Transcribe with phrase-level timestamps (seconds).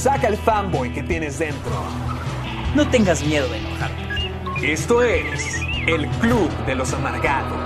[0.00, 1.72] Saca el fanboy que tienes dentro.
[2.76, 4.72] No tengas miedo de enojarte.
[4.72, 7.58] Esto es el Club de los Amargados.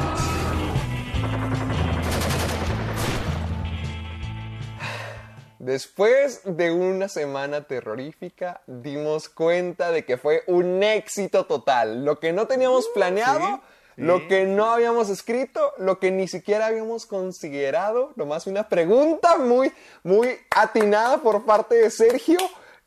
[5.59, 12.07] Después de una semana terrorífica, dimos cuenta de que fue un éxito total.
[12.07, 13.61] Lo que no teníamos planeado,
[13.97, 19.73] lo que no habíamos escrito, lo que ni siquiera habíamos considerado, nomás una pregunta muy,
[20.03, 22.39] muy atinada por parte de Sergio,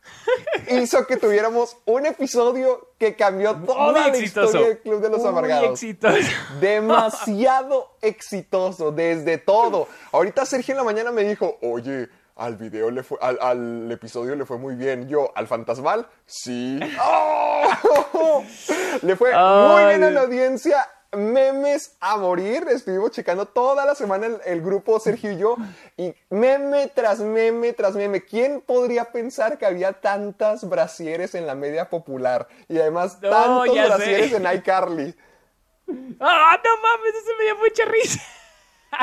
[0.71, 4.45] hizo que tuviéramos un episodio que cambió toda Muy la exitoso.
[4.47, 5.71] historia del Club de los Muy Amargados.
[5.71, 6.17] exitoso.
[6.61, 9.87] Demasiado exitoso, desde todo.
[10.11, 14.35] Ahorita Sergio en la mañana me dijo, oye, al video le fue, al, al episodio
[14.35, 15.07] le fue muy bien.
[15.07, 16.07] Yo, ¿al fantasmal?
[16.25, 16.79] Sí.
[17.01, 18.43] ¡Oh!
[19.01, 20.87] Le fue muy bien a la audiencia.
[21.11, 22.65] Memes a morir.
[22.69, 25.55] Estuvimos checando toda la semana el, el grupo Sergio y yo.
[25.97, 28.23] Y meme tras meme tras meme.
[28.25, 32.47] ¿Quién podría pensar que había tantas brasieres en la media popular?
[32.67, 33.85] Y además No, tantos sé.
[33.85, 35.15] brasieres en iCarly.
[36.19, 37.15] ¡Ah, no mames!
[37.15, 38.19] Eso me dio mucha risa.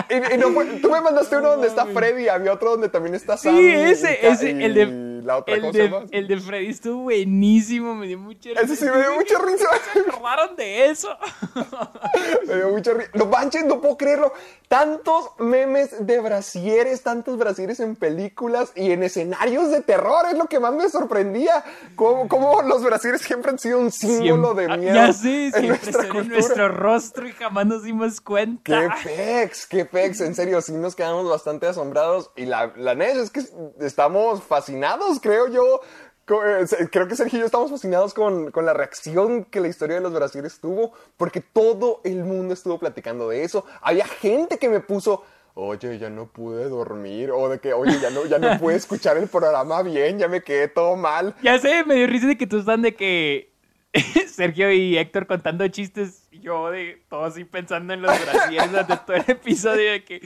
[0.08, 3.14] Y, y no fue- tú me mandaste uno donde está Freddy, había otro donde también
[3.14, 3.55] está Sam.
[3.55, 5.11] Sí, ese, ese, y el de.
[5.25, 6.05] La otra el, cosa de más.
[6.11, 8.61] el de Freddy estuvo buenísimo, me dio mucha risa.
[8.62, 9.67] Ese sí me dio mucha risa.
[9.92, 11.09] ¿Se acordaron de eso?
[12.47, 13.11] Me dio mucha risa.
[13.15, 14.33] No manches, no puedo creerlo.
[14.69, 20.27] Tantos memes de brasieres, tantos brasieres en películas y en escenarios de terror.
[20.31, 21.62] Es lo que más me sorprendía.
[21.97, 24.94] Cómo, cómo los brasieres siempre han sido un símbolo Siempre- de ah, miedo.
[24.94, 28.62] Ya sé, en siempre están en nuestro rostro y jamás nos dimos cuenta.
[28.65, 29.66] ¡Qué pex!
[29.66, 30.21] ¡Qué pex!
[30.21, 32.31] En serio, sí nos quedamos bastante asombrados.
[32.37, 33.43] Y la, la neta es que
[33.81, 35.81] estamos fascinados, creo yo.
[36.28, 39.97] Eh, Creo que Sergio y yo estamos fascinados con, con la reacción que la historia
[39.97, 43.67] de los brasileños tuvo, porque todo el mundo estuvo platicando de eso.
[43.83, 45.25] Había gente que me puso,
[45.55, 49.17] oye, ya no pude dormir, o de que, oye, ya no, ya no pude escuchar
[49.19, 51.34] el programa bien, ya me quedé todo mal.
[51.43, 53.51] Ya sé, me dio risa de que tú están de que
[54.32, 59.16] Sergio y Héctor contando chistes yo de todo así pensando en los brasieres durante todo
[59.16, 60.20] el episodio de que,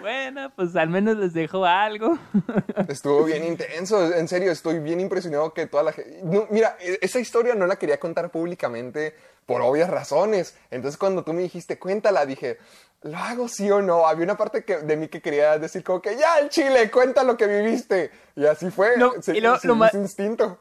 [0.00, 2.18] bueno, pues al menos les dejo algo.
[2.88, 6.20] Estuvo bien intenso, en serio, estoy bien impresionado que toda la gente...
[6.24, 9.14] No, mira, e- esa historia no la quería contar públicamente
[9.46, 10.56] por obvias razones.
[10.70, 12.58] Entonces cuando tú me dijiste, cuéntala, dije,
[13.02, 14.06] ¿lo hago sí o no?
[14.08, 17.22] Había una parte que, de mí que quería decir como que, ya, el chile, cuenta
[17.22, 18.10] lo que viviste.
[18.34, 20.58] Y así fue, No, se- y lo- ese instinto.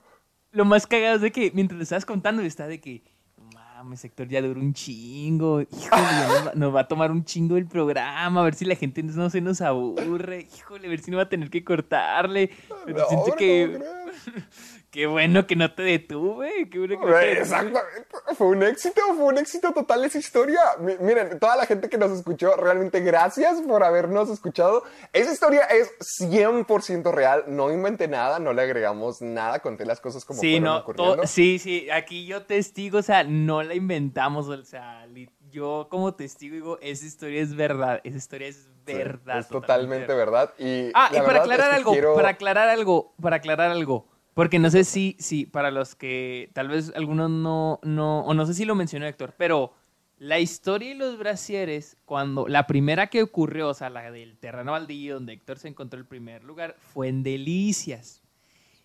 [0.51, 3.03] Lo más cagado es de que mientras le estabas contando está de que,
[3.37, 5.61] "No mames, Héctor ya duró un chingo.
[5.61, 8.75] Híjole, nos va, nos va a tomar un chingo el programa, a ver si la
[8.75, 10.47] gente no se nos aburre.
[10.57, 12.49] Híjole, a ver si no va a tener que cortarle.
[12.85, 14.78] Pero No, siento hombre, que, ¿cómo crees?
[14.91, 16.69] Qué bueno que no te detuve.
[16.69, 17.41] Qué bueno que no te detuve.
[17.41, 18.07] Exactamente,
[18.37, 20.59] fue un éxito, fue un éxito total esa historia.
[20.79, 24.83] Mi- Miren, toda la gente que nos escuchó, realmente gracias por habernos escuchado.
[25.13, 30.25] Esa historia es 100% real, no inventé nada, no le agregamos nada, conté las cosas
[30.25, 31.27] como Sí, fueron no, ocurriendo.
[31.27, 35.05] sí, sí, aquí yo testigo, o sea, no la inventamos, o sea,
[35.51, 39.37] yo como testigo digo, esa historia es verdad, esa historia es Sí, verdad.
[39.39, 40.51] es totalmente verdad.
[40.57, 44.07] Y Ah, y para aclarar algo, para aclarar algo, para aclarar algo,
[44.39, 48.45] porque no sé si, si para los que tal vez algunos no, no, o no
[48.45, 49.73] sé si lo mencionó Héctor, pero
[50.17, 54.71] la historia y los brasieres, cuando la primera que ocurrió, o sea, la del terreno
[54.71, 58.21] baldío, donde Héctor se encontró el primer lugar, fue en Delicias.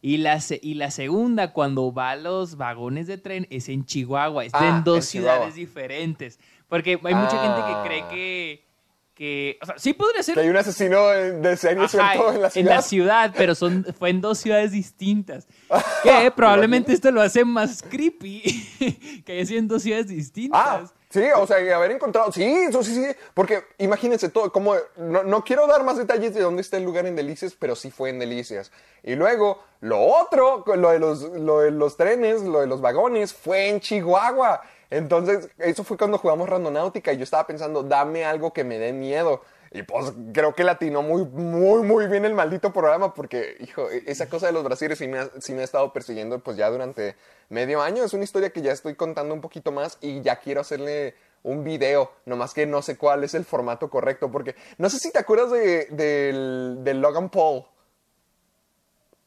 [0.02, 4.44] Y la, y la segunda, cuando va a los vagones de tren, es en Chihuahua.
[4.46, 5.34] Es Ah, en dos en Chihuahua.
[5.36, 6.40] ciudades diferentes.
[6.68, 7.82] Porque hay mucha gente Ah.
[7.84, 8.64] que cree que,
[9.14, 9.58] que...
[9.62, 12.50] O sea, sí podría ser Que hay un asesino de serie Ajá, suelto en la
[12.50, 12.82] ciudad.
[12.82, 15.46] ciudad, pero son, fue en dos ciudades distintas.
[16.02, 20.60] Que probablemente esto lo hace más creepy que haya sido en dos ciudades distintas.
[20.62, 22.30] Ah, sí, o sea, y haber encontrado.
[22.30, 23.06] Sí, eso sí, sí.
[23.32, 24.74] Porque imagínense todo, como.
[24.96, 27.90] No, no quiero dar más detalles de dónde está el lugar en Delicias, pero sí
[27.90, 28.70] fue en Delicias.
[29.02, 33.32] Y luego, lo otro, lo de los, lo de los trenes, lo de los vagones,
[33.32, 34.60] fue en Chihuahua.
[34.90, 38.92] Entonces, eso fue cuando jugamos Randonáutica y yo estaba pensando, dame algo que me dé
[38.92, 39.42] miedo.
[39.74, 44.04] Y pues creo que latinó muy, muy, muy bien el maldito programa porque, hijo, e,
[44.06, 47.16] esa cosa de los brasileños sí me, ha, me ha estado persiguiendo pues ya durante
[47.48, 48.04] medio año.
[48.04, 51.64] Es una historia que ya estoy contando un poquito más y ya quiero hacerle un
[51.64, 55.18] video, nomás que no sé cuál es el formato correcto, porque no sé si te
[55.18, 57.64] acuerdas de, del Logan Paul.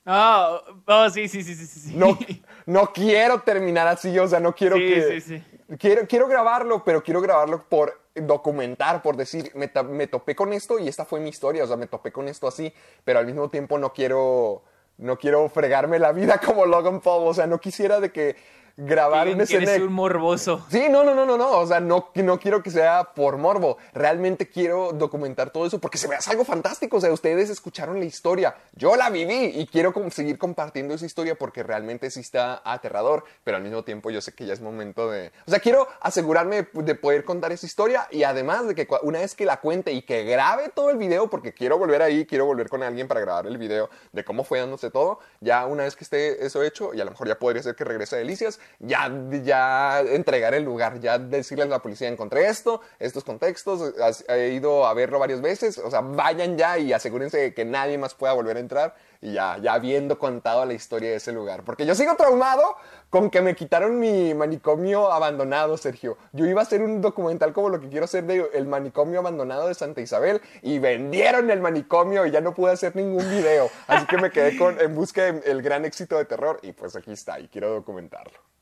[0.10, 1.94] Ah, oh, sí, sí, sí, sí, sí.
[1.94, 2.18] No,
[2.66, 5.22] no quiero terminar así, o sea, no quiero Sí, que...
[5.22, 5.44] sí, sí.
[5.78, 10.80] Quiero, quiero grabarlo, pero quiero grabarlo por documentar, por decir, me, me topé con esto
[10.80, 12.74] y esta fue mi historia, o sea, me topé con esto así,
[13.04, 14.64] pero al mismo tiempo no quiero,
[14.98, 18.38] no quiero fregarme la vida como Logan Paul, o sea, no quisiera de que
[18.78, 19.72] grabar Digan una que escena...
[19.72, 20.66] eres de- un morboso.
[20.70, 21.52] Sí, no, no, no, no, no.
[21.60, 23.78] O sea, no, no quiero que sea por morbo.
[23.94, 26.98] Realmente quiero documentar todo eso porque se me hace algo fantástico.
[26.98, 28.56] O sea, ustedes escucharon la historia.
[28.74, 33.24] Yo la viví y quiero seguir compartiendo esa historia porque realmente sí está aterrador.
[33.44, 35.32] Pero al mismo tiempo yo sé que ya es momento de...
[35.48, 39.34] O sea, quiero asegurarme de poder contar esa historia y además de que una vez
[39.36, 42.70] que la cuente y que grabe todo el video porque quiero volver ahí, quiero volver
[42.70, 45.20] con alguien para grabar el video de cómo fue dándose todo.
[45.42, 47.84] Ya una vez que esté eso hecho y a lo mejor ya podría ser que
[47.84, 49.12] regrese a Delicias, ya,
[49.44, 53.94] ya entregar el lugar, ya decirle a la policía, encontré esto, estos contextos,
[54.30, 57.98] he ido a verlo varias veces, o sea, vayan ya y asegúrense de que nadie
[57.98, 61.64] más pueda volver a entrar y ya, ya habiendo contado la historia de ese lugar.
[61.64, 62.76] Porque yo sigo traumado
[63.10, 66.18] con que me quitaron mi manicomio abandonado, Sergio.
[66.34, 69.68] Yo iba a hacer un documental como lo que quiero hacer de el manicomio abandonado
[69.68, 73.70] de Santa Isabel y vendieron el manicomio y ya no pude hacer ningún video.
[73.88, 77.12] Así que me quedé con, en busca del gran éxito de terror y pues aquí
[77.12, 78.57] está y quiero documentarlo.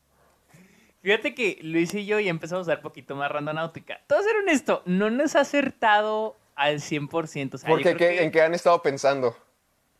[1.06, 4.00] Fíjate que Luis y yo ya empezamos a dar poquito más randonáutica.
[4.08, 7.54] Todo ser honesto, no nos ha acertado al 100%.
[7.54, 9.36] O sea, Porque ¿qué- que- ¿en qué han estado pensando?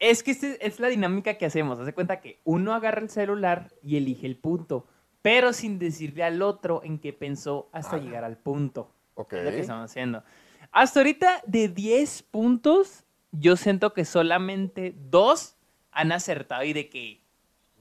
[0.00, 1.78] Es que este es la dinámica que hacemos.
[1.78, 4.88] Haz de cuenta que uno agarra el celular y elige el punto,
[5.22, 8.90] pero sin decirle al otro en qué pensó hasta llegar al punto.
[9.14, 9.34] Ok.
[9.34, 10.24] Es lo que estamos haciendo.
[10.72, 15.54] Hasta ahorita, de 10 puntos, yo siento que solamente dos
[15.92, 17.20] han acertado y de que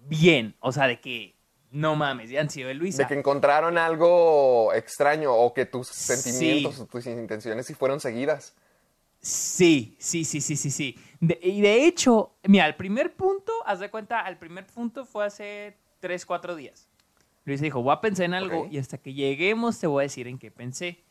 [0.08, 0.54] bien.
[0.60, 1.35] O sea, de que
[1.76, 3.04] no mames, ya han sido de Luisa.
[3.04, 6.16] De que encontraron algo extraño o que tus Sí.
[6.16, 8.56] sentimientos o tus intenciones sí fueron seguidas.
[9.22, 10.98] Sí, sí, sí, sí, sí, sí.
[11.20, 15.26] De- y de hecho, mira, el primer punto, haz de cuenta, el primer punto fue
[15.26, 16.88] hace 3, 4 días.
[17.44, 20.28] Luis dijo, voy a pensar en algo y hasta que lleguemos te voy a decir
[20.28, 21.04] en qué pensé.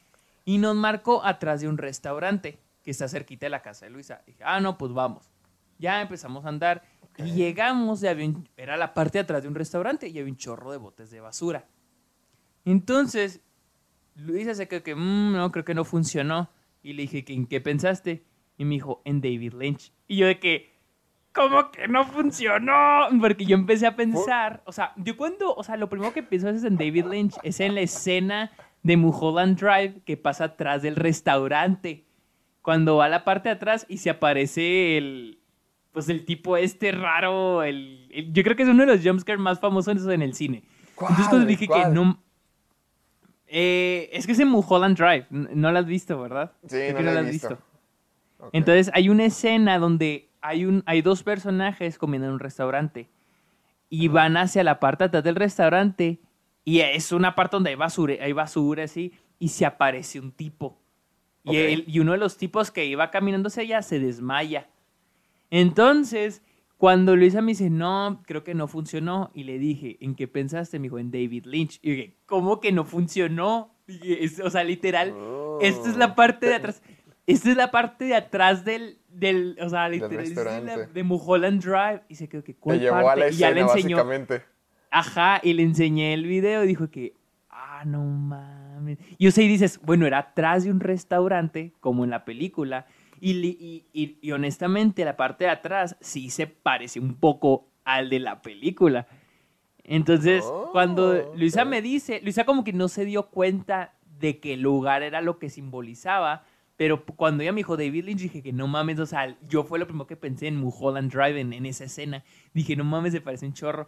[0.44, 4.22] Y nos marcó atrás de un restaurante que está cerquita de la casa de Luisa.
[4.26, 5.31] dije, ah, no, pues vamos.
[5.78, 6.82] Ya empezamos a andar
[7.19, 10.31] y llegamos y había un- era la parte de atrás de un restaurante y había
[10.32, 11.66] un chorro de botes de basura.
[12.64, 13.40] Entonces,
[14.16, 16.50] Luisa se quedó que, "Mm, no, creo que no funcionó.
[16.82, 18.25] Y le dije, ¿en qué pensaste?
[18.58, 19.93] Y me dijo, en David Lynch.
[20.06, 20.72] Y yo de que,
[21.32, 23.06] ¿cómo que no funcionó?
[23.20, 26.49] Porque yo empecé a pensar, o sea, yo cuando, o sea, lo primero que pienso
[26.49, 28.52] es en David Lynch, es en la escena
[28.82, 32.05] de Mulholland Drive que pasa atrás del restaurante.
[32.62, 35.38] Cuando va a la parte de atrás y se aparece el,
[35.94, 39.41] pues el tipo este raro, el, el- yo creo que es uno de los jumpscares
[39.41, 40.64] más famosos en el cine.
[40.91, 41.46] Entonces cuando ¿Cuál?
[41.46, 41.94] dije que ¿Cuál?
[41.94, 42.20] no...
[43.46, 46.52] Eh, es que es en Mulholland Drive, no lo has visto, ¿verdad?
[46.62, 47.58] Sí, Creo no que la he lo has visto.
[48.38, 48.50] Ok.
[48.52, 53.08] Entonces hay una escena donde hay, un, hay dos personajes comiendo en un restaurante
[53.88, 56.19] y van hacia la parte atrás del restaurante
[56.64, 60.81] y es una parte donde hay basura, hay basura así y se aparece un tipo.
[61.44, 61.55] Y, Ok.
[61.55, 64.69] él- y uno de los tipos que iba caminando hacia allá se desmaya.
[65.60, 66.42] Entonces,
[66.78, 70.80] cuando Luisa me dice, no, creo que no funcionó, y le dije, ¿en qué pensaste?
[70.80, 71.78] Me dijo, en David Lynch.
[71.80, 73.72] Y dije, ¿cómo que no funcionó?
[73.86, 75.14] Dije, es- o sea, literal,
[75.60, 76.82] esta es la parte de atrás.
[77.26, 80.86] Esta es la parte de atrás del, del o sea, literal, restaurante.
[80.93, 82.02] de Mulholland Drive.
[82.08, 83.10] Y se quedó que, ¿cuál llevó parte?
[83.12, 83.96] a la y ya le escena, enseñó.
[83.96, 84.43] básicamente.
[84.90, 87.14] Ajá, y le enseñé el video y dijo que,
[87.48, 88.98] ah, no mames.
[89.19, 92.86] Y o sea, y dices, bueno, era atrás de un restaurante, como en la película,
[93.31, 98.10] y, y, y- y honestamente la parte de atrás sí se parece un poco al
[98.10, 99.06] de la película.
[99.84, 101.70] Entonces, Oh, cuando Luisa ok.
[101.70, 105.38] me dice, Luisa como que no se dio cuenta de que el lugar era lo
[105.38, 106.44] que simbolizaba,
[106.76, 109.78] pero cuando ella me dijo David Lynch, dije que no mames, o sea, yo fue
[109.78, 112.24] lo primero que pensé en Mulholland Drive, en, en esa escena.
[112.52, 113.86] Dije, no mames, se parece un chorro.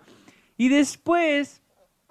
[0.57, 1.63] Y después,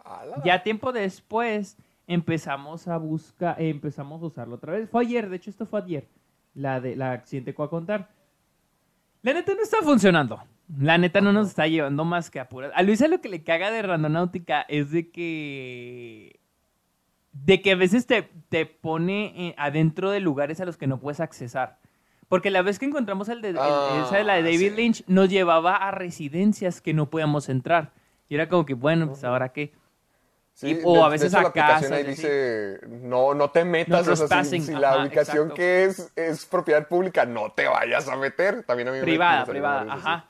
[0.03, 0.41] Ala.
[0.43, 1.77] ya tiempo después,
[2.07, 4.89] empezamos a buscar, eh, empezamos a usarlo otra vez.
[4.89, 6.07] Fue ayer, de hecho esto fue ayer,
[6.55, 8.09] la de la accidente que voy a contar.
[9.21, 10.41] La neta no está funcionando.
[10.79, 12.71] La neta no nos está llevando más que a puras.
[12.75, 16.39] A Luisa lo que le caga de Randonáutica es de que.
[17.33, 20.99] De que a veces te, te pone eh, adentro de lugares a los que no
[20.99, 21.77] puedes accesar.
[22.29, 24.75] Porque la vez que encontramos el de, el- Ah, esa de la de David sí.
[24.75, 27.91] Lynch, nos llevaba a residencias que no podíamos entrar.
[28.29, 29.73] Y era como que, bueno, pues ahora qué.
[30.55, 33.49] Sí, Y- o de- a de veces hecho, a la aplicación ahí dice, no, no
[33.49, 35.53] te metas, o sea, si- si, la ajá, ubicación exacto.
[35.55, 38.63] que es, es propiedad pública, no te vayas a meter.
[38.63, 39.99] También a mí me- Privada, me privada, veces.
[39.99, 40.25] ajá.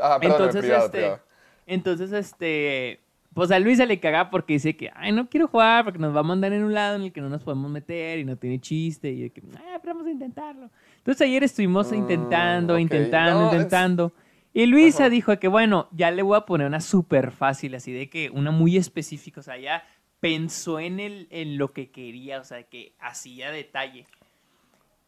[0.00, 1.22] Ah, perdón, entonces, privada, este,
[1.66, 3.00] entonces, este,
[3.34, 6.16] pues a Luis se le caga porque dice que, ay, no quiero jugar porque nos
[6.16, 8.36] va a mandar en un lado en el que no nos podemos meter y no
[8.36, 10.70] tiene chiste y de que, ah, pero vamos a intentarlo.
[10.96, 14.12] Entonces ayer estuvimos Mm, intentando, intentando, No, es- intentando.
[14.54, 15.10] Y Luisa Ajá.
[15.10, 18.50] dijo que, bueno, ya le voy a poner una súper fácil, así de que una
[18.50, 19.84] muy específica, o sea, ya
[20.20, 24.06] pensó en, el, en lo que quería, o sea, que hacía detalle.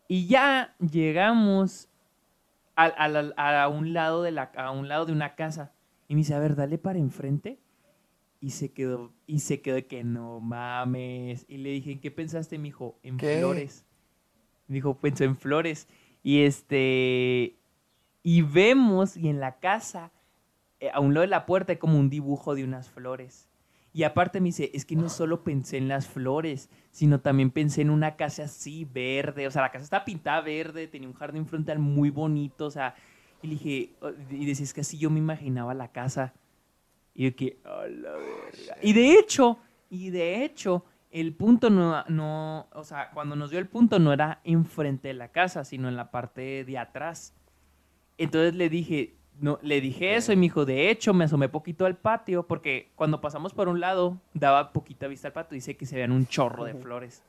[0.09, 1.89] Y ya llegamos
[2.77, 5.73] al- al- a, un lado de la, a un lado de una casa.
[6.09, 7.59] Y me dice, a ver, dale para enfrente.
[8.41, 11.45] Y se quedó, y se quedó que no mames.
[11.49, 12.99] Y le dije, ¿en qué pensaste, mijo?
[13.03, 13.37] En ¿Qué?
[13.39, 13.85] flores.
[14.67, 15.89] Me dijo, pensó en flores.
[16.23, 17.60] Y este.
[18.23, 20.13] Y vemos, y en la casa,
[20.79, 23.49] eh, a un lado de la puerta hay como un dibujo de unas flores.
[23.93, 27.83] Y aparte me dice, es que no solo pensé en las flores, sino también pensé
[27.83, 29.47] en una casa así, verde.
[29.49, 32.95] O sea, la casa está pintada verde, tenía un jardín frontal muy bonito, o sea.
[33.43, 36.35] Y le dije, oh, y decía, es que así yo me imaginaba la casa.
[37.15, 38.77] Y yo que, verga.
[38.81, 39.59] Y de hecho,
[39.89, 44.13] y de hecho, el punto no, no, o sea, cuando nos dio el punto no
[44.13, 47.35] era enfrente de la casa, sino en la parte de atrás.
[48.23, 51.87] Entonces le dije, no, le dije eso y me dijo, de hecho, me asomé poquito
[51.87, 55.87] al patio, porque cuando pasamos por un lado, daba poquita vista al patio, dice que
[55.87, 57.23] se veían un chorro de flores.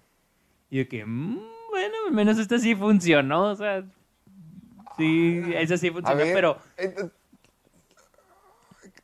[0.70, 3.86] Y yo que, "Mm, bueno, al menos esto sí funcionó, o sea,
[4.98, 6.58] sí, eso sí A funcionó, ver, pero...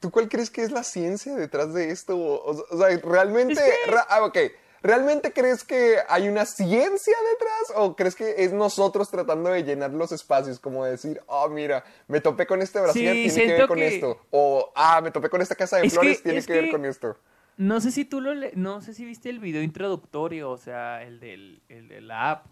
[0.01, 2.17] ¿Tú cuál crees que es la ciencia detrás de esto?
[2.19, 3.53] O, sea, ¿realmente...
[3.53, 4.37] Es que- ah, ok.
[4.83, 7.73] ¿Realmente crees que hay una ciencia detrás?
[7.75, 10.59] ¿O crees que es nosotros tratando de llenar los espacios?
[10.59, 13.87] Como decir, oh, mira, me topé con este brasier, Sí, tiene que ver con que-
[13.87, 14.21] esto.
[14.31, 16.85] O, ah, me topé con esta casa de Es flores, que- tiene que ver con
[16.85, 17.17] esto.
[17.57, 21.01] No sé si tú lo le- no sé si viste el video introductorio, o sea,
[21.03, 22.45] el del el de la app.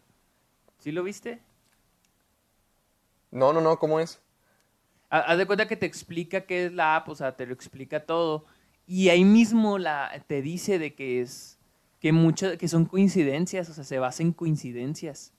[0.79, 1.41] ¿Sí lo viste?
[3.31, 4.19] No, no, no, ¿cómo es?
[5.09, 7.53] Ha- Haz de cuenta que te explica qué es la app, o sea, te lo
[7.53, 8.45] explica todo.
[8.87, 11.54] Y ahí mismo la, te dice de que es,
[12.05, 15.33] que muchas, que son coincidencias, o sea, se basa en coincidencias.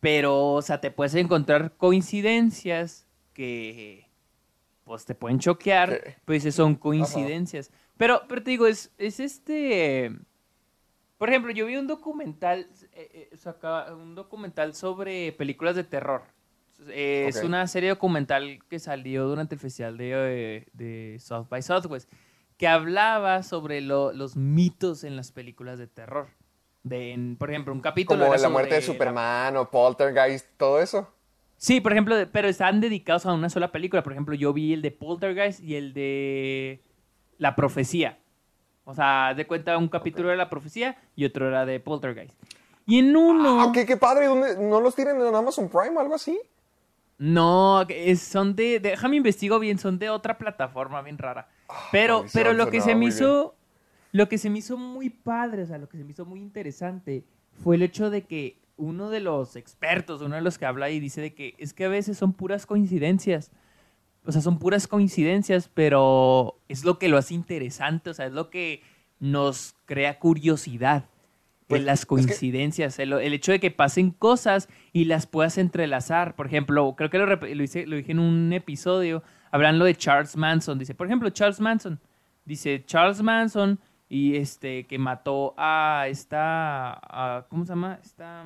[0.00, 4.08] Pero, o sea, te puedes encontrar coincidencias que,
[4.84, 7.70] pues, te pueden choquear, pues son coincidencias.
[7.98, 10.10] Pero, pero te digo, es, es este...
[11.18, 16.22] Por ejemplo, yo vi un documental, eh, eh, saca- un documental sobre películas de terror.
[16.88, 21.60] Eh, Es una serie documental que salió durante el festival de, eh, de South by
[21.60, 22.10] Southwest,
[22.60, 26.28] que hablaba sobre lo- los mitos en las películas de terror.
[26.82, 28.20] De, en, por ejemplo, un capítulo...
[28.20, 31.08] Como era la muerte de la- Superman o Poltergeist, todo eso.
[31.56, 34.02] Sí, por ejemplo, pero están dedicados a una sola película.
[34.02, 36.82] Por ejemplo, yo vi el de Poltergeist y el de
[37.38, 38.18] La Profecía.
[38.84, 42.34] O sea, de cuenta un capítulo de La Profecía y otro era de Poltergeist.
[42.84, 43.62] Y en uno...
[43.62, 44.26] Ah, qué padre.
[44.26, 46.38] ¿Dónde, ¿No los tienen en Amazon Prime o algo así?
[47.20, 51.48] No, es- son de, Déjame investigo bien, son de otra plataforma bien rara.
[51.92, 53.54] Pero, maldición, pero lo que se me hizo...
[54.12, 56.40] Lo que se me hizo muy padre, o sea, lo que se me hizo muy
[56.40, 57.22] interesante
[57.62, 60.98] fue el hecho de que uno de los expertos, uno de los que habla ahí,
[60.98, 63.52] dice de que es que a veces son puras coincidencias.
[64.24, 68.32] O sea, son puras coincidencias, pero es lo que lo hace interesante, o sea, es
[68.32, 68.82] lo que
[69.20, 71.04] nos crea curiosidad
[71.70, 76.34] Pues, las coincidencias, el, el hecho de que pasen cosas y las puedas entrelazar.
[76.36, 80.36] Por ejemplo, creo que lo, lo hice, lo dije en un episodio, hablando de Charles
[80.36, 80.78] Manson.
[80.78, 82.00] Dice, por ejemplo, Charles Manson.
[82.44, 87.98] Dice, Charles Manson y este que mató a esta, a- ¿cómo se llama?
[88.02, 88.44] Esta,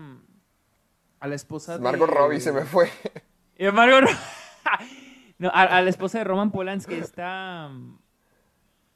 [1.21, 1.83] a la esposa de...
[1.83, 2.90] Margot Robbie se me fue.
[3.66, 4.04] A Margot
[5.38, 7.71] no, a, a la esposa de Roman Polanski está...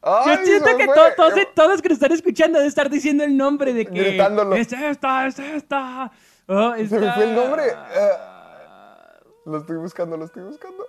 [0.03, 3.25] mm, Yo Ay, siento que to- todos, todos que nos están escuchando deben estar diciendo
[3.25, 3.93] el nombre de que...
[3.99, 4.55] Gritándolo.
[4.55, 6.11] Es esta, es esta.
[6.47, 7.63] Oh, Se me fue el esta- nombre.
[7.75, 9.19] Ah.
[9.47, 10.85] Lo estoy buscando, lo estoy buscando.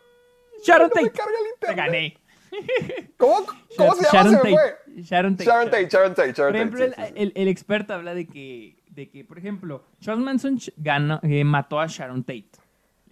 [0.63, 1.17] Sharon no me Tate.
[1.17, 1.85] carga el Te internet.
[1.85, 3.09] gané.
[3.17, 3.45] ¿Cómo,
[3.77, 4.11] cómo se llama?
[4.11, 4.73] Sharon Se me Tate.
[4.93, 5.01] fue.
[5.03, 5.45] Sharon Tate.
[5.49, 6.83] Sharon Tate, Sharon Tate, Sharon Por Tate.
[6.83, 7.21] ejemplo, sí, sí, sí.
[7.23, 11.79] el, el- experto habla de que, de que, por ejemplo, Charles Manson ganó- eh, mató
[11.79, 12.49] a Sharon Tate,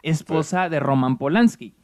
[0.03, 1.75] esposa de Roman Polanski,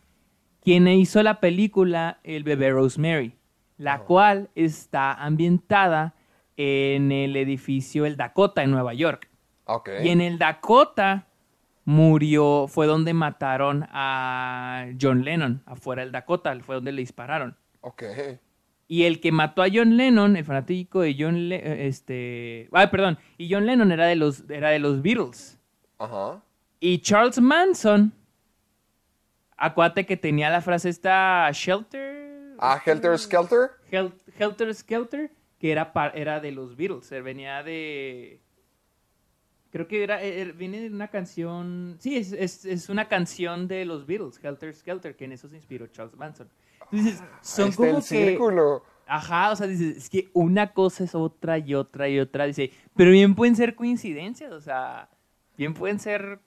[0.61, 3.35] quien hizo la película El bebé Rosemary,
[3.83, 6.13] la cual está ambientada
[6.57, 9.29] en el edificio El Dakota en Nueva York.
[10.03, 11.27] Y en el Dakota
[11.85, 17.57] murió, fue donde mataron a John Lennon, afuera del Dakota, fue donde le dispararon.
[17.81, 18.03] Ok.
[18.87, 22.87] Y el que mató a John Lennon, el fanático de John Le- eh, este, ay,
[22.87, 25.59] perdón, y John Lennon era de los era de los Beatles.
[25.97, 26.41] Ajá.
[26.79, 28.13] Y Charles Manson
[29.57, 32.22] acuérdate que tenía la frase esta shelter
[32.65, 33.71] Ah, Helter Skelter.
[33.91, 38.39] Hel- helter skelter, que era, era de los Beatles, eh, venía de...
[39.69, 43.67] Creo que era, eh, eh, viene de una canción, sí, es, es, es una canción
[43.67, 46.47] de los Beatles, Helter Skelter, que en eso se inspiró Charles Manson.
[46.91, 48.03] Entonces, son Ahí está como el que...
[48.03, 48.83] círculo.
[49.05, 52.71] Ajá, o sea, dices, es que una cosa es otra y otra y otra, dice,
[52.95, 55.09] pero bien pueden ser coincidencias, o sea,
[55.57, 56.39] bien pueden ser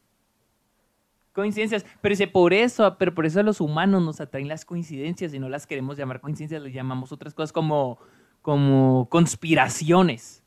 [1.37, 5.35] coincidencias, pero dice, por eso, pero por eso a los humanos nos atraen las coincidencias
[5.35, 7.99] y no las queremos llamar coincidencias, les llamamos otras cosas como,
[8.40, 10.43] como conspiraciones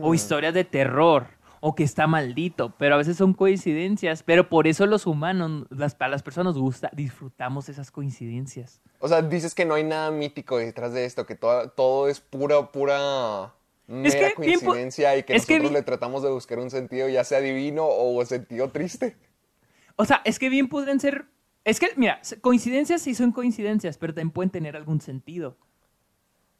[0.00, 1.26] o historias de terror
[1.60, 5.96] o que está maldito, pero a veces son coincidencias, pero por eso los humanos, las,
[5.98, 8.80] a las personas nos gusta, disfrutamos esas coincidencias.
[9.00, 12.20] O sea, dices que no hay nada mítico detrás de esto, que todo, todo es
[12.20, 13.52] pura, pura
[13.88, 17.40] mera Es que coincidencia y que nosotros le tratamos de buscar un sentido, ya sea
[17.40, 19.16] divino o sentido triste.
[19.96, 21.26] O sea, es que bien podrían ser.
[21.64, 25.56] Es que, mira, coincidencias sí son coincidencias, pero también pueden tener algún sentido.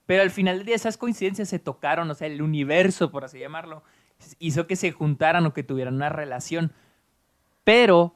[0.06, 3.38] Pero al final del día esas coincidencias se tocaron, o sea, el universo, por así
[3.38, 3.82] llamarlo,
[4.38, 6.72] hizo que se juntaran o que tuvieran una relación.
[7.64, 8.14] Pero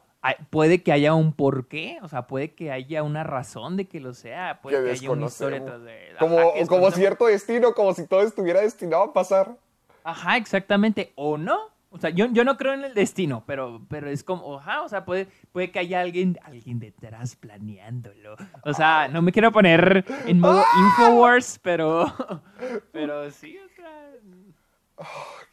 [0.50, 4.14] puede que haya un porqué, o sea, puede que haya una razón de que lo
[4.14, 8.22] sea, puede que haya una historia detrás de Ajá, Como, cierto destino, como si todo
[8.22, 9.56] estuviera destinado a pasar.
[10.04, 11.12] Ajá, exactamente.
[11.16, 11.75] O no.
[11.96, 14.88] O sea, yo, yo no creo en el destino, pero, pero es como, ajá, o
[14.88, 18.36] sea, puede, puede que haya alguien, alguien detrás planeándolo.
[18.64, 22.12] O sea, no me quiero poner en modo Infowars, pero,
[22.92, 24.12] pero sí, o sea.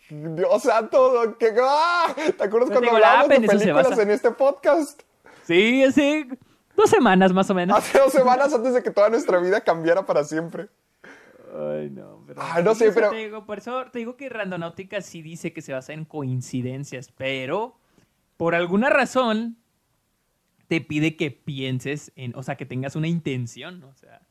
[0.10, 1.54] Dios santo, que...
[1.62, 2.14] ¡Ah!
[2.16, 5.02] ¿te acuerdas No cuando app, de películas en este podcast?
[5.44, 6.28] Sí, sí,
[6.76, 7.78] dos semanas más o menos.
[7.78, 10.68] Hace dos semanas antes de que toda nuestra vida cambiara para siempre.
[11.56, 12.42] Ay, no, pero.
[12.42, 15.54] Ah, no sí, sé, pero- te digo, por eso te digo que Randonáutica sí dice
[15.54, 17.78] que se basa en coincidencias, pero
[18.38, 19.58] por alguna razón
[20.68, 22.36] te pide que pienses en.
[22.36, 24.22] O sea, que tengas una intención, o sea.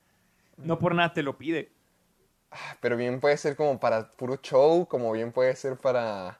[0.56, 1.72] No por nada te lo pide.
[2.80, 6.38] Pero bien puede ser como para puro show, como bien puede ser para...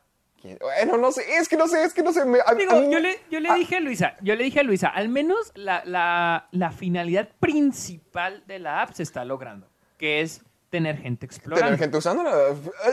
[0.61, 2.25] Bueno, no sé, es que no sé, es que no sé.
[2.27, 3.55] me- a- Digo, a mí- yo le, yo le ah.
[3.55, 8.45] dije a Luisa, yo le dije a Luisa, al menos la, la- la finalidad principal
[8.47, 11.67] de la app se está logrando, que es tener gente explorando.
[11.67, 12.33] Tener gente usándola.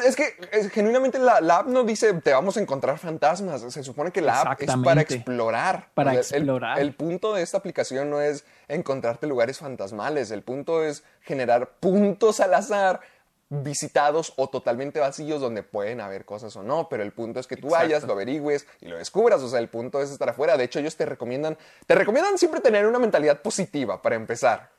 [0.06, 3.62] Es que es- genuinamente la, la app no dice te vamos a encontrar fantasmas.
[3.74, 5.88] Se supone que la app es para explorar.
[5.94, 6.78] Para el- explorar.
[6.78, 10.30] El, punto de esta aplicación no es encontrarte lugares fantasmales.
[10.30, 13.00] El punto es generar puntos al azar
[13.48, 17.56] visitados o totalmente vacíos donde pueden haber cosas o no, pero el punto es que
[17.56, 17.84] tú Exacto.
[17.86, 20.56] vayas, lo averigües y lo descubras, o sea, el punto es estar afuera.
[20.58, 24.70] De hecho, ellos te recomiendan, te recomiendan siempre tener una mentalidad positiva para empezar.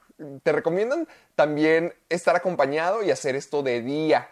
[0.42, 4.28] Te recomiendan también estar acompañado y hacer esto de día.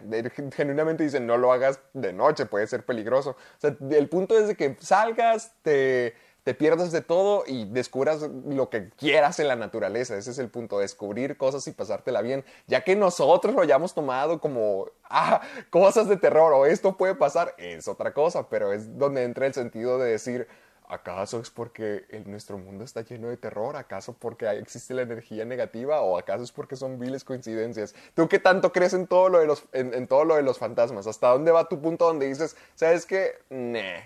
[0.54, 3.30] Genuinamente dicen, no lo hagas de noche, puede ser peligroso.
[3.30, 6.14] O sea, el punto es de que salgas, te,
[6.48, 10.16] te pierdas de todo y descubras lo que quieras en la naturaleza.
[10.16, 12.42] Ese es el punto, descubrir cosas y pasártela bien.
[12.66, 17.54] Ya que nosotros lo hayamos tomado como, ah, cosas de terror o esto puede pasar,
[17.58, 20.48] es otra cosa, pero es donde entra el sentido de decir,
[20.88, 23.76] ¿acaso es porque el- nuestro mundo está lleno de terror?
[23.76, 26.00] ¿Acaso porque existe la energía negativa?
[26.00, 27.94] ¿O acaso es porque son viles coincidencias?
[28.14, 30.58] ¿Tú qué tanto crees en todo lo de los, en, en todo lo de los
[30.58, 31.06] fantasmas?
[31.06, 33.32] ¿Hasta dónde va tu punto donde dices, ¿sabes qué?
[33.50, 34.00] Nah.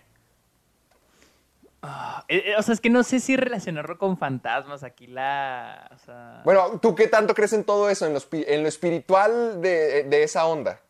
[2.29, 4.85] Eh, eh, o sea, es que no sé si relacionarlo con fantasmas.
[4.85, 5.91] Aquí la.
[5.93, 9.61] O sea, Bueno, ¿tú qué tanto crees en todo eso, en lo, en lo espiritual
[9.61, 10.81] de, de esa onda?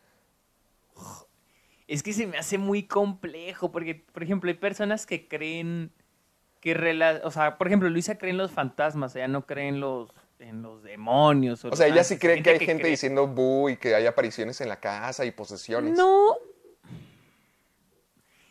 [1.88, 3.72] Es que se me hace muy complejo.
[3.72, 5.90] Porque, por ejemplo, hay personas que creen.
[6.60, 9.16] que rela- O sea, por ejemplo, Luisa cree en los fantasmas.
[9.16, 11.64] Ella no cree en los, en los demonios.
[11.64, 14.60] O sea, ella sí cree que hay gente cree- diciendo bu y que hay apariciones
[14.60, 15.96] en la casa y posesiones.
[15.96, 16.36] No.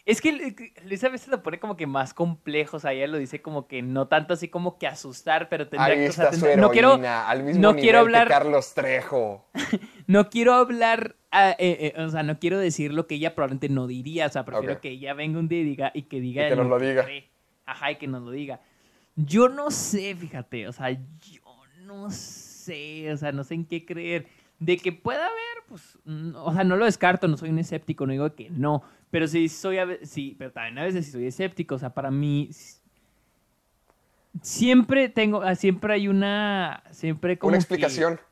[0.05, 0.55] Es que Lu-
[0.87, 3.67] Luisa a veces lo pone como que más complejo, o sea, ella lo dice como
[3.67, 7.43] que no tanto así como que asustar, pero tendría que o sea, no quiero al
[7.43, 9.45] mismo no nivel quiero hablar que Carlos Trejo.
[10.07, 13.69] no quiero hablar ah, eh, eh, o sea, no quiero decir lo que ella probablemente
[13.69, 14.79] no diría, o sea, prefiero Ok.
[14.81, 17.03] que ella venga un día y diga y que diga Y que nos lo diga.
[17.03, 17.29] cree.
[17.65, 18.59] Ajá, y que nos lo diga.
[19.15, 21.41] Yo no sé, fíjate, o sea, yo
[21.85, 24.27] no sé, o sea, no sé en qué creer.
[24.59, 28.05] De que pueda haber, pues, mm, o sea, no lo descarto, no soy un escéptico,
[28.05, 31.75] no digo que no, pero sí soy, sí, pero también a veces sí soy escéptico,
[31.75, 32.49] o sea, para mí
[34.41, 37.63] siempre tengo, ah, siempre hay una, siempre como Una que-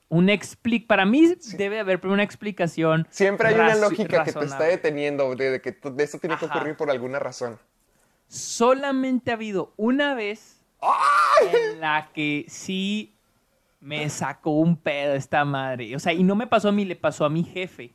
[0.10, 3.08] una expli para mí debe haber una explicación.
[3.10, 6.46] Siempre hay una lógica que te está deteniendo, de, de que de esto tiene que
[6.46, 7.58] ocurrir por alguna razón.
[8.28, 10.62] Solamente ha habido una vez
[11.54, 13.16] en la que sí
[13.80, 15.96] me sacó un pedo esta madre.
[15.96, 17.94] O sea, y no me pasó a mí, le pasó a mi jefe.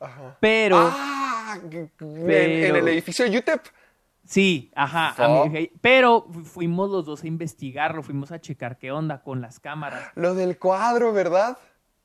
[0.00, 0.36] Ajá.
[0.40, 3.60] Pero, Ah, en, en el edificio UTEP.
[4.24, 5.14] Sí, ajá.
[5.80, 10.10] pero fu- fuimos los dos a investigarlo, fuimos a checar qué onda con las cámaras.
[10.14, 11.58] Lo del cuadro, ¿verdad?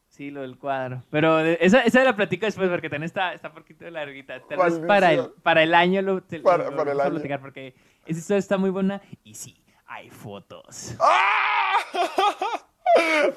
[0.07, 1.03] Sí, lo del cuadro.
[1.11, 4.41] Pero esa, esa la platico después porque también está, está poquito larguita.
[4.47, 7.03] Tal vez para el, para el año lo, te- Para- lo para el vamos a
[7.05, 7.13] año.
[7.13, 10.95] platicar porque esa historia está muy buena y sí, hay fotos.
[10.99, 11.75] ¡Ah!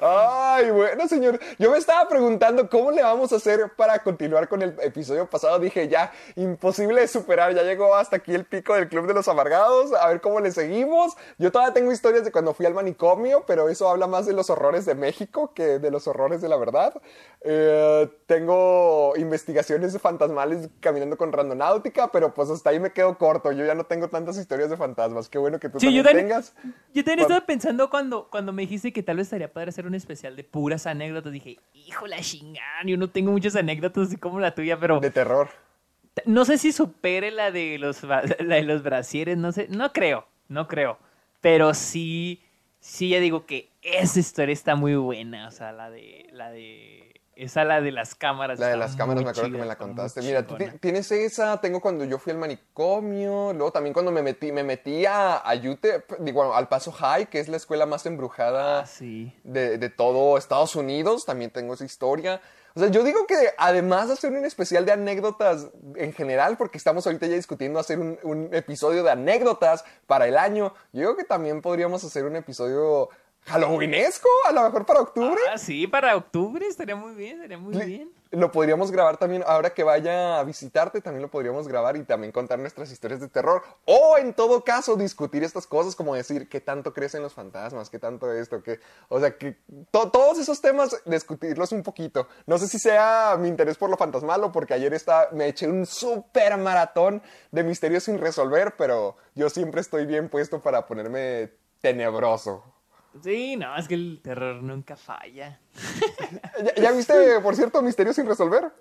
[0.01, 1.39] Ay, bueno, señor.
[1.59, 5.59] Yo me estaba preguntando cómo le vamos a hacer para continuar con el episodio pasado.
[5.59, 7.53] Dije, ya, imposible de superar.
[7.53, 9.93] Ya llegó hasta aquí el pico del Club de los Amargados.
[9.93, 11.13] A ver cómo le seguimos.
[11.37, 14.49] Yo todavía tengo historias de cuando fui al manicomio, pero eso habla más de los
[14.49, 16.93] horrores de México que de los horrores de la verdad.
[17.41, 23.51] Eh, tengo investigaciones fantasmales caminando con randonáutica, pero pues hasta ahí me quedo corto.
[23.51, 25.29] Yo ya no tengo tantas historias de fantasmas.
[25.29, 26.53] Qué bueno que tú Sí, también yo tengas.
[26.93, 29.95] yo también estaba pensando cuando, cuando me dijiste que tal vez estaría padre hacer un
[29.95, 31.33] especial de puras anécdotas.
[31.33, 35.11] Dije, hijo la chingada, yo no tengo muchas anécdotas así como la tuya, pero De
[35.11, 35.49] terror.
[36.25, 38.03] no sé si supere la de los,
[38.39, 40.97] la de los brasieres, no sé, no creo, no creo.
[41.41, 42.41] Pero sí,
[42.79, 47.12] sí ya digo que esa historia está muy buena, o sea, la de, la de,
[47.35, 48.59] esa la de las cámaras.
[48.59, 50.21] La de las cámaras, me acuerdo chida, que me la contaste.
[50.21, 54.51] Mira, tú tienes esa, tengo cuando yo fui al manicomio, luego también cuando me metí,
[54.51, 58.81] me metí a, a UTEP, digo, al Paso High, que es la escuela más embrujada
[58.81, 59.33] Ah, sí.
[59.43, 62.41] de, de todo Estados Unidos, también tengo esa historia.
[62.75, 66.79] O sea, yo digo que además de hacer un especial de anécdotas en general, porque
[66.79, 71.15] estamos ahorita ya discutiendo hacer un, un episodio de anécdotas para el año, yo digo
[71.15, 73.09] que también podríamos hacer un episodio
[73.45, 75.39] halloweenesco, a lo mejor para octubre.
[75.51, 78.11] Ah, sí, para octubre estaría muy bien, estaría muy Le- bien.
[78.31, 82.31] Lo podríamos grabar también, ahora que vaya a visitarte, también lo podríamos grabar y también
[82.31, 83.61] contar nuestras historias de terror.
[83.85, 87.99] O en todo caso, discutir estas cosas, como decir qué tanto crecen los fantasmas, qué
[87.99, 88.79] tanto esto, que,
[89.09, 89.59] o sea, que
[89.91, 92.27] to- todos esos temas, discutirlos un poquito.
[92.47, 95.67] No sé si sea mi interés por lo fantasmal o porque ayer está, me eché
[95.67, 101.51] un súper maratón de misterios sin resolver, pero yo siempre estoy bien puesto para ponerme
[101.81, 102.63] tenebroso.
[103.21, 105.59] Sí, no, es que el terror nunca falla.
[106.63, 108.71] ¿Ya, ya viste, por cierto, misterios sin resolver?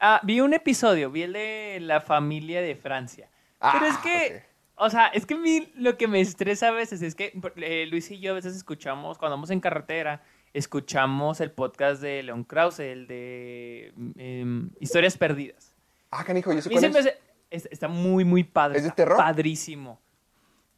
[0.00, 3.28] Ah, vi un episodio, vi el de la familia de Francia.
[3.60, 4.42] Pero es Ah, que,
[4.76, 7.86] o sea, es que a mí lo que me estresa a veces es que eh,
[7.90, 12.44] Luis y yo a veces escuchamos, cuando vamos en carretera, escuchamos el podcast de Leon
[12.44, 15.74] Krause, el de em, Historias Perdidas.
[16.10, 17.18] Ah, canijo, ¿y eso A mí cuál se es?
[17.50, 18.78] es- está muy, muy padre.
[18.78, 19.16] ¿Es de terror?
[19.16, 20.00] Padrísimo.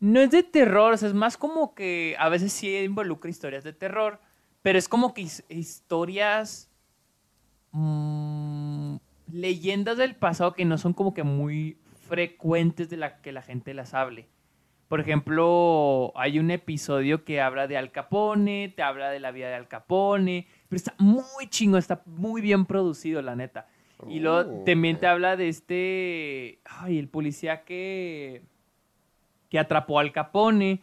[0.00, 3.64] No es de terror, o sea, es más como que a veces sí involucra historias
[3.64, 4.20] de terror,
[4.62, 6.70] pero es como que his- historias.
[7.72, 8.96] mm,
[9.32, 11.76] leyendas del pasado que no son como que muy
[12.08, 14.28] frecuentes de la que la gente las hable.
[14.88, 19.48] Por ejemplo, hay un episodio que habla de Al Capone, te habla de la vida
[19.48, 23.66] de Al Capone, pero está muy chingo, está muy bien producido, la neta.
[24.08, 28.42] Y luego Uh, también te habla de este, ay, el policía que,
[29.56, 30.82] que atrapó al Capone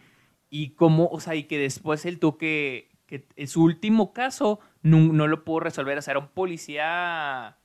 [0.49, 4.59] y cómo, o sea, y que después él tuvo que, que en su último caso
[4.81, 7.55] no, no lo pudo resolver, o sea, era un policía...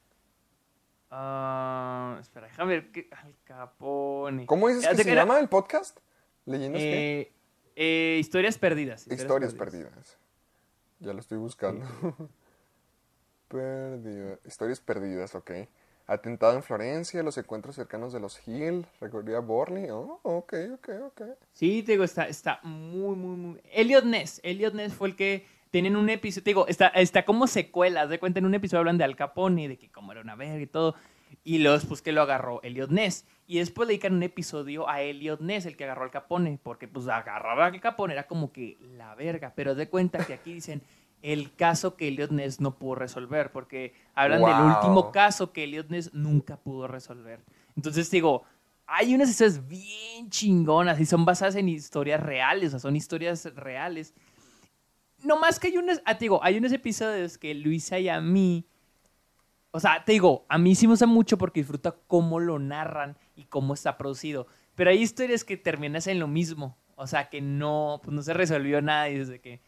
[1.11, 3.09] ah, espera, déjame ver qué...
[3.13, 4.45] Al Capone.
[4.45, 5.99] ¿Cómo dices que se era- llama el podcast?
[6.45, 7.33] ¿Leyendas eh,
[7.77, 9.07] eh, historias perdidas.
[9.07, 10.19] Historias perdidas.
[11.01, 11.87] Ya lo estoy buscando.
[13.49, 15.51] Perdida- Historias perdidas, ok.
[16.09, 19.91] Atentado en Florencia, los encuentros cercanos de los Hill, recorrida Borley.
[19.91, 21.23] Oh, ok, ok, ok.
[21.53, 23.61] Sí, te digo, está, muy, muy, muy...
[23.71, 24.41] Elliot Ness.
[24.43, 28.19] Elliot Ness fue el que tienen un episodio, te digo, está, está como secuelas, de
[28.19, 30.67] cuenta en un episodio hablan de Al Capone, de que como era una verga y
[30.67, 30.95] todo,
[31.45, 35.03] y luego después que lo agarró Elliot Ness, y después le dedican un episodio a
[35.03, 38.79] Elliot Ness, el que agarró al Capone, porque pues agarrar al Capone era como que
[38.97, 40.81] la verga, pero de cuenta que aquí dicen
[41.23, 45.89] el caso que Elliot Ness no pudo resolver, porque hablan del último caso que Elliot
[45.91, 47.45] Ness nunca pudo resolver.
[47.77, 48.45] Entonces digo,
[48.87, 53.45] hay unas historias bien chingonas y son basadas en historias reales, o sea, son historias
[53.55, 54.15] reales.
[55.25, 58.21] No más que hay unos, ah, te digo, hay unos episodios que Luisa y a
[58.21, 58.67] mí,
[59.73, 63.19] o sea, te digo, a mí sí me gusta mucho porque disfruta cómo lo narran
[63.37, 64.47] y cómo está producido.
[64.75, 68.33] Pero hay historias que terminas en lo mismo, o sea, que no, pues no se
[68.33, 69.61] resolvió nada y desde que,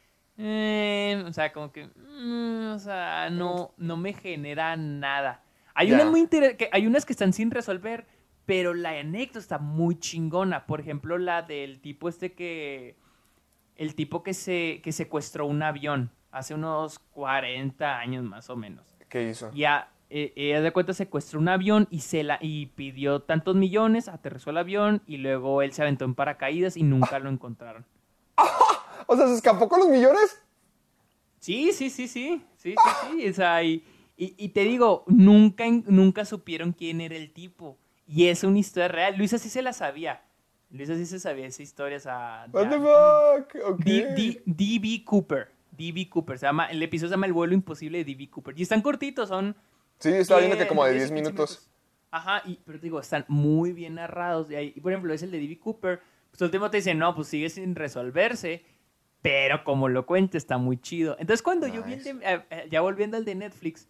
[0.43, 5.43] eh, o sea, como que, mm, o sea, no, no me genera nada.
[5.75, 8.07] Hay unas muy que hay unas que están sin resolver,
[8.47, 10.67] pero la anécdota está muy chingona.
[10.67, 12.97] Por ejemplo, la del tipo este que,
[13.77, 18.97] el tipo que se que secuestró un avión hace unos 40 años más o menos.
[19.11, 19.51] ¿Qué hizo?
[19.53, 24.09] Ya, eh, ella de cuenta secuestró un avión y se la y pidió tantos millones,
[24.09, 27.85] aterrizó el avión y luego él se aventó en paracaídas y nunca lo encontraron.
[29.13, 30.39] O sea, ¿se escapó con los millones?
[31.41, 33.29] Sí, sí, sí, sí, sí, sí, sí.
[33.29, 33.85] O sea, y,
[34.17, 37.77] y- y te digo, nunca, nunca supieron quién era el tipo.
[38.07, 39.17] Y es una historia real.
[39.17, 40.23] Luisa sí se la sabía.
[40.71, 41.97] Luisa sí se sabía esa historia.
[41.97, 43.69] O sea, What the fuck?
[43.73, 43.81] Ok.
[43.85, 45.05] D- D- D.B.
[45.05, 45.49] Cooper.
[45.77, 46.09] D.B.
[46.09, 46.39] Cooper.
[46.39, 48.29] Se llama, el episodio se llama El vuelo imposible de D.B.
[48.31, 48.57] Cooper.
[48.59, 49.57] Y están cortitos, son...
[49.99, 51.71] Sí, estaba viendo que 10, como de 10, 10 15 minutos.
[52.13, 54.49] Ajá, y, pero te digo, están muy bien narrados.
[54.51, 55.59] Y, por ejemplo, es el de D.B.
[55.59, 56.01] Cooper.
[56.31, 58.65] Pues el último te dice, no, pues sigue sin resolverse.
[59.23, 61.17] Pero como lo cuenta, está muy chido.
[61.19, 63.87] Entonces, cuando yo vi el de, eh, eh, ya volviendo al de Netflix,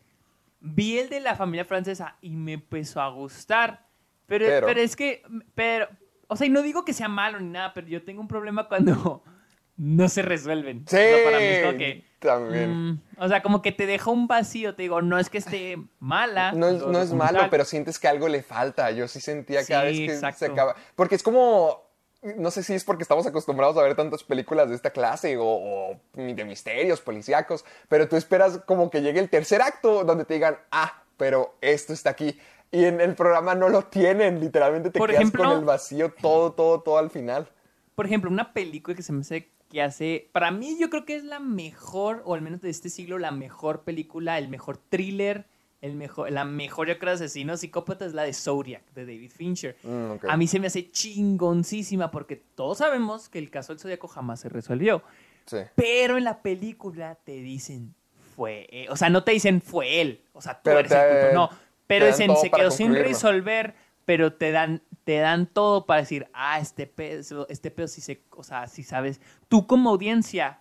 [0.60, 3.86] vi el de la familia francesa y me empezó a gustar.
[4.26, 5.22] Pero, Pero- pero, es que,
[5.54, 5.88] pero,
[6.28, 8.66] o sea, y no digo que sea malo ni nada, pero yo tengo un problema
[8.68, 9.22] cuando
[9.76, 10.84] no se resuelven.
[10.88, 12.70] Sí, para mí es como que, también.
[12.92, 14.74] mm, o sea, como que te deja un vacío.
[14.74, 16.52] Te digo, no es que esté mala.
[16.52, 18.90] No es, no es malo, pero sientes que algo le falta.
[18.90, 20.38] Yo sí sentía cada Sí, vez que exacto.
[20.40, 20.74] se acaba.
[20.96, 21.88] Porque es como.
[22.22, 25.44] No sé si es porque estamos acostumbrados a ver tantas películas de esta clase o,
[25.44, 30.34] o de misterios, policíacos, pero tú esperas como que llegue el tercer acto donde te
[30.34, 32.38] digan, ah, pero esto está aquí.
[32.70, 36.12] Y en el programa no lo tienen, literalmente te Por quedas ejemplo- con el vacío
[36.20, 37.48] todo, todo, todo al final.
[37.94, 41.14] Por ejemplo, una película que se me hace que hace, para mí yo creo que
[41.14, 45.46] es la mejor, o al menos de este siglo, la mejor película, el mejor thriller,
[45.80, 49.76] el mejor, la mejor yo creo asesino psicópata es la de Zodiac, de David Fincher.
[49.82, 50.26] Mm.
[50.28, 54.40] A mí se me hace chingoncísima porque todos sabemos que el caso del Zodiaco jamás
[54.40, 55.02] se resolvió.
[55.46, 55.58] Sí.
[55.74, 57.94] Pero en la película te dicen
[58.36, 58.88] fue, él.
[58.90, 61.34] o sea, no te dicen fue él, o sea, tú Pero eres te- el culpable,
[61.34, 61.50] no,
[61.86, 66.28] pero dicen todo se quedó sin resolver, pero te dan te dan todo para decir,
[66.32, 70.60] ah, este pedo, este pedo sí se, o sea, si sabes, tú como audiencia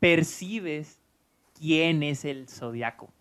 [0.00, 1.00] percibes
[1.58, 3.12] quién es el zodiaco.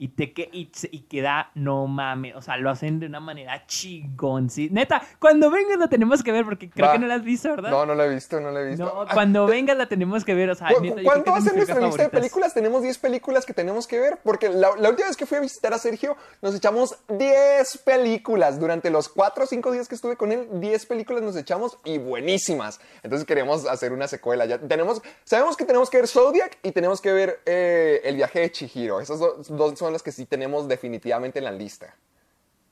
[0.00, 3.66] Y, te que, y, y queda, no mames, o sea, lo hacen de una manera
[3.66, 4.68] chingón, sí.
[4.70, 6.92] Neta, cuando vengas la tenemos que ver porque creo Va.
[6.92, 7.70] que no la has visto, ¿verdad?
[7.70, 8.84] No, no lo he visto, no lo he visto.
[8.84, 11.40] No, Ah, cuando vengas la tenemos que ver, o sea, ¿Cu- neta, ¿Cuánto va a
[11.40, 12.54] ser nuestra lista de películas?
[12.54, 15.40] Tenemos 10 películas que tenemos que ver, porque la, la última vez que fui a
[15.40, 18.60] visitar a Sergio, nos echamos 10 películas.
[18.60, 21.98] Durante los 4 o 5 días que estuve con él, 10 películas nos echamos y
[21.98, 22.80] buenísimas.
[23.02, 24.46] Entonces queremos hacer una secuela.
[24.46, 28.40] Ya tenemos, sabemos que tenemos que ver Zodiac y tenemos que ver eh, El viaje
[28.40, 29.00] de Chihiro.
[29.00, 31.94] Esas do- dos son las que sí tenemos definitivamente en la lista.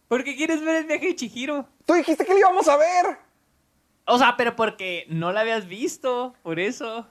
[0.08, 1.66] ¿Por qué quieres ver el viaje de Chihiro?
[1.84, 3.18] Tú dijiste que lo íbamos a ver.
[4.06, 7.06] O sea, pero porque no la habías visto, por eso.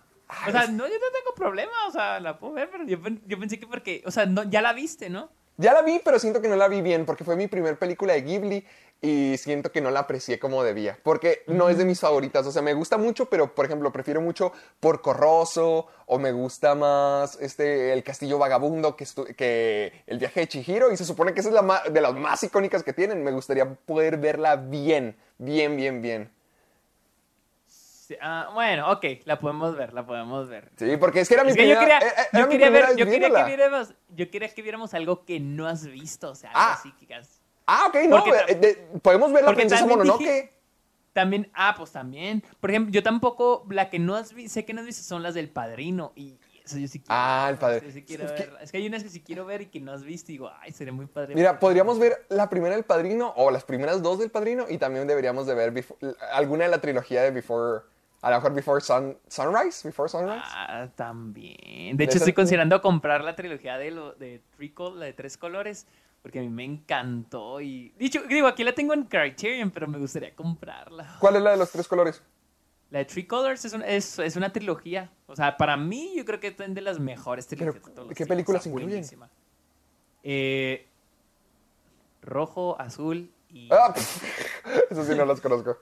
[0.48, 3.39] O sea, no, yo no tengo problema, o sea, la puedo ver, pero yo, yo
[3.39, 5.30] pensé que porque, o sea, no, ya la viste, ¿no?
[5.58, 8.13] Ya la vi, pero siento que no la vi bien porque fue mi primer película
[8.13, 8.65] de Ghibli
[9.01, 10.97] y siento que no la aprecié como debía.
[11.03, 12.47] Porque no es de mis favoritas.
[12.47, 16.73] O sea, me gusta mucho, pero por ejemplo, prefiero mucho Porco Rosso o me gusta
[16.73, 20.91] más este El Castillo Vagabundo que, El Viaje de Chihiro.
[20.91, 23.23] Y se supone que esa es la de las más icónicas que tienen.
[23.23, 26.31] Me gustaría poder verla bien, bien, bien, bien.
[27.67, 30.69] Sí, ah, bueno, ok, la podemos ver, la podemos ver.
[30.77, 31.99] Sí, porque es que era mi primera, quería,
[32.95, 36.73] yo quería que viéramos, algo que no has visto, o sea, algo Ah.
[36.73, 38.23] así que digas- Ah, ok, no.
[38.47, 40.19] Eh, de- podemos ver la princesa Mononoke.
[40.19, 40.51] dije-
[41.13, 42.43] También, ah, pues también.
[42.60, 45.23] Por ejemplo, yo tampoco, la que no has visto, sé que no has visto son
[45.23, 46.12] las del Padrino.
[46.15, 47.08] Y eso yo sí quiero.
[47.10, 48.54] Ah, el sí quiero Es que- ver.
[48.62, 50.51] Es que hay unas que sí quiero ver y que no has visto y digo,
[50.60, 51.34] ay, sería muy padre.
[51.34, 55.08] Mira, podríamos ver la primera del Padrino o las primeras dos del Padrino y también
[55.08, 55.86] deberíamos de ver
[56.34, 57.84] alguna de la trilogía de Before,
[58.21, 60.41] a lo mejor Before Sun, Sunrise, Before Sunrise.
[60.43, 61.91] Ah, también.
[61.91, 65.38] De De hecho, estoy considerando comprar la trilogía de, lo, de Trickle, la de tres
[65.38, 65.88] colores,
[66.25, 67.61] porque a mí me encantó.
[67.61, 71.17] Y dicho, digo, aquí la tengo en Criterion, pero me gustaría comprarla.
[71.19, 72.19] ¿Cuál es la de los tres colores?
[72.89, 75.11] La de Three Colors es, un- es, es una trilogía.
[75.27, 78.07] O sea, para mí, yo creo que es de las mejores trilogías Pero, de todos
[78.07, 79.05] los ¿qué películas incluyen?
[80.23, 80.88] Eh,
[82.23, 83.69] rojo, azul y.
[83.71, 83.93] Ah,
[84.89, 85.77] eso sí no los conozco.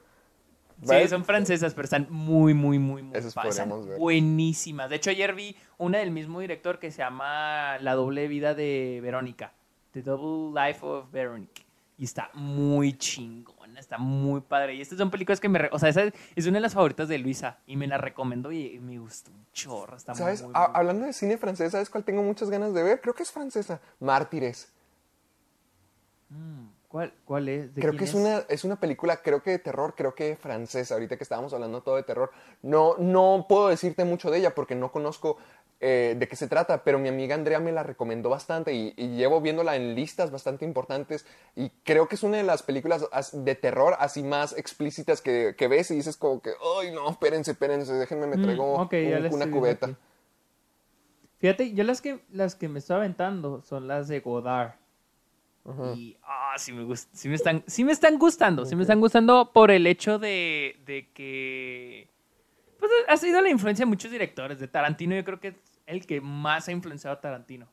[0.84, 3.98] Sí, son francesas, pero están muy, muy, muy, muy ver.
[3.98, 4.90] buenísimas.
[4.90, 9.00] De hecho, ayer vi una del mismo director que se llama La doble vida de
[9.02, 9.54] Verónica.
[9.94, 11.62] The Double Life of Veronica.
[11.98, 14.74] Y está muy chingona, está muy padre.
[14.76, 15.60] Y estas son películas que me...
[15.60, 17.60] re- O sea, esa es una de las favoritas de Luisa.
[17.68, 19.96] Y me la recomendó y me gustó un chorro.
[19.96, 20.42] Está ¿Sabes?
[20.42, 23.00] muy, muy, Ha- muy- hablando de cine francés, ¿sabes cuál tengo muchas ganas de ver?
[23.00, 23.80] Creo que es francesa.
[24.00, 24.74] Mártires.
[26.94, 27.74] ¿Cuál, ¿Cuál es?
[27.74, 30.94] ¿De Creo que es una, es una película, creo que de terror, creo que francesa.
[30.94, 32.30] Ahorita que estábamos hablando todo de terror.
[32.62, 35.38] No, no puedo decirte mucho de ella porque no conozco
[35.80, 39.16] eh, de qué se trata, pero mi amiga Andrea me la recomendó bastante y, y
[39.16, 41.26] llevo viéndola en listas bastante importantes
[41.56, 45.56] y creo que es una de las películas as- de terror así más explícitas que,
[45.58, 48.78] que ves y dices como que, ay no, espérense, espérense, déjenme, me Mm, traigo un-
[49.34, 49.88] una cubeta.
[51.40, 54.76] Fíjate, yo las que, las que me estoy aventando son las de Godard.
[55.96, 59.00] Y, ah, sí me, gust- sí me están, sí me están gustando, sí me están
[59.00, 62.10] gustando por el hecho de, de que,
[62.80, 64.60] pues ha sido la influencia de muchos directores.
[64.60, 67.70] De Tarantino yo creo que es el que más ha influenciado a Tarantino.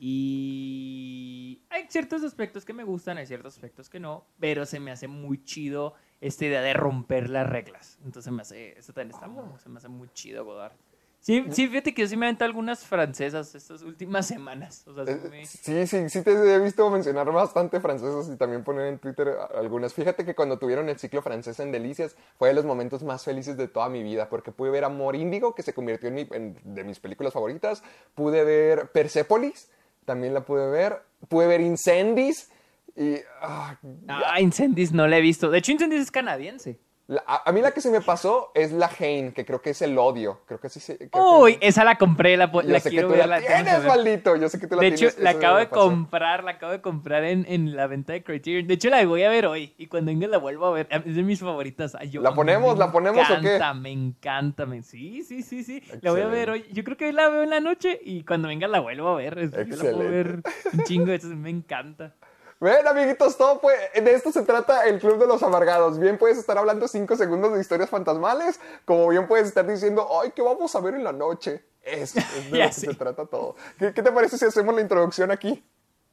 [0.00, 4.90] Y hay ciertos aspectos que me gustan, hay ciertos aspectos que no, pero se me
[4.90, 7.98] hace muy chido esta idea de romper las reglas.
[8.04, 10.72] Entonces me hace, eso también está, muy- se me hace muy chido Godard.
[11.20, 14.82] Sí, sí, fíjate que yo sí me aventado algunas francesas estas últimas semanas.
[14.86, 18.36] O sea, sí Eh, me- Sí, sí, sí te he visto mencionar bastante franceses y
[18.36, 19.92] también poner en Twitter algunas.
[19.92, 23.56] Fíjate que cuando tuvieron el ciclo francés en Delicias fue de los momentos más felices
[23.58, 26.56] de toda mi vida porque pude ver Amor Índigo, que se convirtió en, mi- en-
[26.62, 27.82] de mis películas favoritas.
[28.14, 29.70] Pude ver Persepolis,
[30.06, 31.02] también la pude ver.
[31.28, 32.50] Pude ver Incendies
[32.96, 33.16] y...
[33.42, 33.76] ah,
[34.08, 35.50] Ah, Incendies no la he visto.
[35.50, 36.78] De hecho, Incendies es canadiense.
[37.08, 39.70] La- a, a mí la que se me pasó es La Haine, que creo que
[39.70, 40.40] es el odio.
[40.46, 43.08] Creo que sí creo que- Uy, esa la compré, la, Yo la sé que quiero
[43.08, 43.26] tú ver.
[43.26, 44.36] la la tienes, maldito.
[44.36, 45.18] Yo sé que tú la De hecho, tienes.
[45.18, 48.22] la eso acabo me de comprar, la acabo de comprar en, en la venta de
[48.22, 48.66] Criterion.
[48.66, 49.74] De hecho, la voy a ver hoy.
[49.78, 50.86] Y cuando venga la vuelvo a ver.
[50.90, 51.94] Es de mis favoritas.
[51.94, 52.78] Ay, yo- ¿La ponemos?
[52.78, 53.56] ¿La ponemos o qué?
[53.56, 55.82] encanta, Me encanta, me Sí, sí, sí, sí.
[56.02, 56.66] La voy a ver hoy.
[56.72, 59.16] Yo creo que hoy la veo en la noche y cuando venga la vuelvo a
[59.16, 59.38] ver.
[59.38, 60.50] Es- Yo la puedo ver Excelente.
[60.74, 61.18] un chingo de.
[61.36, 62.14] Me encanta.
[62.60, 63.74] Ven, amiguitos, todo fue.
[63.94, 65.98] De esto se trata el Club de los Amargados.
[65.98, 70.32] Bien puedes estar hablando cinco segundos de historias fantasmales, como bien puedes estar diciendo, ay,
[70.34, 71.64] ¿qué vamos a ver en la noche?
[71.82, 73.54] Eso es de lo que se trata todo.
[73.78, 75.64] ¿Qué, qué te parece si hacemos la introducción aquí?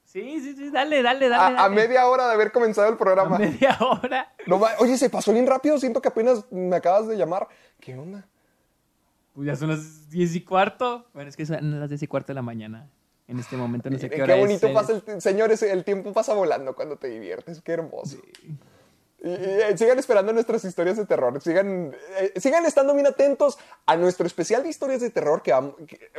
[0.03, 0.69] Sí, sí, sí.
[0.69, 1.58] Dale, dale, dale.
[1.58, 3.38] A, a media hora de haber comenzado el A programa.
[3.39, 4.34] media hora.
[4.45, 5.77] No Oye, se pasó bien rápido.
[5.79, 7.47] Siento que apenas me acabas de llamar.
[7.81, 8.25] ¿Qué onda?
[9.34, 11.08] Pues ya son las diez y cuarto.
[11.13, 12.89] Bueno, es que son las diez y cuarto de la mañana.
[13.27, 14.73] En este momento no sé qué Qué, hora bonito es.
[14.73, 17.61] pasa el Señores, el tiempo pasa volando cuando te diviertes.
[17.61, 18.17] Qué hermoso.
[18.43, 18.57] Y, y,
[19.27, 21.41] eh, sigan esperando nuestras historias de terror.
[21.41, 23.57] Sigan, eh, sigan estando bien atentos
[23.88, 25.41] a nuestro especial de historias de terror.
[25.41, 25.51] Que,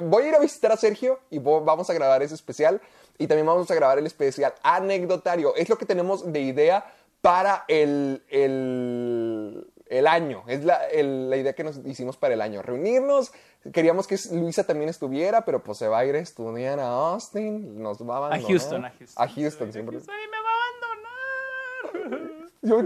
[0.03, 2.81] voy a ir a visitar a Sergio y vamos a grabar ese especial.
[3.16, 5.55] Y también vamos a grabar el especial anecdotario.
[5.55, 10.42] Es lo que tenemos de idea para el, el, el año.
[10.46, 12.62] Es la, el- la idea que nos hicimos para el año.
[12.62, 13.33] Reunirnos.
[13.72, 17.83] Queríamos que Luisa también estuviera, pero pues se va a ir a estudiar a Austin.
[17.83, 18.49] Nos va a A abandonar.
[18.51, 19.25] Houston, a Houston.
[19.25, 19.96] A Houston, siempre.
[19.96, 22.37] Houston y me va a abandonar.
[22.62, 22.83] Yo,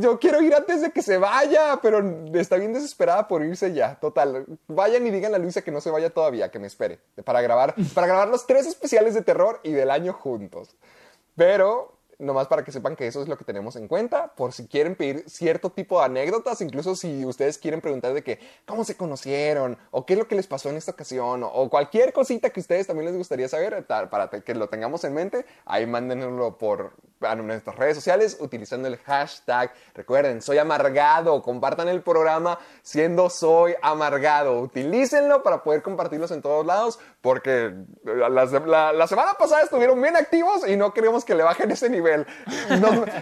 [0.00, 3.94] yo quiero ir antes de que se vaya, pero está bien desesperada por irse ya.
[3.98, 7.40] Total, vayan y díganle a Luisa que no se vaya todavía, que me espere para
[7.40, 10.76] grabar, para grabar los tres especiales de terror y del año juntos.
[11.34, 14.66] Pero nomás para que sepan que eso es lo que tenemos en cuenta, por si
[14.66, 18.96] quieren pedir cierto tipo de anécdotas, incluso si ustedes quieren preguntar de que cómo se
[18.96, 22.60] conocieron o qué es lo que les pasó en esta ocasión o, cualquier cosita que
[22.60, 27.34] ustedes también les gustaría saber para que lo tengamos en mente, ahí mándenlo por a
[27.34, 29.72] nuestras redes sociales utilizando el hashtag.
[29.94, 36.64] Recuerden, soy amargado, compartan el programa siendo soy amargado, utilícenlo para poder compartirlos en todos
[36.66, 37.72] lados porque
[38.04, 38.28] la-
[38.92, 42.05] la semana pasada estuvieron bien activos y no queremos que le bajen ese nivel.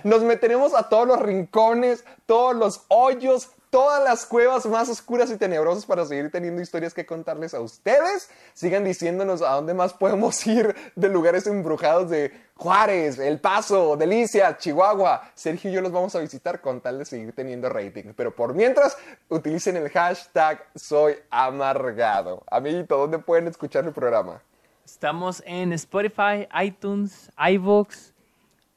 [0.04, 5.36] Nos, meteremos a todos los rincones, todos los hoyos, todas las cuevas más oscuras y
[5.36, 8.30] tenebrosas para seguir teniendo historias que contarles a ustedes.
[8.52, 14.56] Sigan diciéndonos a dónde más podemos ir de lugares embrujados de Juárez, El Paso, Delicia,
[14.56, 15.30] Chihuahua.
[15.34, 18.12] Sergio y yo los vamos a visitar con tal de seguir teniendo rating.
[18.16, 18.96] Pero por mientras,
[19.28, 22.44] utilicen el hashtag soy amargado.
[22.48, 24.40] Amiguito, ¿dónde pueden escuchar el programa?
[24.84, 28.13] Estamos en Spotify, iTunes, iVoox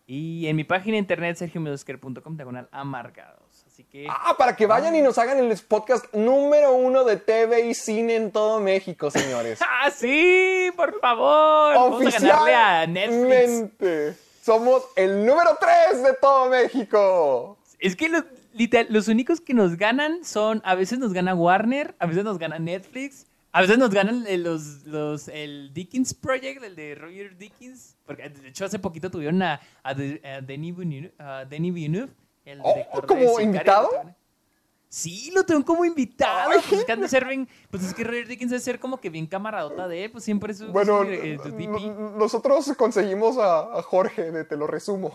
[0.07, 3.65] y en mi página de internet sergiomedosquer.com diagonal amargados.
[3.67, 7.67] Así que Ah, para que vayan y nos hagan el podcast número uno de TV
[7.67, 9.59] y cine en todo México, señores.
[9.61, 10.71] ¡Ah, sí!
[10.75, 11.75] ¡Por favor!
[11.75, 13.17] Vamos a ganarle a Netflix.
[13.19, 14.15] Oficialmente.
[14.41, 17.57] Somos el número 3 de todo México.
[17.79, 21.95] Es que los, literal, los únicos que nos ganan son, a veces nos gana Warner,
[21.99, 26.63] a veces nos gana Netflix, a veces nos ganan eh, los, los, el Dickens Project,
[26.63, 29.93] el de Roger Dickens, porque de hecho hace poquito tuvieron a, a, a
[30.41, 32.11] Denis Villeneuve, a Denis Villeneuve,
[32.45, 33.83] el Oh, director de ¿como Sicario, invitado?
[33.83, 34.15] lo tuvieron.
[34.89, 36.51] Sí, lo tengo como invitado.
[36.51, 36.59] Ay.
[36.69, 39.27] Pues es que ser bien- pues es que Roger Dickens debe ser como que bien
[39.27, 41.49] camaradota de él, pues siempre es su, Bueno, su- eh, su
[42.17, 45.13] nosotros conseguimos a, a Jorge de Te lo resumo.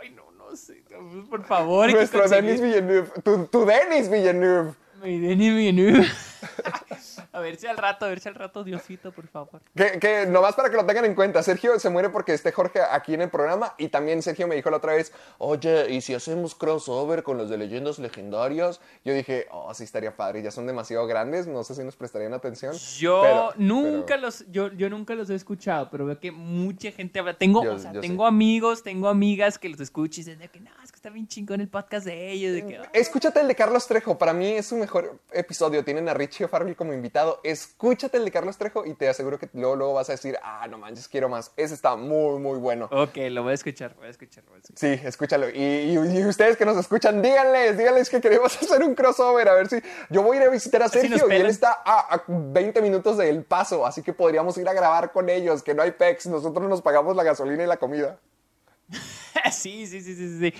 [0.00, 0.82] Ay, no, no sé.
[0.90, 3.08] no, Por favor, Nuestro Denis Villeneuve.
[3.22, 4.72] Tu, tu Denis Villeneuve.
[5.02, 6.06] Mi Denis Villeneuve.
[7.32, 9.60] a ver si al rato, a ver si al rato, Diosito, por favor.
[9.74, 12.80] Que, que nomás para que lo tengan en cuenta, Sergio se muere porque esté Jorge
[12.80, 16.14] aquí en el programa y también Sergio me dijo la otra vez, oye, ¿y si
[16.14, 18.80] hacemos crossover con los de leyendas legendarias?
[19.04, 22.34] Yo dije, oh, sí estaría padre, ya son demasiado grandes, no sé si nos prestarían
[22.34, 22.74] atención.
[22.98, 26.90] Yo pero- nunca pero- los, yo, yo nunca los he escuchado, pero veo que mucha
[26.92, 27.34] gente habla.
[27.34, 28.28] Tengo, Yo- o sea, tengo sí.
[28.28, 31.26] amigos, tengo amigas que los escuchan y dicen de que no, es que está bien
[31.28, 32.52] chingón el podcast de ellos.
[32.54, 32.80] De que.
[32.92, 36.76] Escúchate el de Carlos Trejo, para mí es su mejor episodio, tienen a Richie O'Farrell
[36.76, 40.12] como invitado, escúchate el de Carlos Trejo y te aseguro que luego, luego vas a
[40.12, 42.88] decir, ah, no manches, quiero más, ese está muy, muy bueno.
[42.92, 44.78] Ok, lo voy a escuchar, voy a escuchar, voy a escuchar.
[44.98, 45.48] Sí, escúchalo.
[45.50, 49.48] Y, y- y ustedes que nos escuchan, díganles, díganles que queremos hacer un crossover.
[49.48, 49.82] A ver si.
[50.10, 52.80] Yo voy a ir a visitar a si Sergio y él está a, a 20
[52.82, 56.26] minutos del paso, así que podríamos ir a grabar con ellos, que no hay PEX,
[56.26, 58.18] nosotros nos pagamos la gasolina y la comida.
[59.52, 60.54] sí, sí, sí, sí, sí.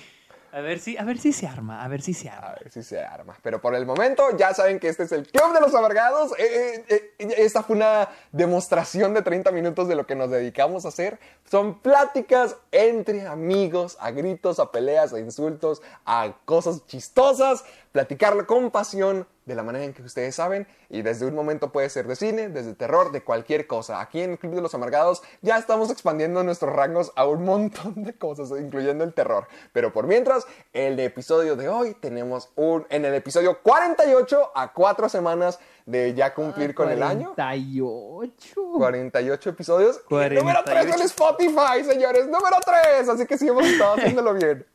[0.55, 2.55] A ver si, a ver si se arma, a ver si se A arma.
[2.61, 3.35] ver si se arma.
[3.43, 6.33] Pero por el momento ya saben que este es el Club de los Amargados.
[6.39, 10.85] Eh, eh, eh, esta fue una demostración de 30 minutos de lo que nos dedicamos
[10.85, 11.19] a hacer.
[11.51, 17.65] Son pláticas entre amigos, a gritos, a peleas, a insultos, a cosas chistosas.
[17.93, 20.67] Platicarlo con pasión, de la manera en que ustedes saben.
[20.89, 24.01] Y desde un momento puede ser de cine, desde terror, de cualquier cosa.
[24.01, 28.03] Aquí en el Club de los Amargados ya estamos expandiendo nuestros rangos a un montón
[28.05, 29.47] de cosas, incluyendo el terror.
[29.73, 32.87] Pero por mientras, el episodio de hoy tenemos un.
[32.89, 37.35] En el episodio 48 a 4 semanas de ya cumplir con el año.
[37.35, 38.55] 48.
[38.77, 40.01] 48 episodios.
[40.09, 41.05] Y el número 3 en 48.
[41.05, 42.27] Spotify, señores.
[42.27, 43.09] Número 3.
[43.09, 44.67] Así que sí hemos estado haciéndolo bien.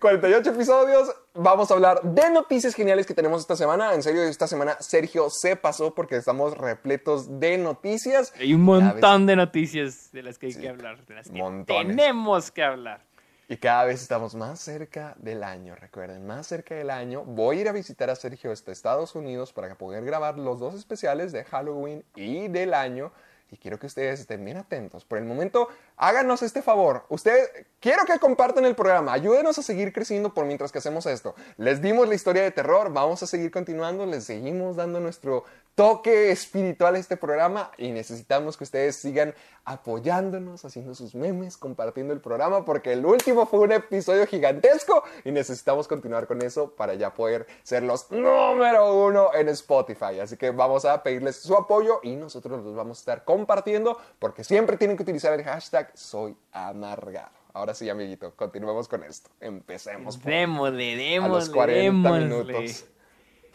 [0.00, 1.14] 48 episodios.
[1.34, 3.94] Vamos a hablar de noticias geniales que tenemos esta semana.
[3.94, 8.32] En serio, esta semana Sergio se pasó porque estamos repletos de noticias.
[8.38, 11.96] Hay un montón de noticias de las que hay que hablar, de las que montones.
[11.96, 13.05] tenemos que hablar.
[13.48, 17.22] Y cada vez estamos más cerca del año, recuerden, más cerca del año.
[17.22, 20.74] Voy a ir a visitar a Sergio hasta Estados Unidos para poder grabar los dos
[20.74, 23.12] especiales de Halloween y del año.
[23.48, 25.04] Y quiero que ustedes estén bien atentos.
[25.04, 27.06] Por el momento, háganos este favor.
[27.08, 29.12] Ustedes, quiero que compartan el programa.
[29.12, 31.36] Ayúdenos a seguir creciendo por mientras que hacemos esto.
[31.56, 32.92] Les dimos la historia de terror.
[32.92, 34.04] Vamos a seguir continuando.
[34.06, 35.44] Les seguimos dando nuestro
[35.76, 37.70] toque espiritual a este programa.
[37.78, 39.32] Y necesitamos que ustedes sigan
[39.64, 42.64] apoyándonos, haciendo sus memes, compartiendo el programa.
[42.64, 45.04] Porque el último fue un episodio gigantesco.
[45.24, 50.18] Y necesitamos continuar con eso para ya poder ser los número uno en Spotify.
[50.20, 54.42] Así que vamos a pedirles su apoyo y nosotros los vamos a estar compartiendo porque
[54.42, 57.30] siempre tienen que utilizar el hashtag soy amargado.
[57.52, 59.30] Ahora sí, amiguito, continuemos con esto.
[59.40, 60.16] Empecemos.
[60.18, 62.52] por- Démosle, démosle, a los 40 démosle.
[62.52, 62.84] minutos.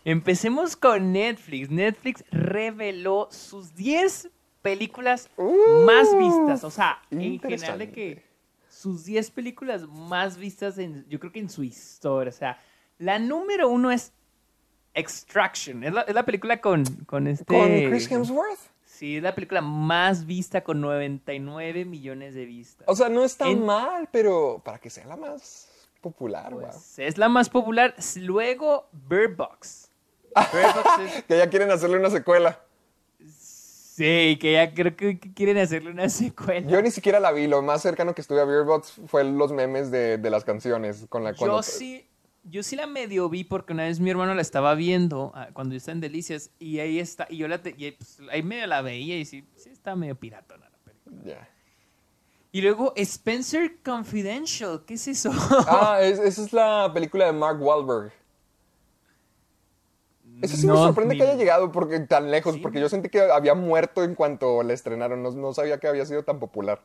[0.06, 1.70] Empecemos con Netflix.
[1.70, 4.30] Netflix reveló sus 10
[4.62, 6.64] películas Uh, más vistas.
[6.64, 8.24] O sea, en general de que
[8.70, 12.30] sus 10 películas más vistas, en, yo creo que en su historia.
[12.30, 12.60] O sea,
[12.98, 14.14] la número uno es
[14.94, 15.84] Extraction.
[15.84, 17.46] Es la, es la película con, con este...
[17.46, 18.60] Con Chris Hemsworth.
[18.84, 22.88] Sí, es la película más vista con 99 millones de vistas.
[22.88, 25.70] O sea, no está En- mal, pero para que sea la más
[26.02, 26.62] popular, wow.
[26.64, 27.96] Pues, es la más popular.
[28.18, 29.91] Luego, Bird Box.
[31.28, 32.60] Que ya quieren hacerle una secuela.
[33.28, 36.68] Sí, que ya creo que que quieren hacerle una secuela.
[36.68, 37.48] Yo ni siquiera la vi.
[37.48, 41.06] Lo más cercano que estuve a Beerbox fue los memes de, de las canciones.
[41.10, 42.08] Con la, cuando- Yo sí,
[42.44, 45.74] yo sí la medio vi porque una vez mi hermano la estaba viendo ah, cuando
[45.74, 48.66] yo estaba en Delicias y ahí está, y yo la te- y, pues, ahí medio
[48.66, 51.48] la veía y sí, sí está medio piratona la película.
[52.54, 55.32] Y luego Spencer Confidential, ¿qué es eso?
[55.68, 58.12] Ah, es- esa es la película de Mark Wahlberg.
[60.42, 62.60] Eso sí me sorprende que haya llegado porque, tan lejos, Sí.
[62.62, 65.22] porque yo sentí que había muerto en cuanto la estrenaron.
[65.24, 66.82] No, no sabía que había sido tan popular.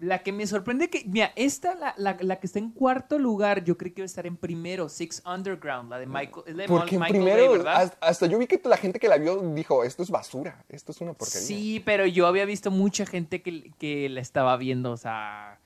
[0.00, 3.64] La que me sorprende que, mira, esta, la, la, la que está en cuarto lugar,
[3.64, 6.44] yo creí que iba a estar en primero, Six Underground, la de Michael.
[6.46, 7.76] Es la de Porque en Michael primero, ¿verdad?
[7.82, 10.92] hasta, hasta yo vi que la gente que la vio dijo, esto es basura, esto
[10.92, 11.44] es una porquería.
[11.44, 15.58] Sí, pero yo había visto mucha gente que, que la estaba viendo, o sea...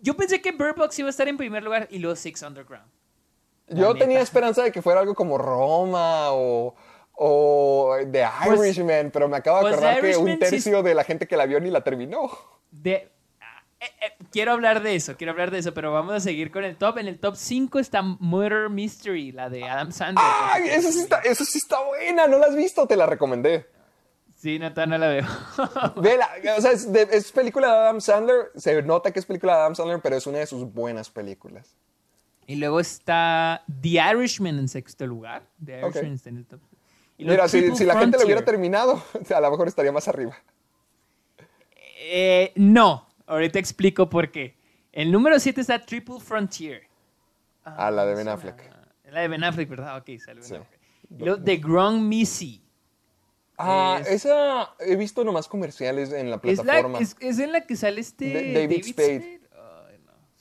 [0.00, 2.86] Yo pensé que Bird Box iba a estar en primer lugar y luego Six Underground.
[3.68, 6.74] Yo tenía esperanza de que fuera algo como Roma o,
[7.12, 10.94] o The Pues- Irishman, pero me acabo de pues acordar que un sí tercio de
[10.94, 12.30] la gente que la vio ni la terminó.
[12.70, 13.10] De, eh,
[13.80, 16.76] eh, quiero hablar de eso, quiero hablar de eso, pero vamos a seguir con el
[16.76, 16.98] top.
[16.98, 20.24] En el top 5 está Murder Mystery, la de Adam Sandler.
[20.26, 20.64] ¡Ay!
[20.68, 22.86] Eso sí, está, eso sí está buena, ¿no la has visto?
[22.86, 23.66] Te la recomendé.
[24.34, 25.24] Sí, no, no la veo.
[25.96, 29.54] Vela, o sea, es, de- es película de Adam Sandler, se nota que es película
[29.54, 31.74] de Adam Sandler, pero es una de sus buenas películas.
[32.46, 35.46] Y luego está The Irishman en sexto lugar.
[35.64, 35.80] The.
[35.80, 36.60] Irishman está en el top.
[37.16, 39.02] Y Mira, si, la gente lo hubiera terminado,
[39.34, 40.36] a lo mejor estaría más arriba.
[42.06, 44.56] Eh, no, ahorita explico por qué.
[44.92, 46.82] El número 7 está Triple Frontier.
[47.64, 48.60] A la de Ben Affleck.
[49.04, 49.96] una- La de Ben Affleck, ¿verdad?
[49.98, 50.54] Ok, sale Ben Sí.
[50.54, 50.80] Affleck.
[51.10, 52.60] Y luego The Ground Missy.
[53.56, 56.98] Ah, Es- esa he visto nomás comerciales en la Es, la, plataforma.
[56.98, 59.12] es, es en la que sale este De- David Spade.
[59.14, 59.33] Ay, no.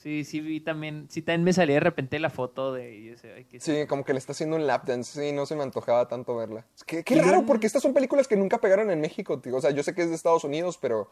[0.03, 1.07] Sí, sí, vi también.
[1.09, 2.93] Sí, también me salía de repente la foto de.
[2.93, 5.17] y yo decía, ay, ¿qué es Sí, como que le está haciendo un lap dance.
[5.21, 6.65] Sí, no se me antojaba tanto verla.
[6.75, 9.55] Es que- qué raro, porque estas son películas que nunca pegaron en México, tío.
[9.55, 11.09] O sea, yo sé que es de Estados Unidos, pero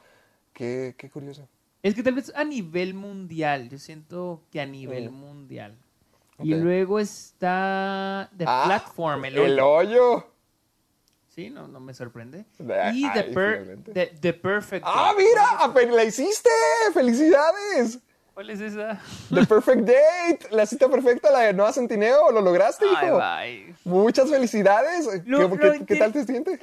[0.52, 1.48] qué, qué curioso.
[1.82, 3.70] Es que tal vez a nivel mundial.
[3.70, 5.14] Yo siento que a nivel Mm.
[5.14, 5.78] mundial.
[6.44, 9.70] Y luego está The Ah, Platform, el, El hoyo.
[9.72, 10.28] hoyo.
[11.30, 12.46] Sí, no, no me sorprende.
[12.70, 13.92] Ah, y The, ay, Per- finalmente.
[13.94, 15.64] The- The Perfect ¡Ah, mira!
[15.64, 16.50] ¡Apenas ¡La hiciste!
[16.94, 18.00] ¡Felicidades!
[18.34, 19.00] ¿Cuál es esa?
[19.34, 23.18] The Perfect Date, la cita perfecta, la de Noah Centineo, lo lograste, Ay, hijo.
[23.18, 23.76] bye.
[23.84, 25.06] Muchas felicidades.
[25.26, 26.60] Lo- ¿Qué, lo qué- qué inter- tal te sientes?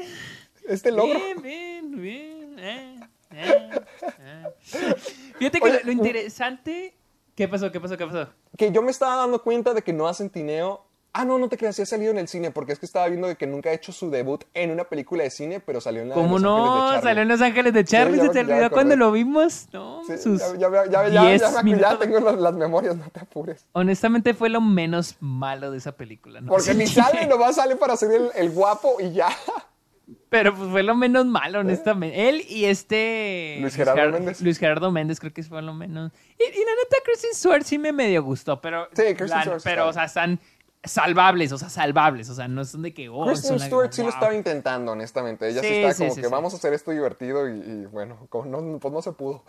[0.67, 1.19] Este logro.
[1.19, 2.59] Bien, bien, bien.
[2.59, 3.01] eh,
[3.33, 3.71] eh,
[4.19, 4.95] eh.
[5.39, 6.95] Fíjate que Oye, lo, lo interesante
[7.35, 7.71] ¿Qué pasó?
[7.71, 7.97] ¿Qué pasó?
[7.97, 8.29] ¿Qué pasó?
[8.57, 10.85] Que yo me estaba dando cuenta de que Noah Centineo...
[11.15, 13.09] Ah, no, no te creas, sí ha salido en el cine, porque es que estaba
[13.09, 16.03] viendo de que nunca ha hecho su debut en una película de cine, pero salió
[16.03, 16.89] en la de ¿Cómo Los Ángeles de no?
[16.93, 17.03] Charlie.
[17.09, 19.67] Salió en Los Ángeles de Charlie, ya ¿se te olvidó cuando lo vimos?
[19.73, 21.99] No, Sí, sus ya, ya, ya, ya, ya, 10 ya, me- ya minutos.
[21.99, 23.67] tengo las, las memorias, no te apures.
[23.73, 26.41] Honestamente fue lo menos malo de esa película.
[26.41, 26.49] ¿no?
[26.53, 26.95] Porque ni Sí.
[26.95, 29.29] sale, nomás sale para ser el, el guapo y ya.
[30.31, 32.29] Pero pues fue lo menos malo, honestamente.
[32.29, 33.59] Él y este...
[33.61, 34.41] Luis Gerardo Ger- Méndez.
[34.43, 36.13] Luis Gerardo Méndez creo que fue lo menos...
[36.39, 38.89] Y, y la neta, Kristen Stewart sí me medio gustó, pero...
[38.95, 40.39] Sí, Kristen Stewart sí Pero, o sea, están
[40.85, 42.29] salvables, o sea, salvables.
[42.31, 43.09] O sea, no son de que...
[43.09, 45.49] Oh, Kristen Stewart sí lo estaba intentando, honestamente.
[45.49, 47.87] Ella sí, Sí, está sí, como sí, que vamos a hacer esto divertido y, y
[47.87, 49.45] bueno, como no, pues no se pudo.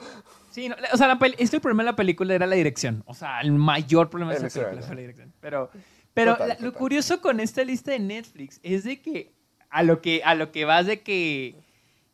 [0.51, 3.03] Sí, no, o sea, la es que el problema de la película era la dirección.
[3.05, 5.33] O sea, el mayor problema de esa película fue la dirección.
[5.39, 5.69] Pero,
[6.13, 6.73] pero Total, la- lo total.
[6.79, 9.31] curioso con esta lista de Netflix es de que
[9.69, 11.55] a lo que, a lo que vas de que,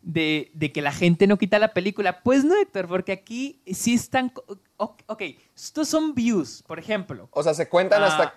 [0.07, 2.21] de, de que la gente no quita la película.
[2.21, 4.31] Pues no, Héctor, porque aquí sí están...
[4.77, 5.21] Ok, ok,
[5.55, 7.27] estos son views, por ejemplo.
[7.31, 8.07] O sea, se cuentan Ah.
[8.07, 8.33] hasta.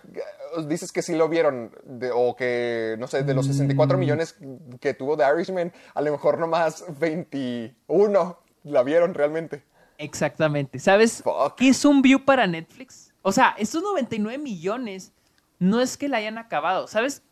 [0.66, 4.01] Dices que sí lo vieron, de- o que, no sé, de los 64 Mm.
[4.01, 4.37] millones
[4.81, 9.62] que tuvo The Irishman, a lo mejor nomás 21 la vieron realmente.
[9.99, 10.79] Exactamente.
[10.79, 11.57] ¿Sabes Fuck.
[11.57, 13.12] qué es un view para Netflix?
[13.23, 15.12] O sea, estos 99 millones
[15.59, 16.87] no es que la hayan acabado.
[16.87, 17.23] ¿Sabes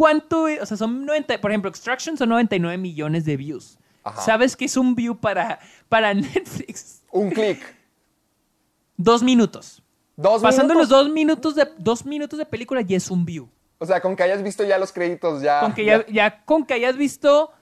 [0.00, 0.48] cuánto?
[0.48, 0.60] es?
[0.62, 3.78] O sea, son 90, por ejemplo, Extraction son 99 millones de views.
[4.02, 4.20] Ajá.
[4.22, 7.02] ¿Sabes qué es un view para, para Netflix?
[7.12, 7.58] Un clic.
[8.96, 9.82] Dos minutos.
[10.16, 11.04] Dos Pasando los minutos.
[11.04, 13.48] dos minutos de dos minutos de película ya es un view.
[13.78, 15.60] O sea, con que hayas visto ya los créditos, ya.
[15.60, 17.52] Con que ya, ya con que hayas visto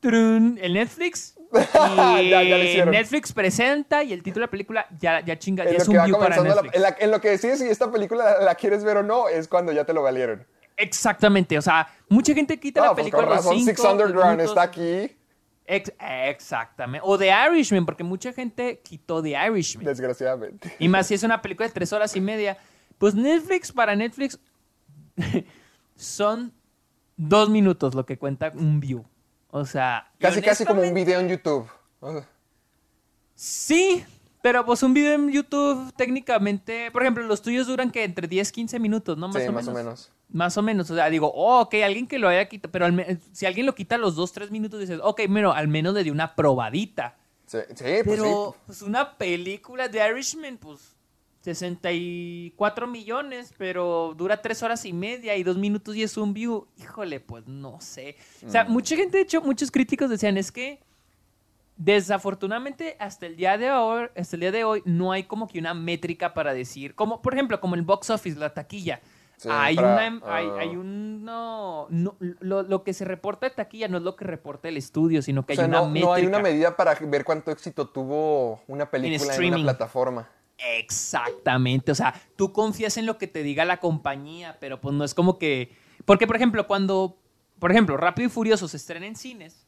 [0.00, 2.90] trun, el Netflix y Ya- ya lo hicieron.
[2.90, 6.02] Netflix presenta y el título de la película ya, ya chinga, En ya es un
[6.04, 6.74] view para la- Netflix.
[6.74, 9.28] en, la- en lo que decides si esta película la, la quieres ver o no,
[9.28, 10.46] es cuando ya te lo valieron.
[10.80, 13.80] Exactamente, o sea, mucha gente quita Ah, la pues película con a los razón, Six
[13.80, 14.50] Underground minutos.
[14.50, 15.14] está aquí,
[15.66, 17.04] Ex- exactamente.
[17.06, 19.84] O The Irishman, porque mucha gente quitó The Irishman.
[19.84, 20.74] desgraciadamente.
[20.78, 22.56] Y más si es una película de tres horas y media.
[22.96, 24.38] Pues Netflix, para Netflix,
[25.96, 26.52] son
[27.16, 29.04] dos minutos lo que cuenta un view.
[29.50, 30.10] O sea...
[30.18, 31.68] Casi, casi como un video en YouTube.
[33.34, 34.04] Sí,
[34.42, 36.90] pero pues un video en YouTube técnicamente...
[36.90, 39.28] Por ejemplo, los tuyos duran que entre 10, 15 minutos, ¿no?
[39.28, 39.68] Más sí, o más menos.
[39.68, 40.12] o menos.
[40.30, 43.18] Más o menos, o sea, digo, oh, ok, alguien que lo haya quitado, pero al
[43.32, 46.12] si alguien lo quita los dos, tres minutos, dices, ok, pero al menos le dio
[46.12, 47.16] una probadita.
[47.46, 48.60] Sí, sí, pues Pero, sí.
[48.66, 50.94] pues una película de Irishman, pues
[51.40, 56.66] 64 millones, pero dura tres horas y media y dos minutos y es un view.
[56.76, 58.16] Híjole, pues no sé.
[58.46, 58.72] O sea, Mm.
[58.72, 60.80] mucha gente, de hecho, muchos críticos decían, es que
[61.78, 65.58] desafortunadamente hasta el día de hoy, hasta el día de hoy no hay como que
[65.58, 69.00] una métrica para decir, como por ejemplo, como el box office, la taquilla.
[69.36, 70.56] Sí, hay para, una, hay, ah.
[70.58, 74.24] hay un, no, no, lo, lo que se reporta de taquilla no es lo que
[74.24, 76.06] reporta el estudio, sino que O sea, hay una no, métrica.
[76.08, 79.62] no hay una medida para ver cuánto éxito tuvo una película en, una streaming.
[79.62, 80.28] plataforma.
[80.58, 85.04] Exactamente, o sea, tú confías en lo que te diga la compañía, pero pues no
[85.04, 85.72] es como que...
[86.04, 87.16] Porque, por ejemplo, cuando,
[87.60, 89.67] por ejemplo, Rápido y Furioso se estrena en cines,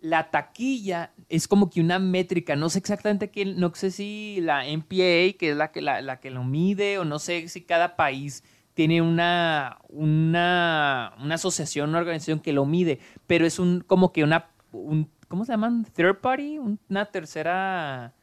[0.00, 4.64] la taquilla es como que una métrica, no sé exactamente quién, no sé si la
[4.66, 7.96] MPA, que es la que, la, la que lo mide, o no sé si cada
[7.96, 8.42] país
[8.74, 14.24] tiene una, una, una asociación, una organización que lo mide, pero es un como que
[14.24, 15.84] una, un, ¿cómo se llaman?
[15.94, 18.14] Third party, una tercera,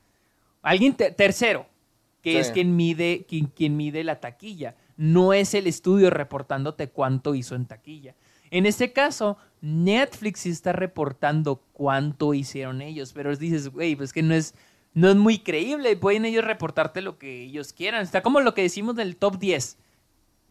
[0.61, 1.67] alguien te- tercero,
[2.23, 2.37] que Sí.
[2.37, 4.75] es quien mide, quien, quien mide la taquilla.
[4.97, 8.15] No es el estudio reportándote cuánto hizo en taquilla.
[8.51, 14.21] En este caso, Netflix sí está reportando cuánto hicieron ellos, pero dices, güey, pues que
[14.23, 14.53] no es,
[14.93, 15.95] no es muy creíble.
[15.97, 18.01] Pueden ellos reportarte lo que ellos quieran.
[18.03, 19.77] Está como lo que decimos del top 10.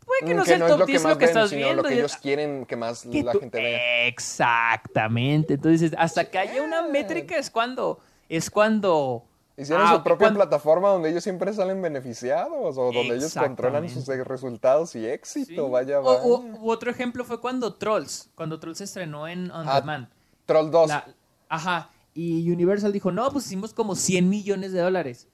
[0.04, 1.50] Puede que Mm, no sea el es top lo que 10 más lo que estás
[1.52, 1.82] viendo.
[1.82, 4.06] lo que ellos quieren que más que la tú- gente vea.
[4.06, 5.54] Exactamente.
[5.54, 9.24] Entonces, hasta que haya una métrica es cuando, es cuando...
[9.58, 13.84] Hicieron Ah, su propia cuando- plataforma donde ellos siempre salen beneficiados o donde ellos controlan
[13.88, 14.28] sus Exactamente.
[14.28, 15.64] resultados y éxito.
[15.66, 15.70] Sí.
[15.70, 16.20] Vaya, O- vaya.
[16.22, 20.08] o- u otro ejemplo fue cuando Trolls, cuando Trolls se estrenó en On Ah, Demand.
[20.44, 20.88] Troll 2.
[20.88, 21.06] La-
[21.48, 21.90] ajá.
[22.12, 25.26] Y Universal dijo, no, pues hicimos como 100 millones de dólares.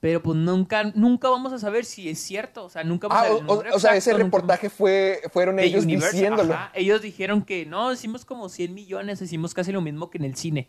[0.00, 2.64] Pero pues nunca, nunca vamos a saber si es cierto.
[2.64, 4.36] O sea, nunca vamos Ah, a ver o, número o- o sea, ese exacto, nunca-
[4.38, 6.54] reportaje fue, fueron de ellos Universal, diciéndolo.
[6.54, 6.72] ajá.
[6.74, 10.34] Ellos dijeron que no, hicimos como 100 millones, hicimos casi lo mismo que en el
[10.36, 10.68] cine.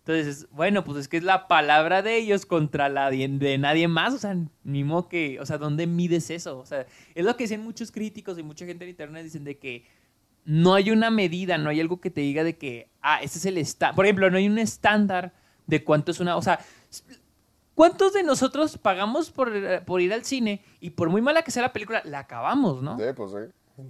[0.00, 4.14] Entonces, bueno, pues es que es la palabra de ellos contra la de, nadie más.
[4.14, 6.58] O sea, ni modo que, o sea, ¿dónde mides eso?
[6.58, 9.58] O sea, es lo que dicen muchos críticos y mucha gente en internet dicen de
[9.58, 9.84] que
[10.44, 13.44] no hay una medida, no hay algo que te diga de que, ah, ese es
[13.44, 13.94] el estándar.
[13.94, 15.34] Por ejemplo, no hay un estándar
[15.66, 16.60] de cuánto es una, o sea,
[17.74, 21.50] ¿cuántos de nosotros pagamos por, eh, por ir al cine y por muy mala que
[21.50, 22.98] sea la película, la acabamos, ¿no?
[22.98, 23.38] Sí, pues sí.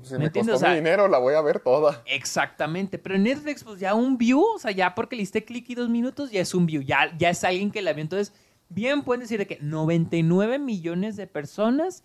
[0.03, 2.03] Si ¿Me costó O sea- mi dinero, la voy a ver toda.
[2.07, 5.69] Exactamente, pero en Netflix, pues ya un view, o sea, ya porque le diste clic
[5.71, 8.03] y dos minutos, ya es un view, ya, ya es alguien que la vio.
[8.03, 8.33] Entonces,
[8.69, 12.03] bien pueden decir de que 99 millones de personas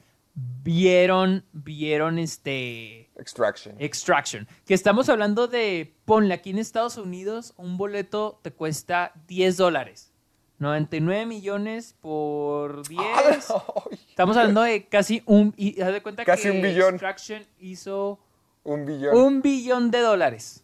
[0.64, 3.10] vieron, vieron este...
[3.18, 3.76] Extraction.
[3.80, 4.48] Extraction.
[4.66, 10.12] Que estamos hablando de, ponle aquí en Estados Unidos, un boleto te cuesta 10 dólares.
[10.60, 13.01] 99 millones por 10.
[13.01, 15.53] Ay, Estamos hablando de casi un...
[15.58, 16.95] Y haz de cuenta Casi que un billón.
[16.95, 18.20] Extraction hizo
[18.64, 19.18] un billón.
[19.18, 20.64] un billón de dólares.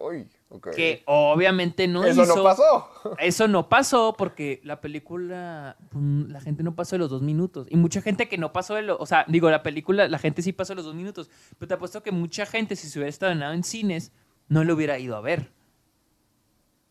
[0.00, 0.70] Uy, ok.
[0.70, 2.36] Que obviamente no Eso hizo...
[2.36, 2.88] no pasó.
[3.18, 7.66] Eso no pasó porque la película, mm, la gente no pasó de los dos minutos.
[7.70, 10.40] Y mucha gente que no pasó de los, o sea, digo, la película, la gente
[10.42, 11.30] sí pasó de los dos minutos.
[11.58, 14.12] Pero te apuesto que mucha gente, si se hubiera estrenado en cines,
[14.48, 15.50] no lo hubiera ido a ver.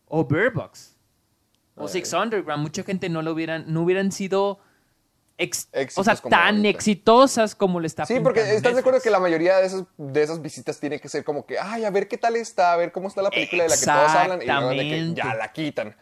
[0.06, 0.91] O Bird Box.
[1.76, 1.88] O.
[1.88, 2.62] Six Underground.
[2.62, 4.60] Mucha gente no lo hubieran, no hubieran sido,
[5.38, 6.68] ex- o sea, tan ahorita.
[6.68, 10.22] exitosas como le está Sí, porque estás de acuerdo que la mayoría de esas, de
[10.22, 12.92] esas visitas tiene que ser como que, ay, a ver qué tal está, a ver
[12.92, 15.52] cómo está la película de la que todos hablan y luego de que ya la
[15.52, 15.96] quitan.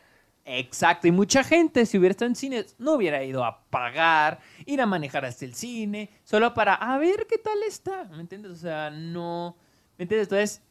[0.45, 4.81] Exacto, y mucha gente, si hubiera estado en cine, no hubiera ido a pagar, ir
[4.81, 8.51] a manejar hasta el cine, solo para a ver qué tal está, ¿me entiendes?
[8.53, 9.57] O sea, no,
[9.97, 10.27] ¿me entiendes?
[10.27, 10.63] Entonces,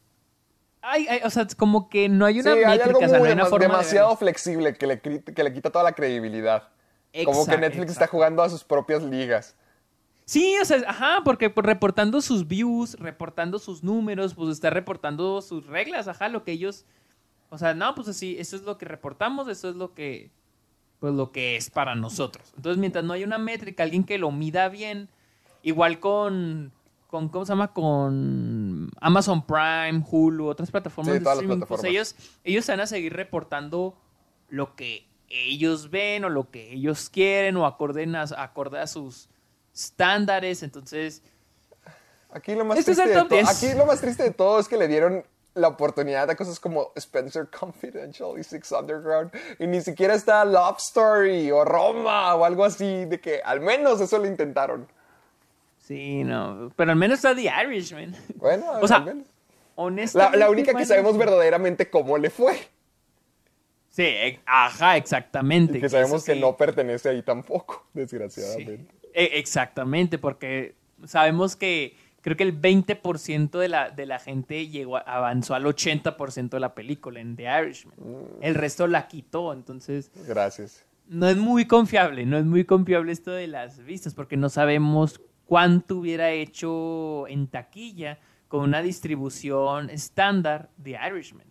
[0.82, 3.00] ay, ay, o sea, es como que no hay una sí, hay métrica, algo o
[3.00, 5.84] sea, no muy hay una forma de demasiado flexible que le, que le quita toda
[5.84, 6.68] la credibilidad.
[7.24, 8.16] como que Exacto, Netflix está exacto.
[8.16, 9.56] jugando a sus propias ligas.
[10.30, 15.42] Sí, o sea, ajá, porque pues, reportando sus views, reportando sus números, pues está reportando
[15.42, 16.84] sus reglas, ajá, lo que ellos,
[17.48, 20.30] o sea, no, pues así, eso es lo que reportamos, eso es lo que,
[21.00, 22.52] pues lo que es para nosotros.
[22.54, 25.08] Entonces, mientras no haya una métrica, alguien que lo mida bien,
[25.64, 26.70] igual con,
[27.10, 27.72] con ¿cómo se llama?
[27.72, 31.84] Con Amazon Prime, Hulu, otras plataformas Sí, de todas las pues plataformas.
[31.84, 33.94] ellos, ellos van a seguir reportando
[34.48, 39.28] lo que ellos ven o lo que ellos quieren o acorden a, acorde a sus
[39.74, 40.62] estándares.
[40.62, 41.22] Entonces,
[42.32, 43.48] Aquí lo más Este triste de todo, 10.
[43.48, 46.92] aquí lo más triste de todo es que le dieron la oportunidad a cosas como
[46.94, 52.64] Spencer Confidential y Six Underground y ni siquiera está Love Story o Roma o algo
[52.64, 54.86] así de que al menos eso lo intentaron.
[55.90, 56.72] Sí, no.
[56.76, 58.14] Pero al menos está The Irishman.
[58.36, 59.26] Bueno, O sea, al menos.
[59.26, 60.38] La, Honestamente.
[60.38, 62.52] la única que sabemos verdaderamente cómo le fue
[63.88, 65.78] Sí, e- ajá, exactamente.
[65.78, 66.40] y que sabemos que sí.
[66.40, 67.98] no pertenece ahí tampoco, Sí.
[68.00, 68.86] desgraciadamente.
[69.12, 70.74] E- exactamente, porque
[71.06, 76.50] sabemos que creo que el 20% de la, de la gente llegó, avanzó al 80%
[76.50, 77.94] de la película en The Irishman.
[77.98, 78.42] Mm.
[78.42, 80.84] El resto la quitó, entonces Gracias.
[81.08, 85.20] no es muy confiable, no es muy confiable esto de las vistas, porque no sabemos
[85.50, 91.44] cuánto hubiera hecho en taquilla con una distribución estándar de Irishman.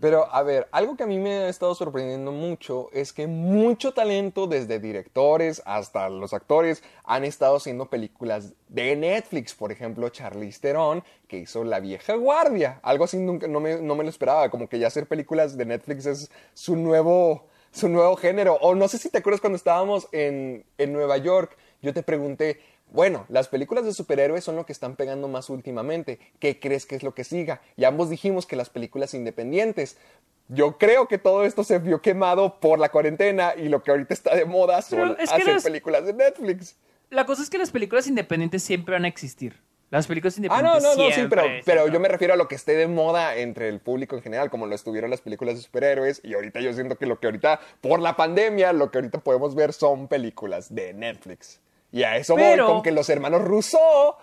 [0.00, 3.92] Pero, a ver, algo que a mí me ha estado sorprendiendo mucho es que mucho
[3.92, 9.54] talento, desde directores hasta los actores, han estado haciendo películas de Netflix.
[9.54, 12.80] Por ejemplo, Charlize Theron, que hizo La Vieja Guardia.
[12.82, 14.48] Algo así nunca, no, me, no me lo esperaba.
[14.48, 18.54] Como que ya hacer películas de Netflix es su nuevo, su nuevo género.
[18.62, 22.60] O no sé si te acuerdas cuando estábamos en, en Nueva York, yo te pregunté,
[22.90, 26.18] bueno, las películas de superhéroes son lo que están pegando más últimamente.
[26.38, 27.60] ¿Qué crees que es lo que siga?
[27.76, 29.96] Y ambos dijimos que las películas independientes.
[30.48, 34.12] Yo creo que todo esto se vio quemado por la cuarentena y lo que ahorita
[34.12, 36.76] está de moda son Pero es que hacer las- películas de Netflix.
[37.10, 39.60] La cosa es que las películas independientes siempre van a existir.
[39.90, 42.32] Las películas Ah, independientes no, no, no, sí, siempre, pero, pero siempre yo me refiero
[42.32, 45.20] a lo que esté de moda entre el público en general, como lo estuvieron las
[45.20, 46.20] películas de superhéroes.
[46.24, 49.54] Y ahorita yo siento que lo que ahorita, por la pandemia, lo que ahorita podemos
[49.54, 51.60] ver son películas de Netflix.
[51.92, 54.14] Y a eso Pero- voy con que los hermanos Rousseau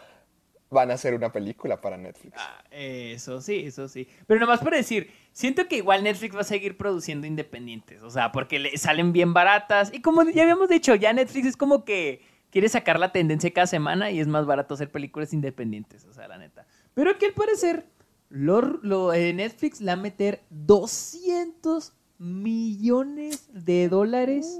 [0.71, 2.35] van a hacer una película para Netflix.
[2.37, 4.07] Ah, Eso sí, eso sí.
[4.27, 8.03] Pero nomás para decir, siento que igual Netflix va a seguir produciendo independientes.
[8.03, 9.91] O sea, porque le salen bien baratas.
[9.93, 13.65] Y como ya habíamos dicho, ya Netflix es como que quiere sacar la tendencia cada
[13.67, 16.05] semana y es más barato hacer películas independientes.
[16.05, 16.67] O sea, la neta.
[16.93, 17.85] Pero aquí al parecer,
[18.29, 24.59] lo, lo- eh, Netflix le va a meter 200 millones de dólares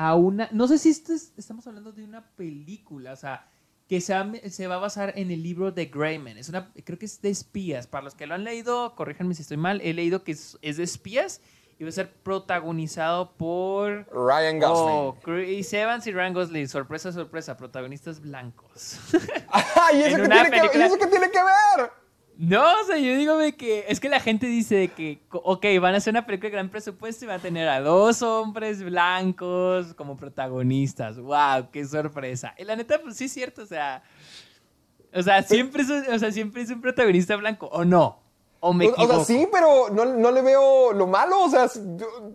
[0.00, 0.48] a una.
[0.52, 3.48] No sé si esto es- estamos hablando de una película, o sea,
[3.88, 6.38] que se va, se va a basar en el libro de Greyman.
[6.38, 7.88] Es una, creo que es de espías.
[7.88, 10.76] Para los que lo han leído, corríjanme si estoy mal, he leído que es, es
[10.76, 11.40] de espías
[11.80, 14.94] y va a ser protagonizado por Ryan Gosling.
[14.96, 16.68] oh, Chris Evans y Ryan Gosling.
[16.68, 18.98] Sorpresa, sorpresa, protagonistas blancos.
[19.50, 19.98] ¡Ay!
[19.98, 21.90] ¿Y eso, tiene que, ¿y eso qué tiene que ver?
[22.40, 25.66] No, o sea, yo digo de que es que la gente dice de que, ok,
[25.80, 28.80] van a hacer una película de gran presupuesto y van a tener a dos hombres
[28.80, 31.18] blancos como protagonistas.
[31.18, 31.70] ¡Wow!
[31.72, 32.54] ¡Qué sorpresa!
[32.56, 34.04] Y la neta, pues sí es cierto, o sea,
[35.12, 38.20] o sea, siempre es, o sea, siempre es un protagonista blanco, ¿o no?
[38.60, 41.42] ¿O me O, o sea, sí, pero no, no le veo lo malo.
[41.42, 42.32] O sea, yo-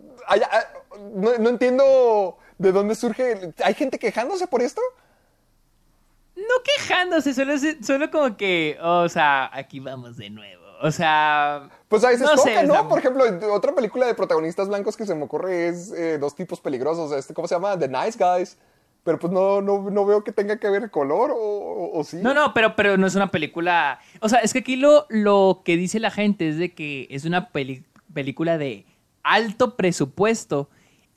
[1.14, 3.52] no, no entiendo de dónde surge.
[3.64, 4.82] ¿Hay gente quejándose por esto?
[6.36, 10.64] No quejándose, solo, solo como que, o sea, aquí vamos de nuevo.
[10.82, 11.68] O sea.
[11.88, 12.74] Pues ahí se no escoge, sé, o ¿no?
[12.74, 13.24] sea, Por ejemplo,
[13.54, 17.12] otra película de protagonistas blancos que se me ocurre es eh, Dos tipos peligrosos.
[17.12, 17.78] Este, ¿Cómo se llama?
[17.78, 18.58] The Nice Guys.
[19.04, 22.16] Pero pues no, no, no veo que tenga que ver color o, o- o sí.
[22.22, 24.00] No, no, pero, pero no es una película.
[24.20, 27.24] O sea, es que aquí lo, lo que dice la gente es de que es
[27.26, 28.86] una peli- película de
[29.22, 30.68] alto presupuesto.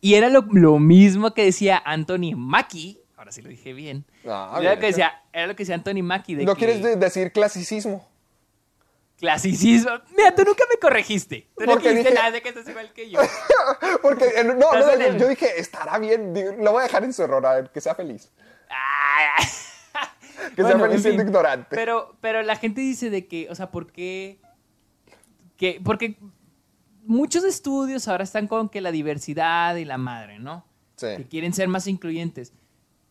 [0.02, 3.00] Y era lo, lo mismo que decía Anthony Mackie.
[3.28, 4.06] Ahora sí lo dije bien.
[4.26, 4.74] Ah, era, bien.
[4.76, 6.36] lo que decía, era lo que decía Anthony Mackie.
[6.36, 8.08] De No que quieres de- decir clasicismo.
[9.18, 9.92] Clasicismo.
[10.16, 11.50] Mira, tú nunca me corregiste.
[11.58, 13.20] Tú no Porque dijiste dije- nada de que estás igual que yo.
[14.02, 16.34] Porque, eh, no, no, en yo, el- yo dije, estará bien.
[16.64, 18.32] Lo voy a dejar en su error, a ver, que sea feliz.
[18.70, 19.36] Ah.
[20.56, 21.76] Que sea feliz siendo ignorante.
[21.76, 24.40] Pero, pero la gente dice de que, o sea, ¿por qué?
[25.58, 26.18] Que, porque
[27.04, 30.66] muchos estudios ahora están con que la diversidad y la madre, ¿no?
[30.96, 31.08] Sí.
[31.18, 32.54] Que quieren ser más incluyentes.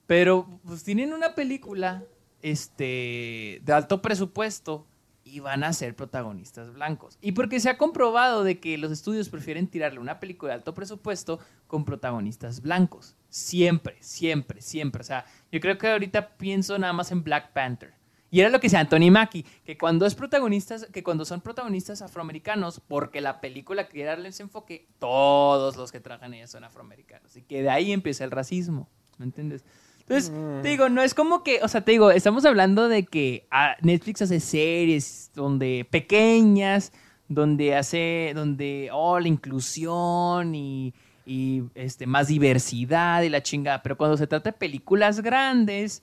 [0.06, 2.04] Pero, pues tienen una película
[2.42, 4.86] este, de alto presupuesto
[5.26, 7.18] y van a ser protagonistas blancos.
[7.20, 10.72] Y porque se ha comprobado de que los estudios prefieren tirarle una película de alto
[10.72, 13.16] presupuesto con protagonistas blancos.
[13.28, 15.00] Siempre, siempre, siempre.
[15.00, 17.94] O sea, yo creo que ahorita pienso nada más en Black Panther.
[18.30, 22.02] Y era lo que decía Anthony Mackie, que cuando es protagonistas, que cuando son protagonistas
[22.02, 26.62] afroamericanos, porque la película quiere darle ese enfoque, todos los que trabajan en ella son
[26.62, 27.36] afroamericanos.
[27.36, 28.88] Y que de ahí empieza el racismo.
[29.18, 29.64] ¿Me entiendes?
[30.08, 30.32] Entonces,
[30.62, 33.76] te digo, no es como que, o sea, te digo, estamos hablando de que ah,
[33.82, 36.92] Netflix hace series donde pequeñas,
[37.28, 40.94] donde hace, donde, oh, la inclusión y,
[41.26, 46.02] y, este, más diversidad y la chingada, pero cuando se trata de películas grandes,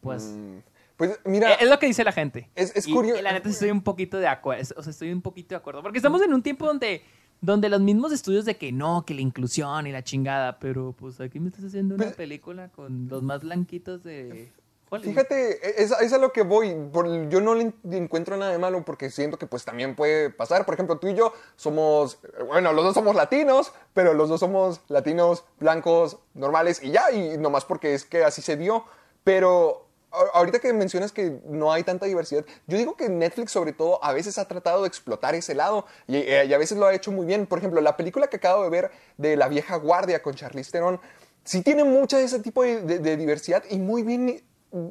[0.00, 0.58] pues, Mm,
[0.96, 2.48] Pues mira, eh, es lo que dice la gente.
[2.54, 5.10] Es- es Y- curio- Y la neta estoy un poquito de acuerdo, o sea, estoy
[5.12, 7.02] un poquito de acuerdo, porque estamos en un tiempo donde...
[7.40, 11.20] Donde los mismos estudios de que no, que la inclusión y la chingada, pero pues
[11.20, 14.52] aquí me estás haciendo una película con los más blanquitos de
[14.90, 15.08] Hollywood.
[15.14, 16.74] Fíjate, es, es a lo que voy.
[16.92, 20.28] Por- yo no le en- encuentro nada de malo porque siento que pues también puede
[20.30, 20.66] pasar.
[20.66, 22.18] Por ejemplo, tú y yo somos,
[22.48, 27.38] bueno, los dos somos latinos, pero los dos somos latinos, blancos, normales y ya, y
[27.38, 28.84] nomás porque es que así se dio.
[29.24, 34.02] Pero ahorita que mencionas que no hay tanta diversidad, yo digo que Netflix sobre todo
[34.04, 36.94] a veces ha tratado de explotar ese lado y, eh, y a veces lo ha
[36.94, 37.46] hecho muy bien.
[37.46, 41.00] Por ejemplo, la película que acabo de ver de La vieja guardia con Charlize Theron,
[41.44, 44.42] sí tiene mucha de ese tipo de, de- de diversidad y muy bien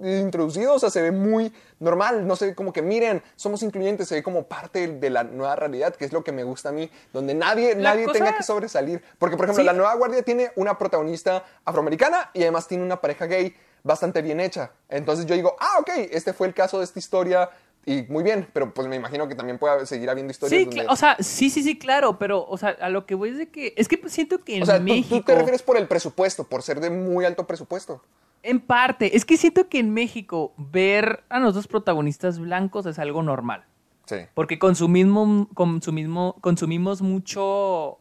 [0.03, 4.09] introducido, o sea, se ve muy normal, no se ve como que miren, somos incluyentes,
[4.09, 6.71] se ve como parte de la nueva realidad, que es lo que me gusta a
[6.73, 9.01] mí, donde nadie, La nadie cosa- tenga que sobresalir.
[9.17, 9.65] Porque, por ejemplo, Sí.
[9.65, 14.39] la nueva guardia tiene una protagonista afroamericana y además tiene una pareja gay bastante bien
[14.39, 14.71] hecha.
[14.89, 17.49] Entonces yo digo, ah, ok, este fue el caso de esta historia
[17.85, 20.85] y muy bien, pero pues me imagino que también puede seguir habiendo historias Sí, donde...
[20.91, 23.49] o sea, sí, sí, sí, claro, pero, o sea, a lo que voy es de
[23.49, 25.77] que, es que pues, siento que en O sea, tú- México, tú te refieres por
[25.77, 28.03] el presupuesto, por ser de muy alto presupuesto.
[28.43, 32.99] en parte, es que siento que en México ver a los dos protagonistas blancos es
[32.99, 33.63] algo normal,
[34.05, 37.97] Sí, porque consumimos, consumimos, consumimos mucho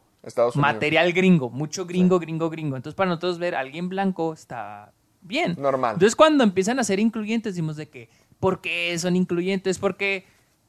[0.54, 5.56] material gringo, mucho gringo, gringo, gringo, entonces para nosotros ver a alguien blanco está bien.
[5.58, 5.94] Normal.
[5.94, 8.08] Entonces cuando empiezan a ser incluyentes, decimos de que,
[8.40, 9.78] ¿por qué son incluyentes?
[9.78, 10.24] Porque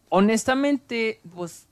[0.10, 1.68] honestamente, pues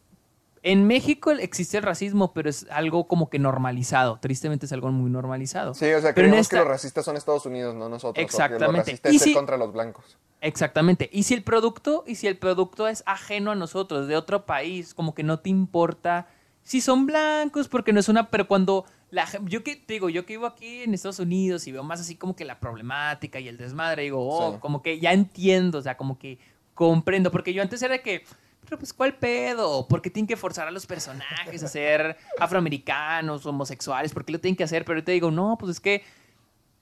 [0.64, 4.18] en México existe el racismo, pero es algo como que normalizado.
[4.20, 5.74] Tristemente es algo muy normalizado.
[5.74, 8.24] Sí, o sea, pero creemos que los racistas son Estados Unidos, no nosotros.
[8.24, 8.66] Exactamente.
[8.78, 10.18] Los racistas Y si- contra los blancos.
[10.42, 11.10] Exactamente.
[11.12, 14.94] Y si el producto, y si el producto es ajeno a nosotros, de otro país,
[14.94, 16.28] como que no te importa
[16.64, 20.26] si son blancos, porque no es una, pero cuando la yo que te digo, yo
[20.26, 23.48] que vivo aquí en Estados Unidos y veo más así como que la problemática y
[23.48, 24.60] el desmadre, digo, oh, Sí.
[24.60, 26.40] como que ya entiendo, o sea, como que
[26.74, 28.24] comprendo, porque yo antes era que,
[28.66, 33.46] pero pues cuál pedo, ¿por qué tienen que forzar a los personajes a ser afroamericanos,
[33.46, 34.12] homosexuales?
[34.14, 34.84] ¿Por qué lo tienen que hacer?
[34.86, 36.04] Pero yo te digo, no, pues es que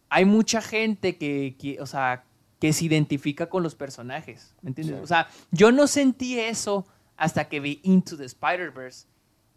[0.10, 2.24] hay mucha gente que, que, o sea,
[2.60, 4.98] que se identifica con los personajes, ¿me entiendes?
[4.98, 5.04] Sí.
[5.04, 6.86] O sea, yo no sentí eso
[7.18, 9.08] hasta que vi Into the Spider-Verse.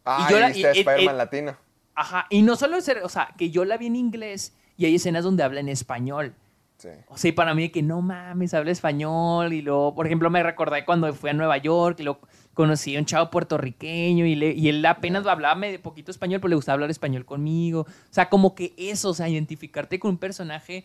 [0.05, 1.57] Ah, yo y la- viste y- Spider-Man latino.
[2.01, 4.95] Ajá, y no solo ser, o sea, que yo la vi en inglés y hay
[4.95, 6.33] escenas donde habla en español.
[6.77, 6.91] Sí.
[7.09, 10.41] O sea, y para mí que no mames, habla español y luego, por ejemplo, me
[10.45, 12.21] recordé cuando fui a Nueva York y lo
[12.55, 16.51] conocí a un chavo puertorriqueño y, le- y él apenas hablaba medio poquito español, pero
[16.51, 17.81] le gustaba hablar español conmigo.
[17.81, 20.85] O sea, como que eso, o sea, identificarte con un personaje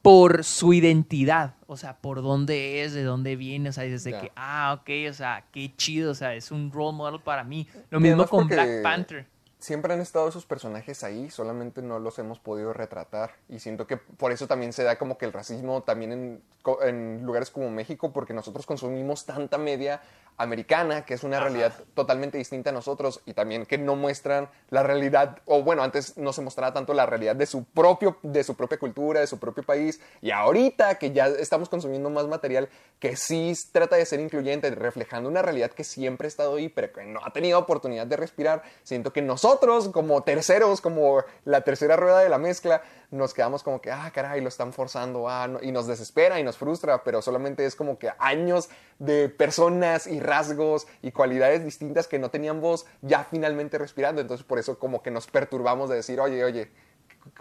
[0.00, 4.32] por su identidad, o sea, por dónde es, de dónde viene, o sea, desde que,
[4.36, 7.66] ah, ok, o sea, qué chido, o sea, es un role model para mí.
[7.90, 9.26] Lo mismo con porque- Black Panther.
[9.64, 13.30] Siempre han estado esos personajes ahí, solamente no los hemos podido retratar.
[13.48, 16.42] Y siento que por eso también se da como que el racismo también en,
[16.82, 20.02] en lugares como México, porque nosotros consumimos tanta media
[20.36, 24.82] americana, que es una realidad totalmente distinta a nosotros, y también que no muestran la
[24.82, 28.56] realidad, o bueno, antes no se mostraba tanto la realidad de su, propio, de su
[28.56, 32.68] propia cultura, de su propio país, y ahorita que ya estamos consumiendo más material
[32.98, 36.92] que sí trata de ser incluyente, reflejando una realidad que siempre ha estado ahí, pero
[36.92, 41.96] que no ha tenido oportunidad de respirar, siento que nosotros, como terceros, como la tercera
[41.96, 45.60] rueda de la mezcla, nos quedamos como que, ah, caray, lo están forzando, ah, no",
[45.62, 48.68] y nos desespera y nos frustra, pero solamente es como que años
[48.98, 54.44] de personas y rasgos y cualidades distintas que no tenían voz ya finalmente respirando, entonces
[54.44, 56.70] por eso como que nos perturbamos de decir, oye, oye,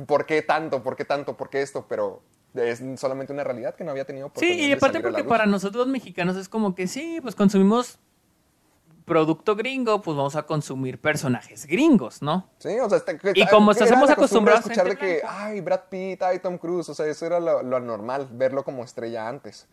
[0.05, 0.83] ¿por qué tanto?
[0.83, 1.35] ¿Por qué tanto?
[1.35, 1.85] ¿Por qué esto?
[1.89, 2.21] Pero
[2.53, 5.91] es solamente una realidad que no había tenido Sí, y aparte porque para nosotros los
[5.91, 7.97] mexicanos es como que sí, pues consumimos
[9.05, 12.49] producto gringo, pues vamos a consumir personajes gringos, ¿no?
[12.59, 15.81] Sí, o sea, está- Y está- como estamos acostumbrados a escuchar de que, ay, Brad
[15.89, 19.67] Pitt, ay, Tom Cruise, o sea, eso era lo, lo normal, verlo como estrella antes.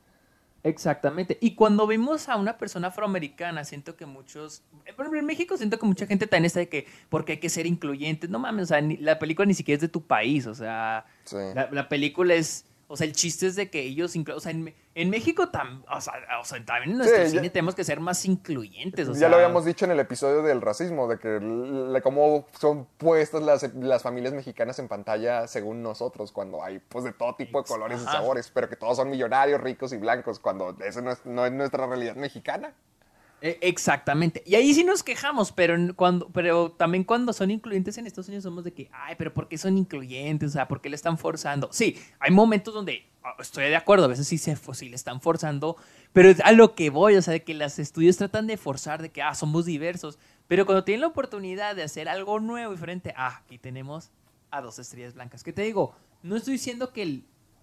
[0.63, 1.39] Exactamente.
[1.41, 5.57] Y cuando vimos a una persona afroamericana, siento que muchos, eh, por ejemplo, en México
[5.57, 8.29] siento que mucha gente también está de que, porque hay que ser incluyentes.
[8.29, 11.07] No mames, o sea, ni- la película ni siquiera es de tu país, o sea,
[11.25, 11.37] Sí.
[11.55, 14.75] la, la película es, o sea, el chiste es de que ellos, o sea, en,
[14.97, 17.85] en México tam- o sea, o sea, también en nuestro Sí, ya- cine tenemos que
[17.85, 21.19] ser más incluyentes, o ya sea, lo habíamos dicho en el episodio del racismo, de
[21.21, 27.05] que cómo son puestas las, las familias mexicanas en pantalla según nosotros, cuando hay pues
[27.05, 30.41] de todo tipo de colores y sabores, pero que todos son millonarios, ricos y blancos,
[30.41, 32.73] cuando eso no es, no es nuestra realidad mexicana.
[33.43, 34.43] Eh, Exactamente.
[34.47, 38.45] Y ahí sí nos quejamos, pero cuando, pero también cuando son incluyentes en Estados Unidos
[38.45, 40.51] somos de que, ay, pero ¿por qué son incluyentes?
[40.51, 41.69] O sea, ¿por qué le están forzando?
[41.73, 45.21] Sí, hay momentos donde ah, estoy de acuerdo, a veces sí se sí le están
[45.21, 45.77] forzando,
[46.13, 49.01] pero es a lo que voy, o sea, de que los estudios tratan de forzar,
[49.01, 50.19] de que, ah, somos diversos,
[50.49, 54.11] pero cuando tienen la oportunidad de hacer algo nuevo, diferente, ah, aquí tenemos
[54.51, 55.45] a dos estrellas blancas.
[55.45, 55.95] ¿Qué te digo?
[56.23, 57.23] No estoy diciendo que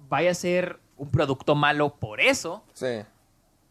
[0.10, 3.04] vaya a ser un producto malo por eso, Sí.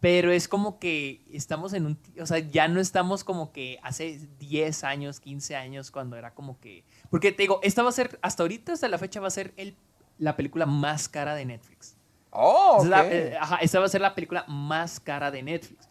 [0.01, 1.99] Pero es como que estamos en un...
[2.21, 6.61] O sea, ya no estamos como que hace 10 años, 15 años, cuando era como
[6.61, 6.85] que...
[7.11, 9.53] Porque te digo, esta va a ser, hasta ahorita, hasta la fecha, va a ser
[9.57, 9.75] el,
[10.19, 11.97] la película más cara de Netflix.
[12.31, 13.09] Oh, Es la- ok.
[13.11, 15.89] eh, ajá, esta va a ser la película más cara de Netflix.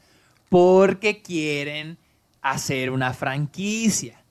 [0.50, 1.98] Porque quieren
[2.42, 4.22] hacer una franquicia.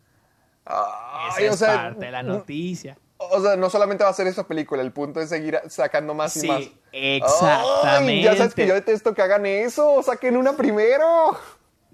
[0.65, 2.97] Esa es o sea, parte de la noticia.
[3.19, 6.43] O sea, no solamente va a ser esa película, el punto es seguir sacando más
[6.43, 6.63] y más.
[6.95, 8.13] Exactamente.
[8.13, 11.37] Ay, ya sabes que yo detesto que hagan eso, saquen una primero.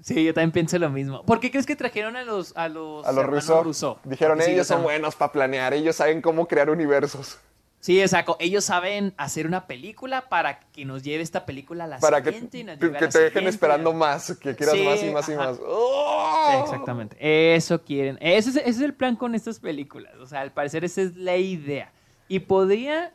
[0.03, 1.25] Sí, yo también pienso lo mismo.
[1.25, 3.63] ¿Por qué crees que trajeron a los a los, A los Russo.
[3.63, 3.99] Russo?
[4.05, 7.39] Dijeron, Sí, ellos son buenos para planear, ellos saben cómo crear universos.
[7.81, 8.37] Sí, exacto.
[8.41, 12.31] Ellos saben hacer una película para que nos lleve esta película a la Para que,
[12.31, 15.03] siguiente y nos que lleve a la te dejen esperando más, que quieras Sí, más
[15.03, 15.59] y más y más.
[15.65, 16.51] ¡Oh!
[16.51, 17.17] Sí, exactamente.
[17.19, 18.19] Eso quieren.
[18.21, 20.15] Ese es, ese es el plan con estas películas.
[20.21, 21.91] O sea, al parecer esa es la idea.
[22.29, 23.15] Y podría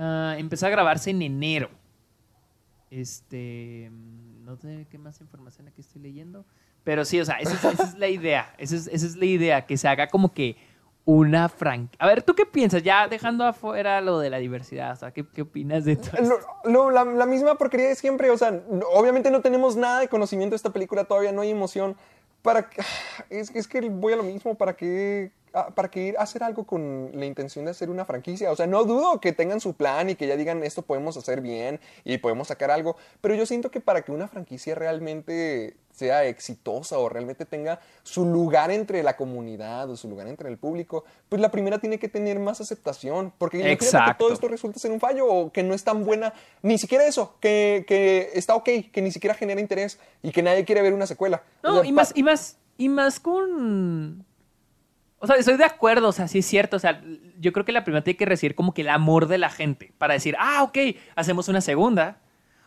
[0.00, 1.70] ah, empezar a grabarse en enero.
[2.90, 3.88] Este.
[3.92, 6.44] mm, No sé qué más información aquí estoy leyendo.
[6.82, 8.52] Pero sí, o sea, esa es, esa es la idea.
[8.58, 9.66] Esa es, esa es la idea.
[9.66, 10.56] Que se haga como que
[11.04, 12.04] una franquicia.
[12.04, 12.82] A ver, ¿tú qué piensas?
[12.82, 14.92] Ya dejando afuera lo de la diversidad.
[14.92, 16.38] O sea, ¿qué, qué opinas de todo esto?
[16.64, 18.30] No, no, la, la misma porquería de siempre.
[18.30, 18.60] O sea,
[18.92, 21.96] obviamente no tenemos nada de conocimiento de esta película, todavía no hay emoción.
[22.42, 22.68] Para,
[23.30, 25.32] es, es que voy a lo mismo, ¿para qué,
[25.74, 28.50] ¿para qué ir a hacer algo con la intención de hacer una franquicia?
[28.50, 31.40] O sea, no dudo que tengan su plan y que ya digan esto podemos hacer
[31.40, 36.24] bien y podemos sacar algo, pero yo siento que para que una franquicia realmente sea
[36.24, 41.04] exitosa o realmente tenga su lugar entre la comunidad o su lugar entre el público,
[41.28, 44.92] pues la primera tiene que tener más aceptación, porque imagínate que todo esto resulta ser
[44.92, 46.32] un fallo o que no es tan buena,
[46.62, 50.64] ni siquiera eso, que, que está ok, que ni siquiera genera interés y que nadie
[50.64, 51.42] quiere ver una secuela.
[51.62, 54.24] O No, sea, y más, y más, y más con.
[55.22, 56.76] O sea, estoy de acuerdo, o sea, sí es cierto.
[56.76, 57.02] O sea,
[57.38, 59.92] yo creo que la primera tiene que recibir como que el amor de la gente
[59.98, 60.78] para decir, ah, ok,
[61.14, 62.18] hacemos una segunda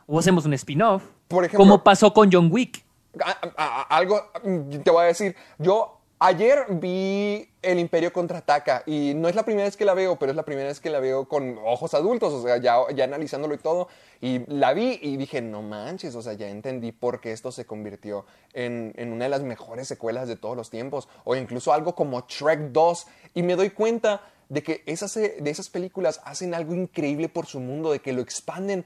[0.05, 1.03] o hacemos un spin-off.
[1.27, 2.83] Por ejemplo- como pasó con John Wick.
[3.23, 8.83] a- a- a- algo mm, te voy a decir, yo ayer vi El Imperio contraataca
[8.85, 10.89] y no es la primera vez que la veo, pero es la primera vez que
[10.89, 13.89] la veo con ojos adultos, o sea, ya, analizándolo y todo,
[14.21, 17.65] y la vi y dije, no manches, o sea, ya entendí por qué esto se
[17.65, 22.23] convirtió en, una de las mejores secuelas de todos los tiempos, o incluso algo como
[22.23, 26.73] Trek 2, y me doy cuenta de que esas, eh, de esas películas hacen algo
[26.73, 28.85] increíble por su mundo, de que lo expanden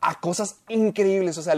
[0.00, 1.54] a cosas increíbles, o sea,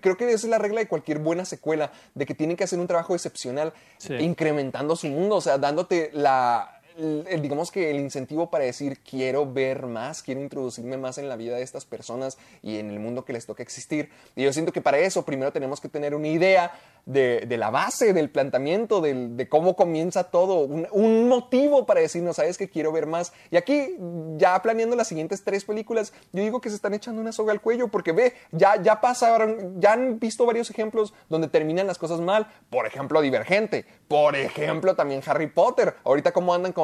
[0.00, 2.78] creo que esa es la regla de cualquier buena secuela, de que tienen que hacer
[2.78, 4.14] un trabajo excepcional, Sí.
[4.14, 9.86] incrementando su mundo, o sea, dándote la, digamos que el incentivo para decir quiero ver
[9.86, 13.32] más, quiero introducirme más en la vida de estas personas y en el mundo que
[13.32, 14.10] les toca existir.
[14.36, 16.72] Y yo siento que para eso primero tenemos que tener una idea
[17.06, 22.00] de, de la base, del planteamiento, del- de cómo comienza todo, un, un motivo para
[22.00, 23.32] decirnos, sabes que quiero ver más.
[23.50, 23.96] Y aquí,
[24.36, 27.60] ya planeando las siguientes tres películas, yo digo que se están echando una soga al
[27.60, 32.20] cuello porque ve, ya, ya pasaron, ya han visto varios ejemplos donde terminan las cosas
[32.20, 32.46] mal.
[32.70, 33.84] Por ejemplo, Divergente.
[34.08, 35.96] Por ejemplo, también Harry Potter.
[36.04, 36.83] Ahorita cómo andan con,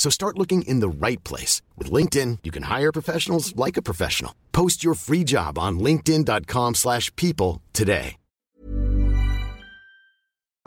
[0.00, 1.60] So start looking in the right place.
[1.76, 4.32] With LinkedIn, you can hire professionals like a professional.
[4.50, 8.16] Post your free job on linkedin.com/people slash people today.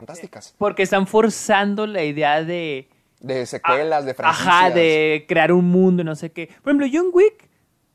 [0.04, 0.54] fantásticas.
[0.58, 2.90] Porque están forzando la idea de.
[3.20, 4.48] De secuelas, de franquicias.
[4.48, 6.50] Ajá, de crear un mundo, no sé qué.
[6.62, 7.50] Por ejemplo, John Wick.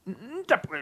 [0.07, 0.15] mm,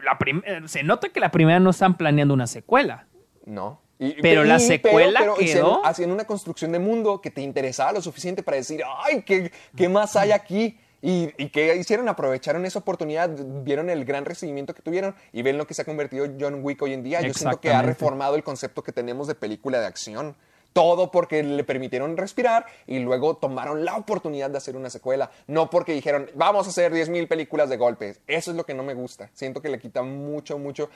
[0.03, 3.07] la eh, se nota que la primera no están planeando una secuela.
[3.45, 3.81] No.
[3.99, 8.01] Y- Pero la secuela pero quedó- hacían una construcción de mundo que te interesaba lo
[8.01, 10.77] suficiente para decir, ay, ¿qué, qué más hay aquí?
[11.01, 13.29] Y, y que hicieron, aprovecharon esa oportunidad,
[13.63, 16.81] vieron el gran recibimiento que tuvieron y ven lo que se ha convertido John Wick
[16.81, 17.19] hoy en día.
[17.21, 20.35] Yo siento que ha reformado el concepto que tenemos de película de acción.
[20.73, 25.31] Todo porque le permitieron respirar y luego tomaron la oportunidad de hacer una secuela.
[25.47, 28.21] No porque dijeron, vamos a hacer 10.000 películas de golpes.
[28.27, 29.29] Eso es lo que no me gusta.
[29.33, 30.89] Siento que le quita mucho, mucho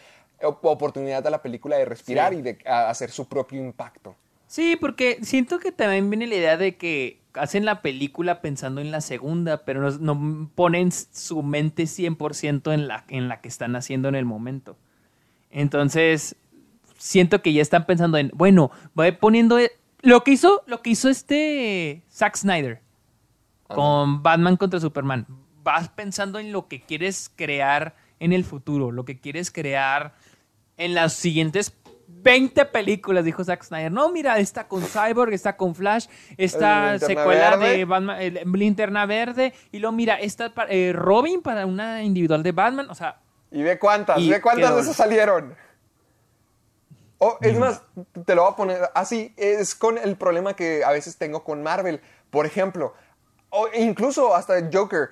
[0.43, 2.39] op- oportunidad a la película de respirar Sí.
[2.39, 4.15] y de hacer su propio impacto.
[4.47, 8.91] Sí, porque siento que también viene la idea de que hacen la película pensando en
[8.91, 13.75] la segunda, pero no, no ponen su mente 100% en la, en la que están
[13.77, 14.75] haciendo en el momento.
[15.49, 16.35] Entonces,
[17.01, 19.71] siento que ya están pensando en, bueno, voy poniendo e-
[20.01, 22.81] lo que hizo, lo que hizo este Zack Snyder
[23.67, 25.25] con Batman contra Superman.
[25.63, 30.13] Vas pensando en lo que quieres crear en el futuro, lo que quieres crear
[30.77, 31.73] en las siguientes
[32.07, 33.91] 20 películas, dijo Zack Snyder.
[33.91, 37.77] No, mira, está con Cyborg, está con Flash, esta secuela Verde.
[37.77, 42.43] de Batman, el- Linterna Verde, y luego mira, esta pa- eh, Robin para una individual
[42.43, 43.19] de Batman, o sea,
[43.51, 45.55] Y ve cuántas, Y ve cuántas quedó- de esas salieron.
[47.23, 47.83] Oh, es más,
[48.25, 49.31] te lo voy a poner así.
[49.37, 52.01] Es con el problema que a veces tengo con Marvel.
[52.31, 52.95] Por ejemplo,
[53.51, 55.09] o incluso hasta Joker.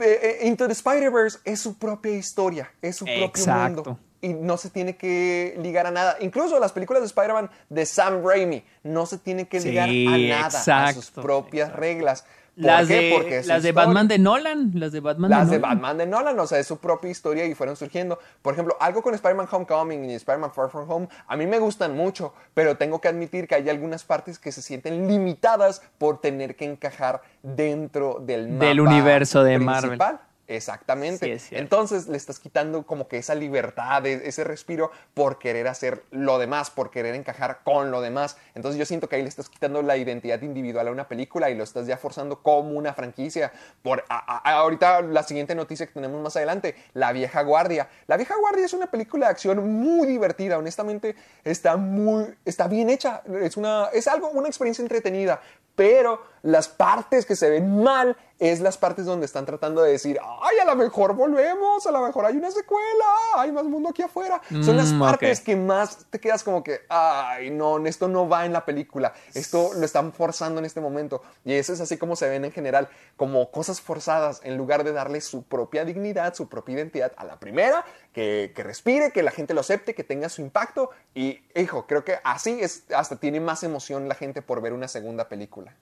[0.00, 3.84] Eh, eh, Into the Spider-Verse es su propia historia, es su propio Exacto.
[3.84, 3.98] mundo.
[4.20, 6.16] Y no se tiene que ligar a nada.
[6.20, 9.92] Incluso las películas de Spider-Man de Sam Raimi no se tiene que Sí, ligar a
[10.18, 10.50] nada, a
[10.92, 12.24] sus exacto, propias reglas.
[12.58, 12.94] ¿Por las qué?
[12.94, 13.72] de, Porque las de.
[13.72, 15.76] Batman de Nolan, las de Batman Las de de Nolan.
[15.78, 18.18] Batman de Nolan, o sea, es su propia historia y fueron surgiendo.
[18.42, 21.96] Por ejemplo, algo con Spider-Man Homecoming y Spider-Man Far From Home, a mí me gustan
[21.96, 26.56] mucho, pero tengo que admitir que hay algunas partes que se sienten limitadas por tener
[26.56, 29.98] que encajar dentro del Del universo de principal.
[29.98, 30.18] Marvel.
[30.48, 31.26] Exactamente.
[31.26, 31.62] Sí, es cierto.
[31.62, 36.38] Entonces le estás quitando como que esa libertad, e- ese respiro por querer hacer lo
[36.38, 38.36] demás, por querer encajar con lo demás.
[38.54, 41.54] Entonces yo siento que ahí le estás quitando la identidad individual a una película y
[41.54, 43.52] lo estás ya forzando como una franquicia.
[43.82, 47.88] Por a- a- ahorita la siguiente noticia que tenemos más adelante, La Vieja Guardia.
[48.06, 52.88] La Vieja Guardia es una película de acción muy divertida, honestamente está muy está bien
[52.90, 55.40] hecha, es una es algo una experiencia entretenida,
[55.76, 60.18] pero las partes que se ven mal es las partes donde están tratando de decir,
[60.22, 64.02] ay, a lo mejor volvemos, a lo mejor hay una secuela, hay más mundo aquí
[64.02, 64.40] afuera.
[64.62, 68.46] Son las Mm, partes que más te quedas como que, ay, no, esto no va
[68.46, 71.22] en la película, esto lo están forzando en este momento.
[71.44, 74.92] Y eso es así como se ven en general, como cosas forzadas, en lugar de
[74.92, 79.30] darle su propia dignidad, su propia identidad a la primera, que, que respire, que la
[79.30, 80.90] gente lo acepte, que tenga su impacto.
[81.14, 84.88] Y, hijo, creo que así es, hasta tiene más emoción la gente por ver una
[84.88, 85.74] segunda película.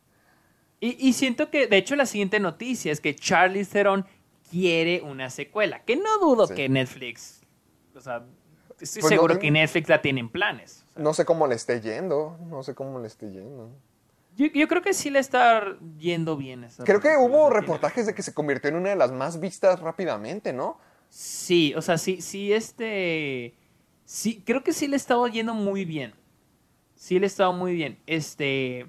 [0.81, 4.07] Y, y siento que, de hecho, la siguiente noticia es que Charlie Theron
[4.51, 5.83] quiere una secuela.
[5.85, 6.55] Que no dudo Sí.
[6.55, 7.41] que Netflix.
[7.95, 8.25] O sea,
[8.81, 10.85] estoy Pues seguro que Netflix la tiene en planes.
[10.97, 13.71] No sé cómo le esté yendo, no sé cómo le esté yendo.
[14.37, 16.65] Yo, yo creo que sí le está yendo bien.
[16.65, 19.41] esa Creo que hubo tiene- reportajes de que se convirtió en una de las más
[19.41, 20.79] vistas rápidamente, ¿no?
[21.09, 23.55] Sí, o sea, sí, sí, este.
[24.05, 26.15] Sí, creo que sí le estaba yendo muy bien.
[26.95, 27.99] Sí le estaba muy bien.
[28.07, 28.87] Este.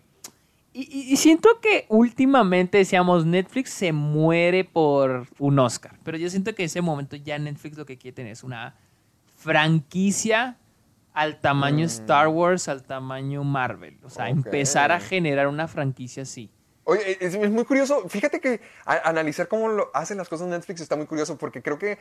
[0.79, 5.97] Y, y- siento que últimamente decíamos Netflix se muere por un Oscar.
[6.03, 8.75] Pero yo siento que en ese momento ya Netflix lo que quiere tener es una
[9.35, 10.57] franquicia
[11.13, 13.97] al tamaño Star Wars, al tamaño Marvel.
[14.03, 16.51] O sea, empezar a generar una franquicia así.
[16.89, 18.07] Oye, es, es muy curioso.
[18.07, 21.97] Fíjate que analizar cómo lo hacen las cosas Netflix está muy curioso porque creo que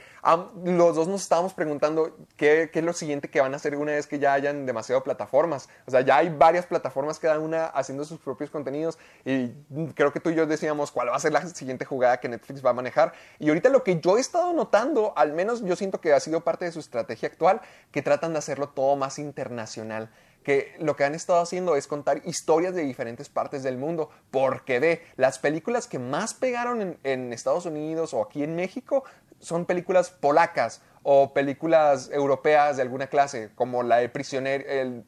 [0.65, 3.91] los dos nos estábamos preguntando qué, qué es lo siguiente que van a hacer una
[3.91, 5.69] vez que ya hayan demasiado plataformas.
[5.87, 9.49] O sea, ya hay varias plataformas cada una haciendo sus propios contenidos y
[9.97, 12.65] creo que tú y yo decíamos cuál va a ser la siguiente jugada que Netflix
[12.65, 13.13] va a manejar.
[13.41, 16.45] Y ahorita lo que yo he estado notando, al menos yo siento que ha sido
[16.45, 17.61] parte de su estrategia actual,
[17.91, 20.11] que tratan de hacerlo todo más internacional
[20.47, 24.79] que lo que han estado haciendo es contar historias de diferentes partes del mundo, porque
[24.79, 29.03] de las películas que más pegaron en, en Estados Unidos o aquí en México
[29.41, 35.05] son películas polacas o películas europeas de alguna clase, como la de Prisionero, el,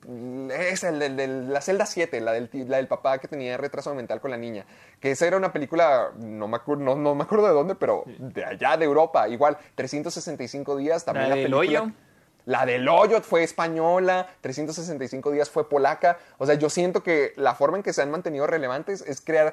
[0.53, 3.95] es el, del- del- la celda 7, la del, la del papá que tenía retraso
[3.95, 4.66] mental con la niña,
[5.01, 8.03] que esa era una película, no me, acuerdo, no, no me acuerdo de dónde, pero
[8.18, 11.59] de allá de Europa, igual, 365 días, también La la, película...
[11.82, 11.93] hoyo.
[12.49, 16.16] La del hoyo fue española, 365 días fue polaca.
[16.38, 19.53] O sea, yo siento que la forma en que se han mantenido relevantes es crear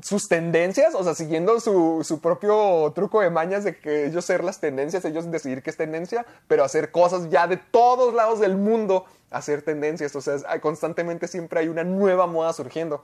[0.00, 4.44] sus tendencias, o sea, siguiendo su, su propio truco de mañas de que ellos ser
[4.44, 8.56] las tendencias, ellos decidir qué es tendencia, pero hacer cosas ya de todos lados del
[8.56, 10.14] mundo, hacer tendencias.
[10.14, 13.02] O sea, constantemente siempre hay una nueva moda surgiendo.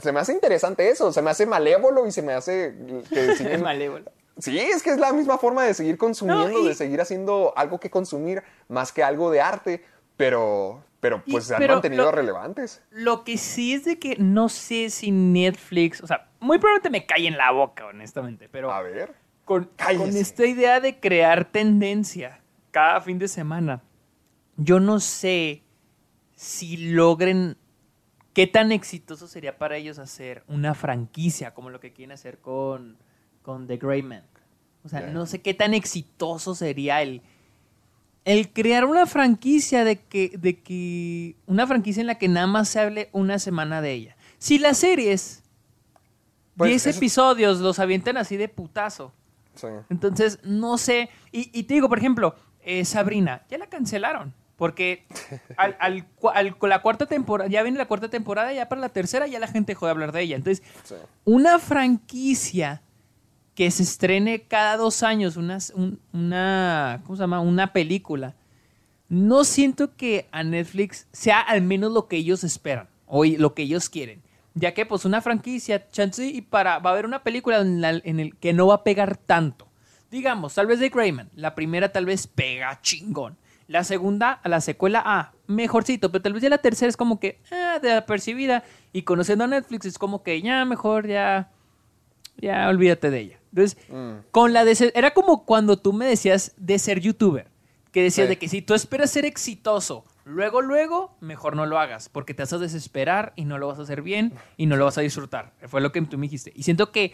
[0.00, 2.76] Se me hace interesante eso, se me hace malévolo y se me hace
[3.10, 4.12] que Malévolo.
[4.38, 7.52] Sí, es que es la misma forma de seguir consumiendo, No, y- de seguir haciendo
[7.56, 9.84] algo que consumir más que algo de arte,
[10.16, 12.82] pero, pero Y- pues se han pero mantenido lo- relevantes.
[12.90, 17.06] Lo que sí es de que no sé si Netflix, o sea, muy probablemente me
[17.06, 19.14] cae en la boca, honestamente, pero A ver.
[19.44, 22.40] con, con esta idea de crear tendencia
[22.72, 23.82] cada fin de semana,
[24.56, 25.62] yo no sé
[26.34, 27.56] si logren
[28.32, 32.96] qué tan exitoso sería para ellos hacer una franquicia como lo que quieren hacer con,
[33.44, 34.24] con The Gray Man.
[34.84, 37.22] O sea, no sé qué tan exitoso sería el,
[38.24, 41.36] el crear una franquicia de que, de que.
[41.46, 44.16] Una franquicia en la que nada más se hable una semana de ella.
[44.38, 45.42] Si las series,
[46.56, 49.12] Pues, 10 eso- episodios, los avientan así de putazo.
[49.54, 49.68] Sí.
[49.88, 51.08] Entonces, no sé.
[51.32, 54.34] Y, y te digo, por ejemplo, eh, Sabrina, ya la cancelaron.
[54.56, 55.04] Porque
[55.56, 58.88] al, al al- con la cuarta temporada, ya viene la cuarta temporada, ya para la
[58.90, 60.36] tercera ya la gente dejó de hablar de ella.
[60.36, 60.94] Entonces, Sí.
[61.24, 62.82] una franquicia
[63.54, 67.40] que se estrene cada dos años, una, un- una, ¿cómo se llama?
[67.40, 68.34] Una película.
[69.08, 73.62] No siento que a Netflix sea al menos lo que ellos esperan o lo que
[73.62, 74.22] ellos quieren.
[74.54, 78.00] Ya que pues una franquicia, chance y para, va a haber una película en, la-
[78.04, 79.68] en el que no va a pegar tanto.
[80.10, 81.28] Digamos, tal vez de Greyman.
[81.34, 83.36] La primera tal vez pega chingón.
[83.66, 86.10] La segunda, a la secuela, ah, mejorcito.
[86.12, 88.62] Pero tal vez ya la tercera es como que, ah, de apercibida.
[88.92, 91.50] Y conociendo a Netflix es como que ya mejor, ya,
[92.36, 93.38] ya olvídate de ella.
[93.50, 93.78] Entonces,
[94.30, 97.46] con la de ser- era como cuando tú me decías de ser youtuber,
[97.92, 98.30] que decías Sí.
[98.30, 102.42] de que si tú esperas ser exitoso, luego, luego, mejor no lo hagas, porque te
[102.42, 105.02] vas a desesperar y no lo vas a hacer bien y no lo vas a
[105.02, 105.52] disfrutar.
[105.68, 106.52] Fue lo que tú me dijiste.
[106.56, 107.12] Y siento que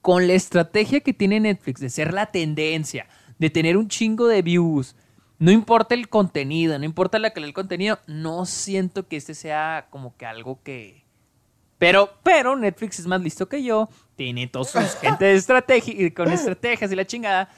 [0.00, 3.06] con la estrategia que tiene Netflix de ser la tendencia,
[3.38, 4.94] de tener un chingo de views,
[5.40, 9.86] no importa el contenido, no importa la calidad del contenido, no siento que este sea
[9.90, 10.99] como que algo que,
[11.80, 16.30] pero, pero Netflix es más listo que yo, tiene todos sus gente de estrategia, con
[16.30, 17.48] estrategias y la chingada.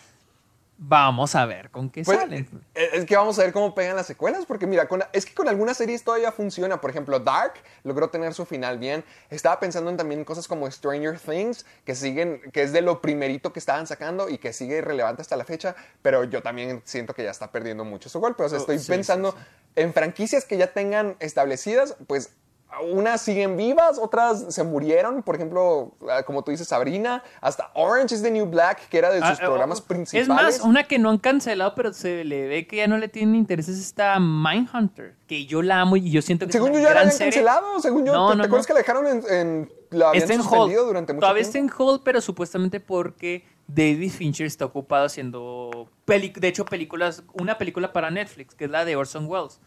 [0.85, 2.49] Vamos a ver con qué Pues, salen.
[2.75, 5.33] eh, es que vamos a ver cómo pegan las secuelas, porque mira, con- es que
[5.33, 6.81] con algunas series todavía funciona.
[6.81, 7.55] Por ejemplo, Dark
[7.85, 9.05] logró tener su final bien.
[9.31, 13.53] Estaba pensando en también cosas como Stranger Things, que siguen, que es de lo primerito
[13.53, 17.23] que estaban sacando y que sigue relevante hasta la fecha, pero yo también siento que
[17.23, 18.43] ya está perdiendo mucho su golpe.
[18.43, 19.73] O sea, Oh, estoy sí, pensando sí, sí.
[19.83, 22.33] en franquicias que ya tengan establecidas, pues
[22.81, 25.23] unas siguen vivas, otras se murieron.
[25.23, 29.11] Por ejemplo, ah, como tú dices, Sabrina, hasta Orange is the New Black, que era
[29.11, 30.29] de sus Ah, programas oh, principales.
[30.57, 33.09] Es más, una que no han cancelado, pero se le ve que ya no le
[33.09, 36.77] tienen interés es esta Mindhunter, que yo la amo y yo siento que Según es
[36.77, 37.33] yo ya la habían serie.
[37.33, 38.67] cancelado, según yo, No, ¿te, no, te acuerdas no.
[38.69, 40.75] que la dejaron en, en- la habían Está en hold.
[40.75, 46.49] durante mucho Todavía está en hold, pero supuestamente porque David Fincher está ocupado haciendo, de
[46.49, 49.61] hecho, películas, una película para Netflix, que es la de Orson Welles.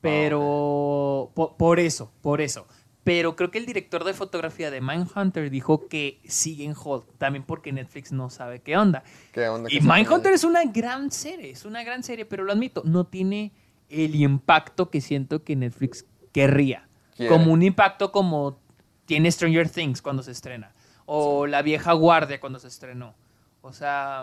[0.00, 2.66] Pero po- por, eso, por eso.
[3.04, 7.44] Pero creo que el director de fotografía de Mindhunter dijo que sigue en hold, también
[7.44, 9.02] porque Netflix no sabe qué onda.
[9.32, 9.68] ¿Qué onda?
[9.68, 12.82] Y ¿Qué está Mindhunter es una gran serie, es una gran serie, pero lo admito,
[12.84, 13.52] no tiene
[13.88, 16.86] el impacto que siento que Netflix querría.
[17.16, 17.30] Quiere.
[17.32, 18.58] Como un impacto como
[19.06, 20.72] tiene Stranger Things cuando se estrena.
[21.06, 23.14] O La Vieja Guardia cuando se estrenó.
[23.62, 24.22] O sea,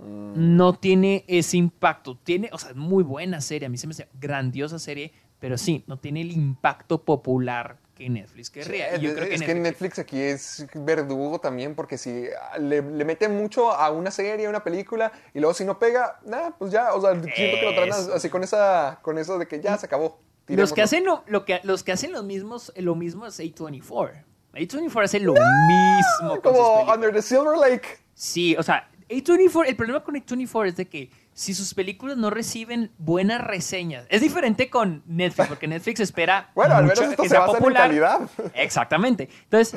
[0.00, 2.16] mm, no tiene ese impacto.
[2.22, 3.66] Tiene, o sea, es muy buena serie.
[3.66, 8.08] A mí se me hace grandiosa serie, pero sí, no tiene el impacto popular que
[8.08, 8.90] Netflix querría.
[8.90, 12.26] Sí, Y yo es, creo que es que Netflix- aquí es verdugo también, porque si
[12.52, 15.78] ah, le, le mete mucho a una serie, a una película, y luego si no
[15.78, 18.14] pega, nada, pues ya, o sea, siento que lo traen Eso.
[18.14, 20.18] así con esa, con eso de que ya se acabó.
[20.46, 24.24] Los que hacen lo, lo que los que hacen los mismos lo mismo es A24.
[24.54, 26.92] A24 hace lo mismo con sus Como.
[26.92, 27.86] Under the Silver Lake.
[28.14, 32.30] Sí, o sea, A24, el problema con A24 es de que si sus películas no
[32.30, 37.22] reciben buenas reseñas, es diferente con Netflix, porque Netflix espera Bueno, al menos mucho esto
[37.24, 37.82] que se sea basa en popular.
[37.88, 38.30] calidad.
[38.54, 39.28] Exactamente.
[39.44, 39.76] Entonces,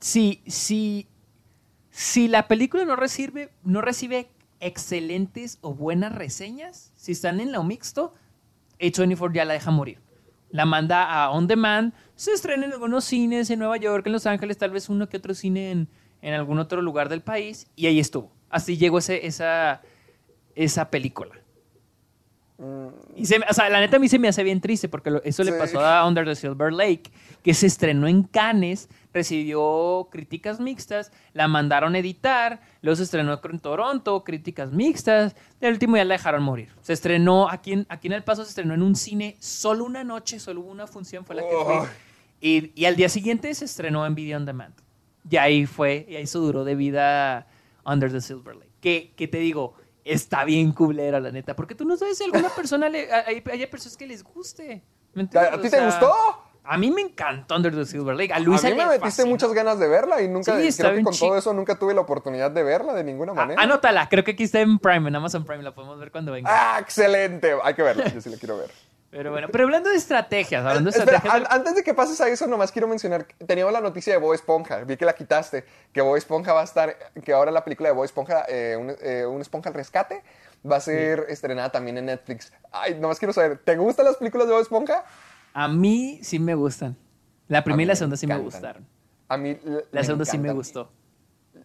[0.00, 1.06] si, si,
[1.90, 4.28] si la película no recibe, no recibe
[4.58, 8.14] excelentes o buenas reseñas, si están en lo mixto,
[8.80, 10.00] A24 ya la deja morir.
[10.50, 14.26] La manda a On Demand, se estrena en algunos cines en Nueva York, en Los
[14.26, 15.88] Ángeles, tal vez uno que otro cine en,
[16.20, 18.30] en algún otro lugar del país, y ahí estuvo.
[18.52, 19.82] Así llegó ese, esa,
[20.54, 21.32] esa película.
[23.16, 25.10] Y se me- o sea, la neta a mí se me hace bien triste porque
[25.10, 27.10] lo- eso le pasó a Under the Silver Lake,
[27.42, 33.40] que se estrenó en Cannes, recibió críticas mixtas, la mandaron a editar, luego se estrenó
[33.42, 36.68] en Toronto, críticas mixtas, y al último ya la dejaron morir.
[36.82, 40.04] Se estrenó aquí en, aquí en El Paso, se estrenó en un cine solo una
[40.04, 41.74] noche, solo hubo una función, fue la que fui.
[41.74, 41.88] Ay.
[42.40, 44.74] Y, y al día siguiente se estrenó en Video On Demand.
[45.28, 47.48] Y ahí fue, y ahí se duró de vida
[47.84, 48.70] Under the Silver Lake.
[48.80, 51.54] Que, que te digo, está bien culera, la neta.
[51.56, 53.12] Porque tú no sabes si alguna persona le.
[53.12, 54.82] Hay, hay personas que les guste.
[55.16, 56.12] ¿A ti O te gustó?
[56.64, 58.32] A mí me encantó Under the Silver Lake.
[58.32, 61.02] A Luisa a mí me metiste muchas ganas de verla y nunca, Sí, creo que
[61.02, 63.60] con todo eso nunca tuve la oportunidad de verla de ninguna Ah, manera.
[63.62, 66.48] Anótala, creo que aquí está en Prime, en Amazon Prime, la podemos ver cuando venga.
[66.50, 67.52] Ah, excelente.
[67.64, 68.70] Hay que verla, yo sí la quiero ver.
[69.12, 71.50] Pero bueno, pero hablando de estrategias, hablando de Espera, estrategias.
[71.50, 74.32] an- antes de que pases a eso, nomás quiero mencionar, teníamos la noticia de Bob
[74.32, 77.90] Esponja, vi que la quitaste, que Bob Esponja va a estar, que ahora la película
[77.90, 80.22] de Bob Esponja, eh, un, eh, un Esponja al rescate,
[80.68, 82.54] va a ser estrenada también en Netflix.
[82.72, 85.04] Ay, nomás quiero saber, ¿te gustan las películas de Bob Esponja?
[85.52, 86.96] A mí sí me gustan.
[87.48, 88.86] La primera y la me segunda sí me gustaron.
[89.28, 89.58] A mí
[89.90, 90.90] La segunda sí me gustó.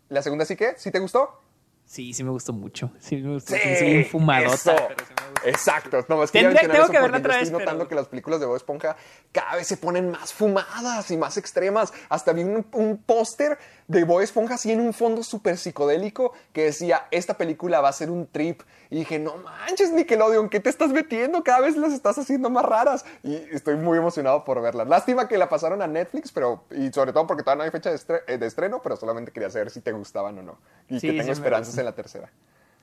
[0.10, 0.74] ¿La segunda sí qué?
[0.76, 1.42] ¿Sí te gustó?
[1.86, 2.92] Sí, sí me gustó mucho.
[3.00, 3.54] Sí me gustó.
[3.56, 4.54] Sí, soy bien fumadota.
[4.54, 4.76] eso.
[4.76, 5.17] pero sí me gustó.
[5.48, 6.06] Exacto.
[6.10, 8.08] No, es que Tendría- mencionar tengo que otra yo vez, estoy notando pero- que las
[8.08, 8.96] películas de Bob Esponja
[9.32, 11.94] cada vez se ponen más fumadas y más extremas.
[12.10, 13.58] Hasta vi un, un póster
[13.88, 17.94] de Bob Esponja así en un fondo súper psicodélico que decía, esta película va a
[17.94, 18.62] ser un trip.
[18.90, 21.44] Y dije, no manches, Nickelodeon, ¿qué te estás metiendo?
[21.44, 23.06] Cada vez las estás haciendo más raras.
[23.24, 24.86] Y estoy muy emocionado por verla.
[24.86, 27.90] Lástima que la pasaron a Netflix, pero y sobre todo porque todavía no hay fecha
[27.90, 30.58] de, estre- eh, de estreno, pero solamente quería saber si te gustaban o no.
[30.90, 32.32] Y Sí, que tengo esperanzas en la tercera.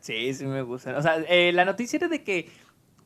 [0.04, 0.96] Sí, sí me gustan.
[0.96, 2.50] O sea, eh, la noticia era de que,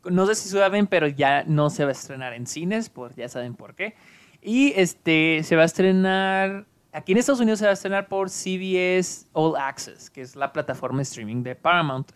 [0.05, 3.29] no sé si saben, pero ya no se va a estrenar en cines, por, ya
[3.29, 3.95] saben por qué.
[4.43, 8.31] Y este, se va a estrenar, aquí en Estados Unidos se va a estrenar por
[8.31, 12.11] CBS All Access, que es la plataforma de streaming de Paramount.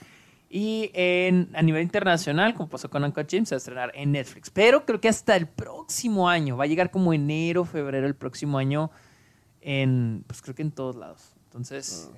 [0.51, 4.11] Y en, a nivel internacional, como pasó con Uncut James, se va a estrenar en
[4.11, 4.51] Netflix.
[4.51, 8.59] Pero creo que hasta el próximo año, va a llegar como enero, febrero el próximo
[8.59, 8.91] año,
[9.61, 11.37] en, pues creo que en todos lados.
[11.45, 12.11] Entonces...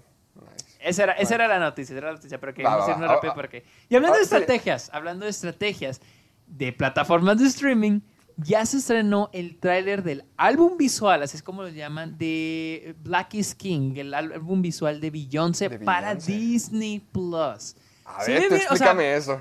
[0.84, 3.32] Esa era, esa era la noticia, era la noticia, pero Va, queríamos va, irnos rápido
[3.32, 3.64] Ah, porque...
[3.88, 4.34] Y hablando ah, de sí.
[4.34, 6.00] estrategias, hablando de estrategias
[6.46, 8.00] de plataformas de streaming,
[8.36, 13.34] ya se estrenó el tráiler del álbum visual, así es como lo llaman, de Black
[13.34, 16.14] is King, el álbum visual de Beyoncé De para.
[16.16, 17.76] Disney Plus.
[18.04, 19.40] A Sí, ver, tú bien, o sea, explícame eso.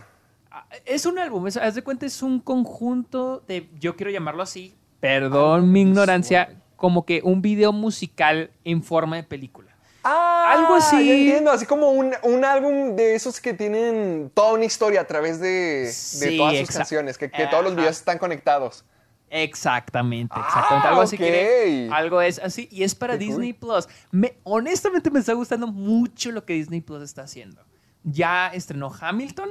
[0.52, 4.44] Ah, Es un álbum, es- haz de cuenta, es un conjunto de, yo quiero llamarlo
[4.44, 9.63] así, perdón mi ignorancia, como que un video musical en forma de película.
[10.04, 10.98] Ah, Algo así.
[11.08, 15.08] ya entiendo, así como un, un álbum de esos que tienen toda una historia a
[15.08, 15.48] través de,
[15.86, 18.84] de Sí, todas sus canciones, que, que todos los videos están conectados.
[19.30, 20.88] Exactamente, Ah, exactamente.
[20.90, 23.30] algo así que algo es así y es para Qué cool.
[23.30, 23.88] Disney Plus.
[24.12, 27.64] Me, honestamente me está gustando mucho lo que Disney Plus está haciendo.
[28.04, 29.50] Ya estrenó Hamilton.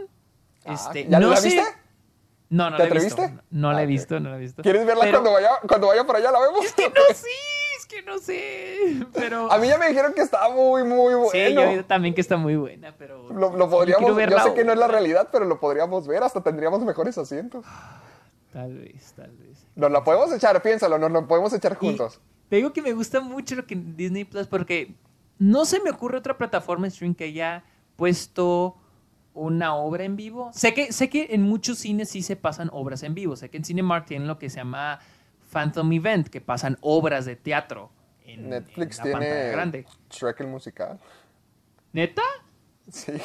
[0.65, 1.63] Ah, Este, ¿ya no la sé- viste?
[2.51, 3.15] No, no ¿Te la he visto.
[3.23, 3.43] atreviste?
[3.51, 3.89] No la Ah, he ok.
[3.89, 4.63] visto, no la he visto.
[4.63, 6.31] ¿Quieres verla Pero- cuando, vaya, cuando vaya por allá?
[6.31, 6.65] ¿La vemos?
[6.67, 7.25] Es que no es
[7.95, 9.07] que no sé.
[9.13, 11.31] Pero A mí ya me dijeron que estaba muy, muy bueno.
[11.31, 14.55] sí, yo también que está muy buena, pero Lo, lo yo podríamos, yo verla sé
[14.55, 17.65] que no es la realidad, pero lo podríamos ver, hasta tendríamos mejores asientos.
[18.53, 19.67] Tal vez, tal vez.
[19.75, 22.21] Nos la podemos echar, piénsalo, nos lo podemos echar Y juntos.
[22.49, 24.95] te digo que me gusta mucho lo que Disney Plus porque
[25.39, 27.65] no se me ocurre otra plataforma de streaming que haya
[27.97, 28.77] puesto
[29.35, 30.51] una obra en vivo.
[30.53, 33.35] Sé que, sé que en muchos cines sí se pasan obras en vivo.
[33.37, 35.01] Sé que en Cinemark tienen lo que se llama
[35.53, 37.91] Phantom Event, que pasan obras de teatro
[38.25, 39.87] en, Netflix en la pantalla tiene grande.
[40.11, 40.99] Shrek el musical.
[41.93, 42.23] ¿Neta?
[42.91, 43.13] Sí.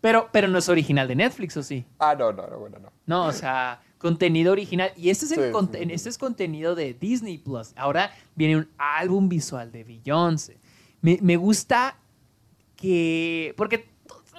[0.00, 1.84] Pero, pero no es original de Netflix, ¿o sí?
[1.98, 2.92] ah, no, no, no, bueno, no.
[3.04, 4.92] No, o sea, contenido original.
[4.96, 5.88] Y este es, el Sí, conte- sí.
[5.92, 7.72] este es contenido de Disney Plus.
[7.74, 10.56] Ahora viene un álbum visual de Beyoncé.
[11.00, 11.96] Me, me gusta
[12.76, 13.54] que.
[13.56, 13.88] Porque,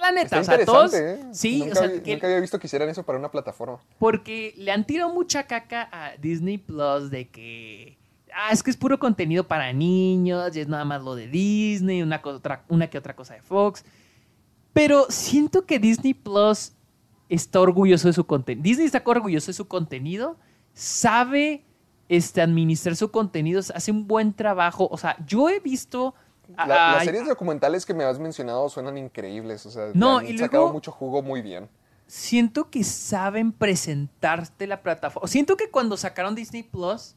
[0.00, 0.94] la neta, Está o sea, todos.
[0.94, 1.20] ¿eh?
[1.32, 3.78] Sí, nunca, o sea, había- que- nunca había visto que hicieran eso para una plataforma.
[3.98, 7.98] porque le han tirado mucha caca a Disney Plus de que.
[8.34, 12.00] Ah, es que es puro contenido para niños, y es nada más lo de Disney,
[12.02, 13.84] una, otra, una que otra cosa de Fox.
[14.72, 16.72] Pero siento que Disney Plus
[17.28, 18.62] está orgulloso de su contenido.
[18.62, 20.36] Disney está orgulloso de su contenido,
[20.74, 21.64] sabe
[22.08, 24.88] este, administrar su contenido, hace un buen trabajo.
[24.90, 26.14] O sea, yo he visto...
[26.56, 29.64] La- a- las series documentales que me has mencionado suenan increíbles.
[29.66, 31.68] O sea, No, han y sacado luego- mucho jugo muy bien.
[32.06, 35.28] siento que saben presentarte la plataforma.
[35.28, 37.14] Siento que cuando sacaron Disney Plus,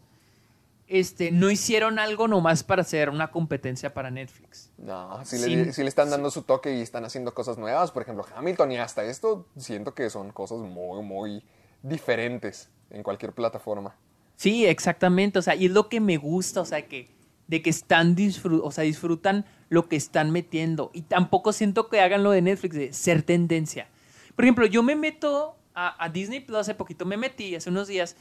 [0.87, 4.69] este, no hicieron algo nomás para hacer una competencia para Netflix.
[4.77, 7.89] No, sí, Sí, le, sí le están dando su toque y están haciendo cosas nuevas.
[7.91, 11.43] Por ejemplo, Hamilton y hasta esto, siento que son cosas muy, muy
[11.81, 13.95] diferentes en cualquier plataforma.
[14.35, 15.39] Sí, exactamente.
[15.39, 17.09] O sea, y es lo que me gusta, o sea, que
[17.53, 20.89] de que están disfru- o sea, disfrutan lo que están metiendo.
[20.91, 23.89] Y tampoco siento que hagan lo de Netflix, de ser tendencia.
[24.35, 28.15] Por ejemplo, yo me meto a, Disney Plus hace poquito, me metí hace unos días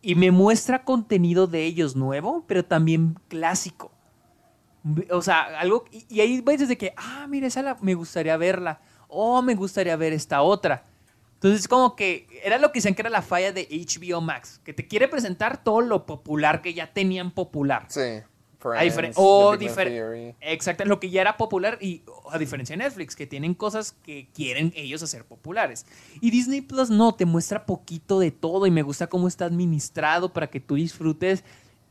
[0.00, 3.90] y me muestra contenido de ellos nuevo, pero también clásico.
[5.10, 5.84] O sea, algo.
[5.90, 8.80] Y, ahí ves desde que, ah, mira, esa me gustaría verla.
[9.08, 10.84] Oh, me gustaría ver esta otra.
[11.34, 14.72] Entonces, como que era lo que decían que era la falla de HBO Max, que
[14.72, 17.86] te quiere presentar todo lo popular que ya tenían popular.
[17.88, 18.22] Sí.
[18.90, 19.56] Friends, o.
[20.40, 24.28] Exacto, lo que ya era popular y a diferencia de Netflix, que tienen cosas que
[24.34, 25.86] quieren ellos hacer populares.
[26.20, 30.32] Y Disney Plus no, te muestra poquito de todo y me gusta cómo está administrado
[30.32, 31.44] para que tú disfrutes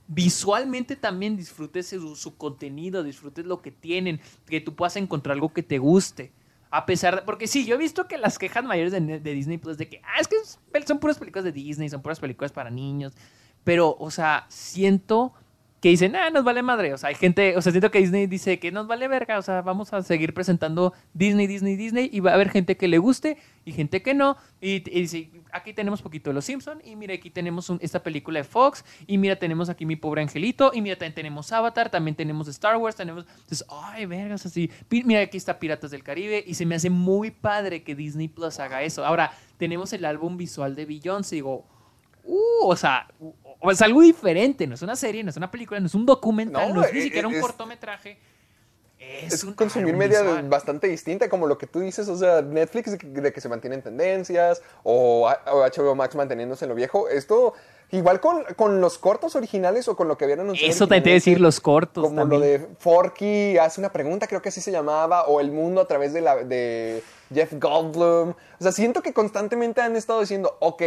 [0.07, 5.53] visualmente también disfrutes su, su contenido, disfrutes lo que tienen, que tú puedas encontrar algo
[5.53, 6.31] que te guste.
[6.69, 9.57] A pesar de, porque sí, yo he visto que las quejas mayores de, de Disney
[9.57, 10.35] Plus de que, ah, es que
[10.85, 13.13] son puras películas de Disney, son puras películas para niños.
[13.63, 15.33] Pero, o sea, siento
[15.85, 16.95] que dicen, ah, nos vale madre.
[16.95, 19.37] O sea, hay gente, o sea, siento que Disney dice que nos vale verga.
[19.37, 22.09] O sea, vamos a seguir presentando Disney, Disney, Disney.
[22.11, 24.35] Y va a haber gente que le guste y gente que no.
[24.59, 28.45] Y, dice, aquí tenemos poquito de Los Simpson Y mira, aquí tenemos esta película de
[28.45, 28.83] Fox.
[29.05, 30.71] Y mira, tenemos aquí Mi Pobre Angelito.
[30.73, 31.91] Y mira, también tenemos Avatar.
[31.91, 32.95] También tenemos Star Wars.
[32.95, 33.27] Tenemos.
[33.27, 34.71] Entonces, ay, vergas, así.
[34.89, 36.43] Mira, aquí está Piratas del Caribe.
[36.47, 39.05] Y se me hace muy padre que Disney Plus haga eso.
[39.05, 41.35] Ahora, tenemos el álbum visual de Beyoncé.
[41.35, 41.67] Digo,
[42.25, 43.07] Uh, o sea,
[43.71, 46.69] es algo diferente, no es una serie, no es una película, no es un documental,
[46.69, 48.17] no, No, es ni siquiera un es- cortometraje.
[48.97, 50.49] Es, Es un consumir media visual.
[50.49, 53.81] bastante distinta, como lo que tú dices, o sea, Netflix de que, que se mantienen
[53.83, 57.07] tendencias, o, HBO Max manteniéndose en lo viejo.
[57.09, 57.53] Esto,
[57.91, 60.71] igual con, con los cortos originales o con lo que habían anunciado.
[60.71, 62.41] Eso te a decir, los cortos Como también.
[62.41, 65.87] lo de Forky hace una pregunta, creo que así se llamaba, o El Mundo a
[65.87, 68.29] través de, la, de Jeff Goldblum.
[68.29, 70.81] O sea, siento que constantemente han estado diciendo, ok,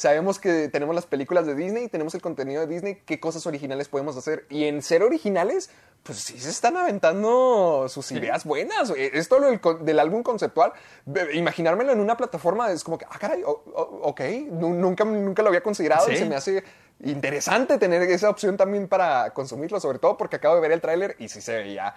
[0.00, 3.88] sabemos que tenemos las películas de Disney, tenemos el contenido de Disney, ¿qué cosas originales
[3.88, 4.46] podemos hacer?
[4.48, 5.70] Y en ser originales,
[6.02, 8.90] pues sí se están aventando sus ideas buenas.
[8.96, 10.72] Esto lo del, del álbum conceptual,
[11.04, 14.20] ve- imaginármelo en una plataforma es como que, ah, caray, o- o- ok,
[14.50, 16.64] nu- nunca, nunca lo había considerado y se me hace
[17.04, 21.16] interesante tener esa opción también para consumirlo, sobre todo porque acabo de ver el tráiler
[21.18, 21.94] y sí se veía,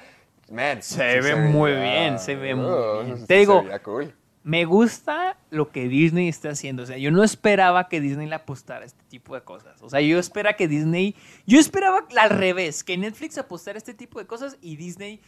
[0.51, 3.21] man, Se sí ve muy bien, se ve muy bien.
[3.25, 4.13] Te se digo, veía cool.
[4.44, 6.84] Me gusta lo que Disney está haciendo.
[6.84, 9.82] O sea, yo no esperaba que Disney le apostara a este tipo de cosas.
[9.82, 11.15] O sea, yo esperaba que Disney.
[11.48, 15.22] Yo esperaba al revés, que Netflix apostara a este tipo de cosas y Disney.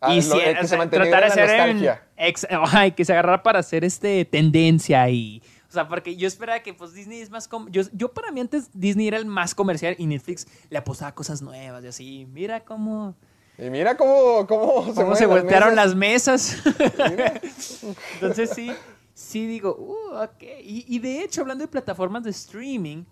[0.00, 3.42] Ah, hiciera- eh, que o se sea, tratara de hacer ex- ay, que se agarrara
[3.42, 5.42] para hacer este tendencia y.
[5.68, 7.48] O sea, porque yo esperaba que pues Disney es más...
[7.48, 11.14] com- Yo, yo para mí antes Disney era el más comercial y Netflix le apostaba
[11.14, 12.26] cosas nuevas y así.
[12.32, 13.14] Mira cómo...
[13.58, 16.62] Y mira cómo, cómo, se, cómo se las voltearon mesas.
[16.64, 17.84] las mesas.
[18.14, 18.70] Entonces sí,
[19.14, 20.42] sí digo, uh, ok.
[20.62, 23.04] Y, y de hecho, hablando de plataformas de streaming,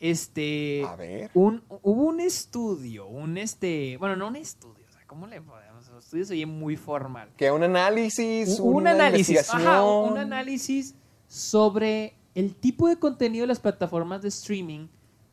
[0.00, 0.84] este...
[0.84, 1.30] A ver.
[1.34, 3.96] Un, hubo un estudio, un este...
[3.98, 5.88] Bueno, no un estudio, o sea, ¿cómo le podemos?
[5.88, 7.30] Un estudio se oye muy formal.
[7.36, 10.94] Que un análisis, Un una análisis, ajá, un análisis
[11.28, 14.88] sobre el tipo de contenido de las plataformas de streaming,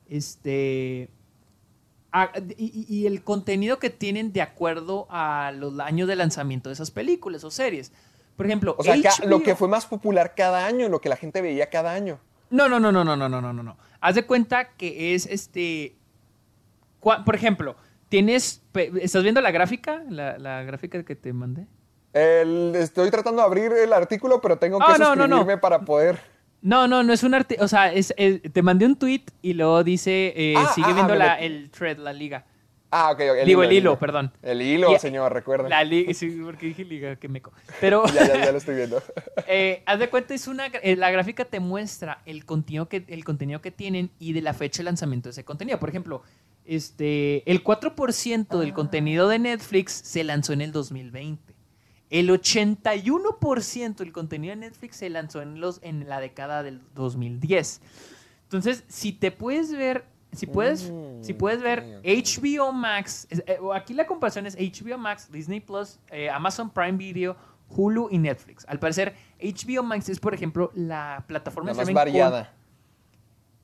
[0.07, 1.09] este...
[2.11, 6.91] a- y, el contenido que tienen de acuerdo a los años de lanzamiento de esas
[6.91, 7.91] películas o series.
[8.35, 11.15] Por ejemplo, O sea, ca- lo que fue más popular cada año, lo que la
[11.15, 12.19] gente veía cada año.
[12.49, 13.77] No, no, no, no, no, no, no, no, no.
[14.01, 15.95] Haz de cuenta que es este.
[17.01, 17.75] cua- Por ejemplo,
[18.09, 18.61] tienes.
[18.73, 20.03] ¿Estás viendo la gráfica?
[20.09, 21.67] La, la gráfica que te mandé.
[22.13, 25.37] El- estoy tratando de abrir el artículo, pero tengo que Ah, no, no, no.
[25.37, 26.19] suscribirme para poder.
[26.61, 27.57] No, no, no es un arte.
[27.59, 30.33] O sea, es, es- te mandé un tweet y luego dice.
[30.35, 32.45] eh, Ah, sigue ah, viendo me la- el thread, la liga.
[32.93, 33.45] Ah, ok.
[33.45, 34.33] Digo, el hilo, perdón.
[34.41, 35.69] El hilo, Y- señor, recuerda.
[35.69, 36.13] La liga.
[36.13, 37.53] Sí, porque dije liga, que meco.
[37.79, 38.03] Pero.
[38.13, 39.01] Ya, ya, ya lo estoy viendo.
[39.47, 43.23] Eh, haz de cuenta, es una, eh, la gráfica te muestra el contenido, que, el
[43.23, 45.79] contenido que tienen y de la fecha de lanzamiento de ese contenido.
[45.79, 46.21] Por ejemplo,
[46.65, 51.53] este, el 4% del contenido de Netflix se lanzó en el 2020.
[52.11, 57.81] El 81% del contenido de Netflix se lanzó en, los, en la década del 2010.
[58.43, 62.01] Entonces, si te puedes ver, si puedes, Mm, si puedes ver.
[62.03, 67.35] HBO Max, eh, aquí la comparación es HBO Max, Disney Plus, eh, Amazon Prime Video,
[67.69, 68.65] Hulu y Netflix.
[68.67, 72.53] Al parecer, HBO Max es, por ejemplo, la plataforma La más con- variada.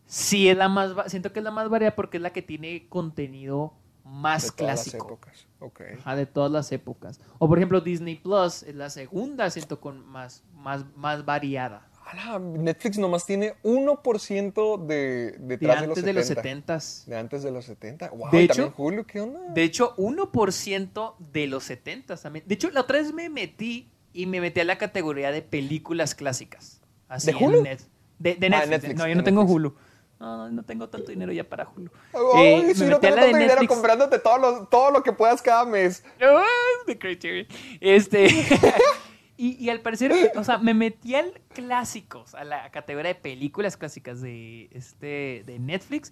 [0.06, 2.88] sí es la más, siento que es la más variada porque es la que tiene
[2.88, 3.74] contenido
[4.06, 5.06] más De todas las clásico.
[5.08, 5.47] épocas.
[5.60, 5.82] Ok.
[6.00, 7.20] Ajá, de todas las épocas.
[7.40, 11.90] O por ejemplo, Disney Plus es la segunda, siento, con más, más, más variada.
[12.06, 16.78] Ala, Netflix nomás tiene 1% de De detrás de, antes los de los 70.
[16.78, 17.06] 70s.
[17.06, 18.10] De antes de los 70.
[18.12, 19.42] Wow, De hecho- Hulu, ¿qué onda?
[19.54, 22.46] De hecho, 1% de los 70 también.
[22.48, 26.16] De hecho, la otra vez me metí y me metí a la categoría de películas
[26.16, 26.82] clásicas.
[27.10, 27.64] Así ¿De en Hulu?
[27.64, 27.82] Net-
[28.20, 28.70] de, de Ah, Netflix.
[28.70, 29.56] Netflix, No, yo no tengo Netflix.
[29.56, 29.76] Hulu.
[30.20, 31.92] No, no, tengo tanto dinero ya para Hulu.
[32.36, 33.70] Ay, Eh, si me no tengo tanto dinero Netflix.
[33.72, 36.04] comprándote todo lo, todo lo que puedas cada mes.
[36.20, 36.40] No,
[36.88, 37.46] de Criterion.
[37.80, 38.28] Este.
[39.38, 43.78] y, y al parecer, o sea, me metí al clásicos, a la categoría de películas
[43.78, 46.12] clásicas de, este, de Netflix.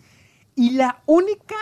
[0.55, 1.55] Y la única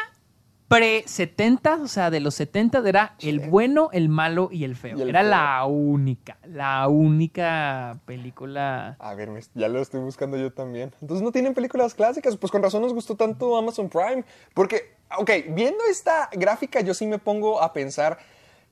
[0.68, 4.98] pre-70, o sea, de los 70 era el bueno, el malo y el feo.
[4.98, 5.30] Y el era feo.
[5.30, 8.96] la única, la única película.
[9.00, 10.92] A ver, ya lo estoy buscando yo también.
[11.02, 12.38] Entonces no tienen películas clásicas.
[12.38, 14.24] Pues con razón nos gustó tanto Amazon Prime.
[14.54, 18.18] Porque, ok, viendo esta gráfica yo sí me pongo a pensar,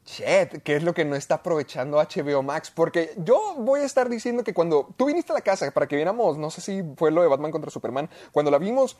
[0.05, 2.71] shit, ¿qué es lo que no está aprovechando HBO Max?
[2.73, 5.95] Porque yo voy a estar diciendo que cuando tú viniste a la casa para que
[5.95, 8.97] viéramos, no sé si fue lo de Batman contra Superman, cuando la vimos,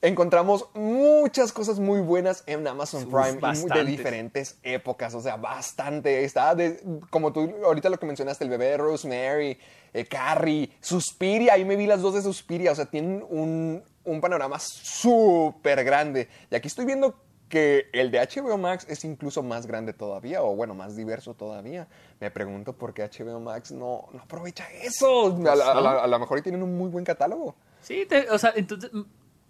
[0.00, 3.40] encontramos muchas cosas muy buenas en Amazon Prime
[3.74, 6.24] de diferentes épocas, o sea, bastante.
[6.24, 9.58] Está de, como tú ahorita lo que mencionaste, el bebé de Rosemary,
[9.92, 14.20] eh, Carrie, Suspiria, ahí me vi las dos de Suspiria, o sea, tienen un, un
[14.20, 16.28] panorama súper grande.
[16.50, 17.14] Y aquí estoy viendo
[17.48, 21.88] que el de HBO Max es incluso más grande todavía, o bueno, más diverso todavía.
[22.20, 25.26] Me pregunto por qué HBO Max no, no aprovecha eso.
[25.46, 27.54] A lo mejor tienen un muy buen catálogo.
[27.80, 28.90] Sí, te- o sea, entonces,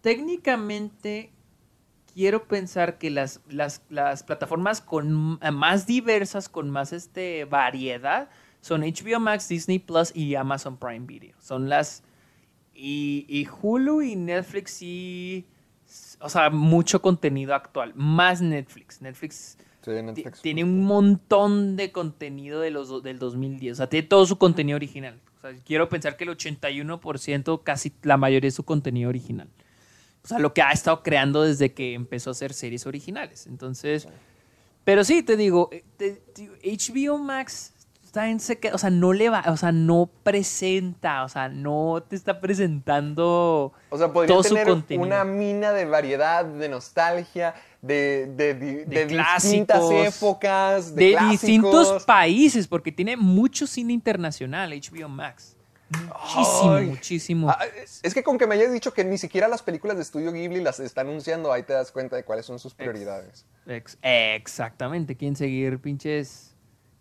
[0.00, 1.30] técnicamente
[2.14, 8.28] quiero pensar que las, las, las plataformas con m- más diversas, con más este, variedad,
[8.60, 11.34] son HBO Max, Disney Plus y Amazon Prime Video.
[11.40, 12.02] Son las...
[12.74, 15.46] Y, y Hulu y Netflix sí...
[16.20, 17.92] O sea, mucho contenido actual.
[17.94, 19.00] Más Netflix.
[19.00, 20.42] Netflix Sí, ti- Netflix.
[20.42, 23.72] tiene un montón de contenido de los, del 2010.
[23.72, 25.20] O sea, tiene todo su contenido original.
[25.38, 29.48] O sea, quiero pensar que el 81%, casi la mayoría es su contenido original.
[30.24, 33.46] O sea, lo que ha estado creando desde que empezó a hacer series originales.
[33.46, 34.08] Entonces,
[34.84, 37.72] pero sí, te digo, eh, te- te- HBO Max
[38.08, 42.02] está en seque- o sea, no le va, o sea, no presenta, o sea, no
[42.08, 45.06] te está presentando O sea, podría todo su tener contenido.
[45.06, 51.30] una mina de variedad, de nostalgia, de, de, de- de distintas épocas, de, clásicos.
[51.32, 55.54] distintos países, porque tiene mucho cine internacional, HBO Max.
[55.90, 56.86] Muchísimo, Ay.
[56.86, 57.50] muchísimo.
[57.50, 57.64] Ah,
[58.02, 60.60] es que con que me hayas dicho que ni siquiera las películas de estudio Ghibli
[60.62, 63.46] las está anunciando, ahí te das cuenta de cuáles son sus prioridades.
[63.66, 66.54] Ex- exactamente, quieren seguir pinches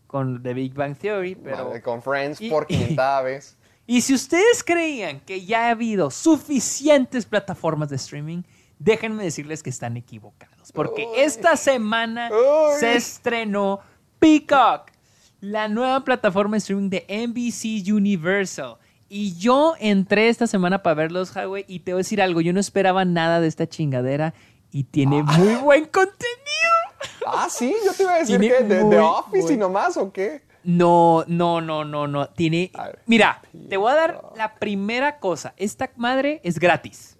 [0.07, 1.71] con The Big Bang Theory, pero...
[1.83, 3.57] Con Friends Y- por 500 vez.
[3.89, 8.41] Y si ustedes creían que ya ha habido suficientes plataformas de streaming,
[8.79, 10.73] déjenme decirles que están equivocados.
[10.73, 11.19] Porque Uy.
[11.21, 12.79] esta semana Uy.
[12.81, 13.79] se estrenó
[14.19, 14.91] Peacock,
[15.39, 18.75] la nueva plataforma de streaming de NBC Universal.
[19.07, 22.41] Y yo entré esta semana para ver los Highway y te voy a decir algo,
[22.41, 24.33] yo no esperaba nada de esta chingadera
[24.69, 26.76] y tiene muy buen contenido.
[27.25, 30.11] Ah, sí, yo te iba a decir que de, muy de Office y nomás, ¿o
[30.11, 30.41] qué?
[30.63, 32.27] No, no, no, no, no.
[32.29, 32.71] Tiene.
[33.05, 35.53] Mira, te voy a dar la primera cosa.
[35.57, 37.17] Esta madre es gratis.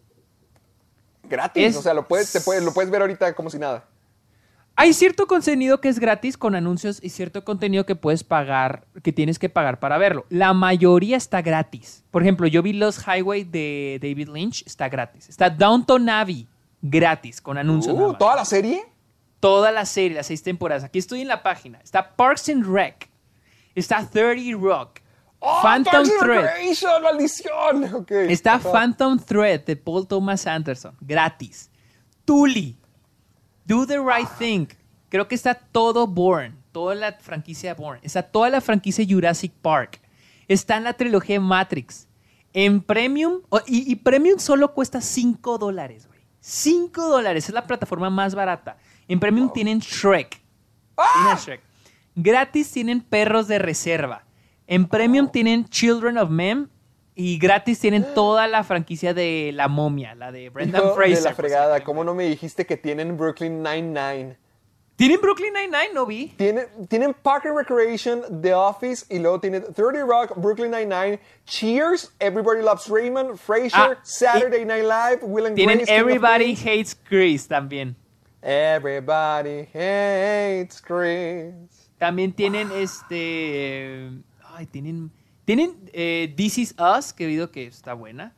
[1.23, 3.85] Gratis, Es- o sea, lo puedes, te puedes, lo puedes ver ahorita como si nada.
[4.79, 9.11] Hay cierto contenido que es gratis con anuncios y cierto contenido que puedes pagar, que
[9.11, 10.25] tienes que pagar para verlo.
[10.29, 12.03] La mayoría está gratis.
[12.11, 15.29] Por ejemplo, yo vi Los Highway de David Lynch, está gratis.
[15.29, 16.47] Está Downton Abbey,
[16.81, 17.97] gratis, con anuncios.
[17.97, 18.13] Uh.
[18.13, 18.85] ¿Toda la serie?
[19.47, 20.83] Toda la serie, las seis temporadas.
[20.83, 21.79] Aquí estoy en la página.
[21.81, 23.09] Está Parks and Rec.
[23.75, 24.99] Está 30 Rock.
[25.39, 26.49] ¡Oh, Phantom Thread.
[27.01, 28.05] Maldición!
[28.29, 28.59] Está.
[28.59, 31.69] Phantom Thread de Paul Thomas Anderson, gratis.
[32.25, 32.77] Tully,
[33.63, 34.67] Do the Right Thing.
[35.07, 38.01] Creo que está todo Bourne, toda la franquicia Bourne.
[38.03, 40.01] Está toda la franquicia Jurassic Park.
[40.49, 42.09] Está en la trilogía Matrix.
[42.51, 46.19] En Premium, o- y, y Premium solo cuesta 5 dólares, güey.
[46.41, 48.77] 5 dólares, es la plataforma más barata.
[49.07, 50.39] En Premium tienen Shrek.
[50.95, 51.61] Tienen Shrek.
[52.15, 54.23] Gratis tienen Perros de Reserva.
[54.67, 56.69] En Premium tienen Children of Men.
[57.19, 61.15] Y gratis tienen toda la franquicia de La Momia, la de Brendan Hijo Fraser.
[61.17, 64.37] de la si fregada, ¿cómo no me dijiste que tienen Brooklyn Nine-Nine?
[64.97, 65.93] ¿Tienen Brooklyn Nine-Nine?
[65.95, 66.27] No vi.
[66.37, 72.13] Tienen, tienen Park and Recreation, The Office, y luego tienen 30 Rock, Brooklyn Nine-Nine, Cheers,
[72.19, 76.55] Everybody Loves Raymond, Frasier, Ah, Saturday Night Live, Will and Tienen Grace, Everybody.
[76.55, 77.95] Hates Chris también.
[78.49, 81.91] Everybody hates Chris.
[81.97, 84.09] También tienen este.
[84.41, 85.11] Ay, tienen.
[85.43, 88.33] Tienen eh, This Is Us, que he oído que está buena.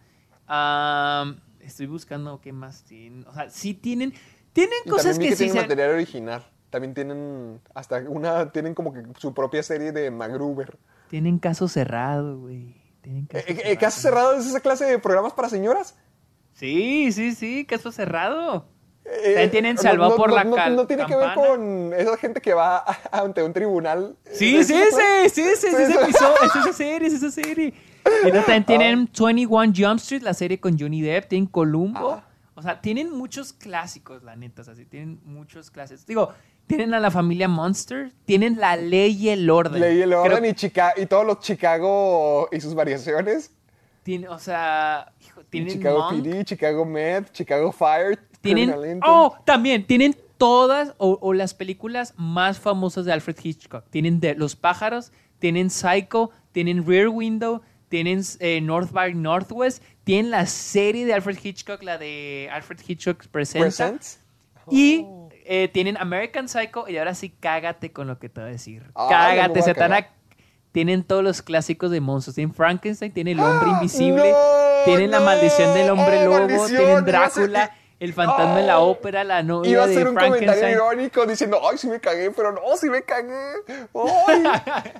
[0.47, 3.23] Am, estoy buscando qué más tienen.
[3.27, 4.15] O sea, sí tienen,
[4.51, 6.43] tienen Y cosas que, que, sí tienen material original.
[6.71, 10.79] También tienen hasta una, tienen como que su propia serie de MacGruber.
[11.09, 12.75] tienen caso cerrado, güey.
[13.01, 13.79] Tienen Eh, caso eh, cerrado.
[13.79, 15.95] ¿Caso cerrado es esa clase de programas para señoras?
[16.53, 18.78] Sí, sí, sí, caso cerrado.
[19.11, 21.25] Eh, También tienen no- Salvado no- por no- la no, cal- no tiene que ver
[21.27, 21.47] campana.
[21.47, 24.15] con esa gente que va ante un tribunal.
[24.31, 25.97] Sí, ¿Es sí, ese, sí, ese, es Sí, ese sí.
[26.01, 27.73] episodio, es esa serie, es esa serie.
[28.25, 32.11] Y también tienen 21 Jump Street, la serie con Johnny Depp, tienen Columbo.
[32.11, 32.25] Ah.
[32.55, 36.05] O sea, tienen muchos clásicos, la neta, o sea, sí, tienen muchos clásicos.
[36.05, 36.33] Digo,
[36.67, 39.79] tienen a la familia Monster, tienen la ley y el orden.
[39.81, 43.51] Leí el Creo- orden y, Chica y todos los Chicago y sus variaciones.
[44.03, 49.85] tiene- o sea, hijo, tienen Chicago Monk, PD, Chicago Med, Chicago Fire, tienen, oh, también,
[49.85, 53.83] tienen todas o, o las películas más famosas de Alfred Hitchcock.
[53.89, 60.31] Tienen de Los pájaros, tienen Psycho, tienen Rear Window, tienen eh, North by Northwest, tienen
[60.31, 64.19] la serie de Alfred Hitchcock, la de Alfred Hitchcock Presenta, Presents.
[64.69, 65.29] y Oh.
[65.45, 68.83] eh, tienen American Psycho, y ahora sí, cágate con lo que te voy a decir.
[68.95, 70.11] Ah, cágate, cagar.
[70.71, 72.35] Tienen todos los clásicos de monstruos.
[72.35, 74.37] Tienen Frankenstein, tienen el hombre invisible, ¡No!
[74.85, 79.43] tienen la maldición del hombre ¡Oh, lobo, tienen Drácula, el fantasma de la ópera, la
[79.43, 82.61] novia Iba a de hacer un comentario irónico diciendo, ay, sí me cagué, pero no,
[82.77, 83.53] sí me cagué.
[84.27, 84.43] Ay.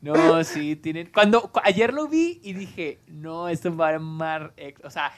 [0.00, 1.10] No, sí, tienen.
[1.14, 4.52] Cuando cu- ayer lo vi y dije, no, esto va a armar.
[4.82, 5.10] O sea,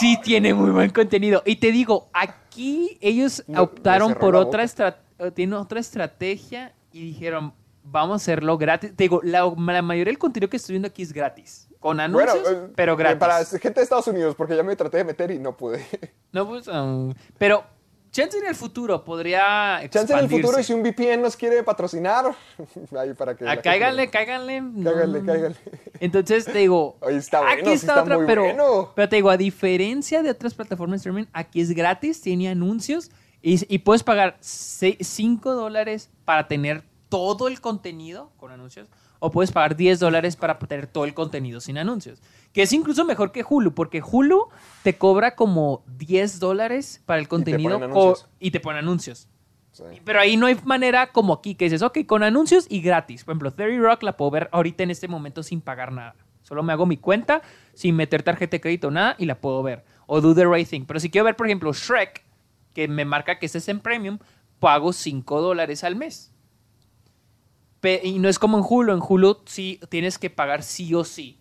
[0.00, 1.44] sí tiene muy buen contenido.
[1.46, 5.30] Y te digo, aquí ellos No, optaron por la otra estrategia.
[5.32, 7.54] Tienen otra estrategia y dijeron,
[7.84, 8.94] vamos a hacerlo gratis.
[8.96, 11.65] Te digo, la, la mayoría del contenido que estoy viendo aquí es gratis.
[11.86, 13.20] Con Bueno, anuncios, eh, pero gratis.
[13.20, 15.86] Para gente de Estados Unidos, porque ya me traté de meter y no pude.
[16.32, 17.64] No, pues, um, pero
[18.10, 21.62] chance en el futuro podría Chance en el futuro, y si un VPN nos quiere
[21.62, 22.24] patrocinar,
[22.98, 23.48] ahí para que.
[23.48, 24.64] Ah, cáiganle, cáiganle.
[24.82, 25.56] Cáiganle, no, cáiganle.
[26.00, 28.92] Entonces te digo, Oye, está bueno, aquí está, está otra, pero, bueno.
[28.96, 33.12] pero te digo, a diferencia de otras plataformas de streaming, aquí es gratis, tiene anuncios
[33.42, 38.88] y, y puedes pagar 5 dólares para tener todo el contenido con anuncios
[39.18, 42.20] o puedes pagar 10 dólares para tener todo el contenido sin anuncios.
[42.52, 44.48] Que es incluso mejor que Hulu, porque Hulu
[44.82, 48.28] te cobra como 10 dólares para el contenido ponen anuncios.
[48.38, 49.28] y te pone anuncios.
[49.72, 49.84] Sí.
[50.04, 53.24] Pero ahí no hay manera como aquí, que dices, ok, con anuncios y gratis.
[53.24, 56.14] Por ejemplo, Theory Rock la puedo ver ahorita en este momento sin pagar nada.
[56.40, 57.42] Solo me hago mi cuenta,
[57.74, 59.84] sin meter tarjeta de crédito nada, y la puedo ver.
[60.06, 60.84] O Do the Right Thing.
[60.86, 62.24] Pero si quiero ver, por ejemplo, Shrek,
[62.72, 64.18] que me marca que este es en premium,
[64.60, 66.32] pago 5 dólares al mes.
[68.04, 68.92] Y no es como en Hulu.
[68.92, 71.38] En Hulu sí tienes que pagar sí o sí.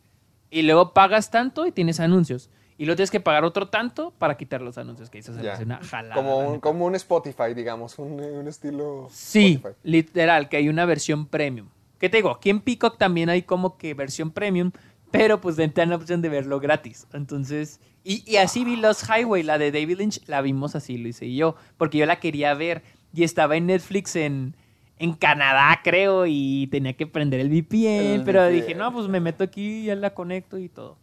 [0.49, 2.49] Y luego pagas tanto y tienes anuncios.
[2.77, 5.53] Y luego tienes que pagar otro tanto para quitar los anuncios, que Ya.
[5.53, 6.15] hace una jalada.
[6.15, 9.07] Como un, como un Spotify, digamos, un, un estilo.
[9.11, 9.79] Sí, Spotify.
[9.83, 11.69] literal, que hay una versión premium.
[11.99, 12.31] ¿Qué te digo?
[12.31, 14.71] Aquí en Peacock también hay como que versión premium,
[15.09, 17.07] pero pues te dan la opción de verlo gratis.
[17.13, 21.07] Entonces, y, y así vi Lost Highway, la de David Lynch, la vimos así, lo
[21.07, 24.57] hice yo, porque yo la quería ver y estaba en Netflix en,
[24.99, 28.53] en Canadá, creo, y tenía que prender el VPN, El pero VPN.
[28.53, 30.97] dije, no, pues me meto aquí, ya la conecto y todo.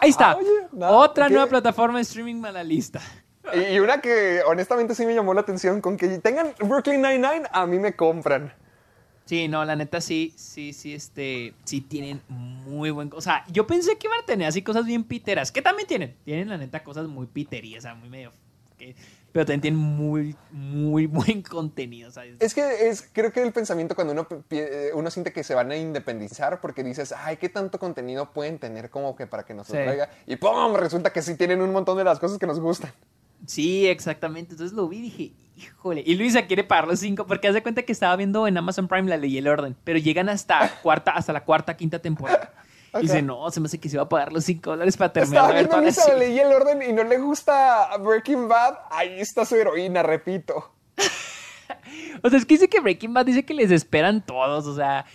[0.00, 1.32] Ahí está, Ah, oye, nada, otra ¿qué?
[1.34, 3.00] nueva plataforma de streaming a la lista.
[3.52, 7.42] Y, y una que honestamente sí me llamó la atención, con que tengan Brooklyn Nine-Nine,
[7.50, 8.52] a mí me compran.
[9.24, 13.66] Sí, no, la neta sí, sí, sí, este, sí tienen muy buen, o sea, yo
[13.66, 16.82] pensé que iban a tener así cosas bien piteras, que también tienen, tienen la neta
[16.82, 18.32] cosas muy piterías, o sea, muy medio,
[18.76, 18.94] que-
[19.32, 22.36] pero también tienen muy, muy buen contenido, ¿sabes?
[22.40, 25.70] Es que es, creo que el pensamiento cuando uno, eh, uno siente que se van
[25.70, 29.66] a independizar porque dices, ay, ¿qué tanto contenido pueden tener como que para que nos
[29.68, 29.76] Sí.
[29.76, 30.08] atraiga?
[30.26, 30.74] Y ¡pum!
[30.74, 32.92] Resulta que sí tienen un montón de las cosas que nos gustan.
[33.46, 37.48] Sí, exactamente, entonces lo vi y dije, híjole, y Luisa quiere pagar los cinco, porque
[37.48, 39.98] haz de cuenta que estaba viendo en Amazon Prime la ley y el orden, pero
[39.98, 42.52] llegan hasta cuarta, hasta la cuarta, quinta temporada.
[42.98, 45.12] Y dice, no, se me hace que se va a pagar los cinco dólares para
[45.12, 46.18] terminar Estaba viendo serie.
[46.28, 48.78] leí el orden y no le gusta Breaking Bad.
[48.90, 50.72] Ahí está su heroína, repito.
[52.22, 55.06] O sea, es que dice que Breaking Bad dice que les esperan todos, o sea,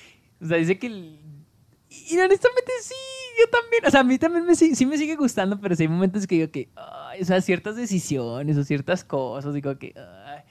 [0.42, 0.88] o sea, dice que...
[0.88, 2.94] Y honestamente sí,
[3.40, 5.88] yo también, o sea, a mí también me, sí me sigue gustando, pero sí hay
[5.90, 10.42] momentos que digo que, ay, o sea, ciertas decisiones o ciertas cosas, digo que, ay.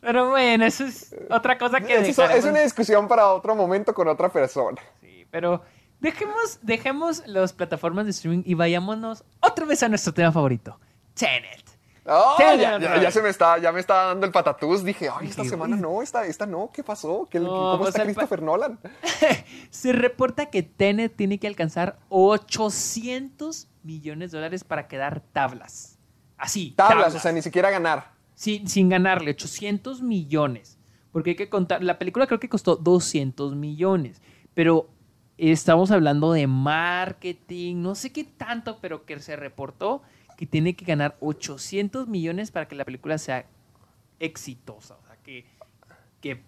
[0.00, 3.94] Pero bueno, eso es otra cosa que Es, eso- es una discusión para otro momento
[3.94, 4.80] con otra persona.
[5.00, 5.62] Sí, pero
[6.04, 10.78] dejemos, dejemos las plataformas de streaming y vayámonos otra vez a nuestro tema favorito,
[11.14, 11.64] Tenet.
[12.06, 14.84] Oh, ya, se me está, ya me está dando el patatús.
[14.84, 17.26] Dije, ay, esta semana no, esta, esta no, ¿qué pasó?
[17.30, 18.78] ¿Qué, No, ¿Cómo pues está Christopher Nolan?
[19.70, 25.98] Se reporta que Tenet tiene que alcanzar 800 millones de dólares para quedar tablas.
[26.36, 26.72] Así.
[26.76, 28.12] Tablas, o sea, ni siquiera ganar.
[28.34, 30.78] sin, sin ganarle 800 millones.
[31.10, 34.20] Porque hay que contar, la película creo que costó 200 millones.
[34.52, 34.90] Pero
[35.38, 40.02] estamos hablando de marketing, no sé qué tanto, pero que se reportó
[40.36, 43.46] que tiene que ganar 800 millones para que la película sea
[44.18, 45.44] exitosa, o sea, que,
[46.20, 46.42] que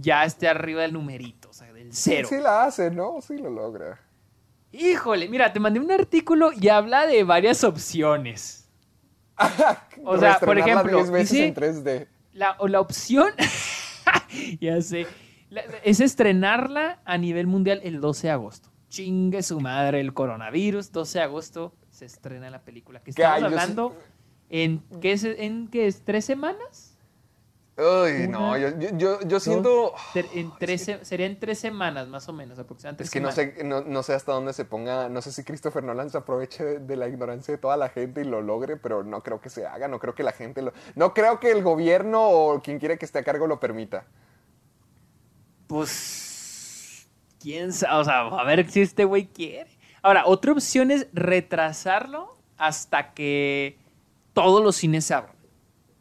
[0.00, 2.28] ya esté arriba del numerito, o sea, del cero.
[2.28, 3.20] Sí, sí la hace, ¿no?
[3.20, 4.00] Sí lo logra.
[4.72, 8.68] Híjole, mira, te mandé un artículo y habla de varias opciones.
[10.04, 12.06] O sea, por ejemplo, 10 veces dice- en 3D.
[12.32, 13.32] La, o la opción,
[14.60, 15.06] ya sé,
[15.50, 18.70] la- es estrenarla a nivel mundial el 12 de agosto.
[18.88, 23.00] Chingue su madre el coronavirus, 12 de agosto se estrena la película.
[23.00, 23.94] Que estamos hablando
[24.50, 26.02] en, ¿qué es, en qué es?
[26.04, 26.94] ¿Tres semanas?
[27.76, 29.92] Uy, no, Una, yo, yo, yo, siento...
[30.34, 33.04] en tres se- serían tres semanas más o menos, aproximadamente.
[33.04, 35.84] Es que no sé, no, no sé hasta dónde se ponga, no sé si Christopher
[35.84, 39.04] Nolan se aproveche de, de la ignorancia de toda la gente y lo logre, pero
[39.04, 40.72] no creo que se haga, no creo que la gente lo...
[40.96, 44.06] No creo que el gobierno o quien quiera que esté a cargo lo permita.
[45.68, 47.06] Pues,
[47.40, 49.70] quién sabe, o sea, a ver si este güey quiere.
[50.02, 53.78] Ahora, otra opción es retrasarlo hasta que
[54.32, 55.36] todos los cines se abran.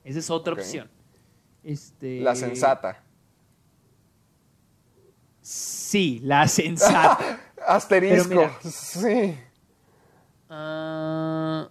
[0.04, 0.90] Esa es otra opción.
[1.64, 3.04] Este, La sensata.
[5.42, 7.40] Sí, la sensata.
[7.68, 8.58] Asterisco, mira.
[8.64, 9.38] sí.
[10.50, 11.68] Ah,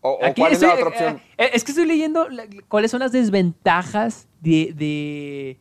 [0.00, 1.16] O, cuál es la otra opción?
[1.16, 2.28] eh, eh, es que estoy leyendo
[2.68, 4.72] cuáles son las desventajas de.
[4.74, 5.58] de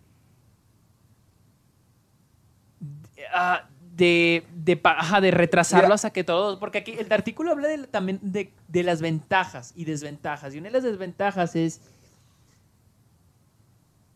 [3.34, 6.60] de, ah, de, de ajá, de retrasarlo hasta que todos.
[6.60, 10.54] Porque aquí el artículo habla de- también de, de las ventajas y desventajas.
[10.54, 11.82] Y una de las desventajas es.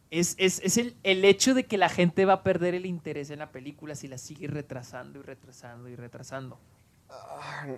[0.09, 3.29] Es, es- es el, el hecho de que la gente va a perder el interés
[3.29, 6.57] en la película si la sigue retrasando y retrasando y retrasando.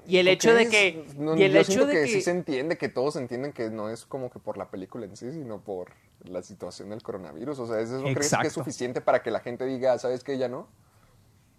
[0.08, 1.06] Y el ¿Tú hecho de que.
[1.18, 2.08] No, y el yo hecho de que, que.
[2.08, 5.16] sí se entiende, que todos entienden que no es como que por la película en
[5.16, 5.92] sí, sino por
[6.24, 7.60] la situación del coronavirus.
[7.60, 10.38] O sea, ¿eso crees que es suficiente para que la gente diga, ¿sabes qué?
[10.38, 10.68] Ya no.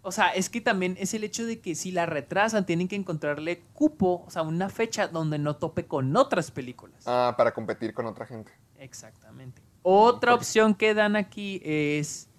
[0.03, 2.95] O sea, es que también es el hecho de que si la retrasan, tienen que
[2.95, 7.03] encontrarle cupo, o sea, una fecha donde no tope con otras películas.
[7.05, 8.51] Ah, para competir con otra gente.
[8.79, 9.61] Exactamente.
[9.83, 12.29] Otra opción que dan aquí es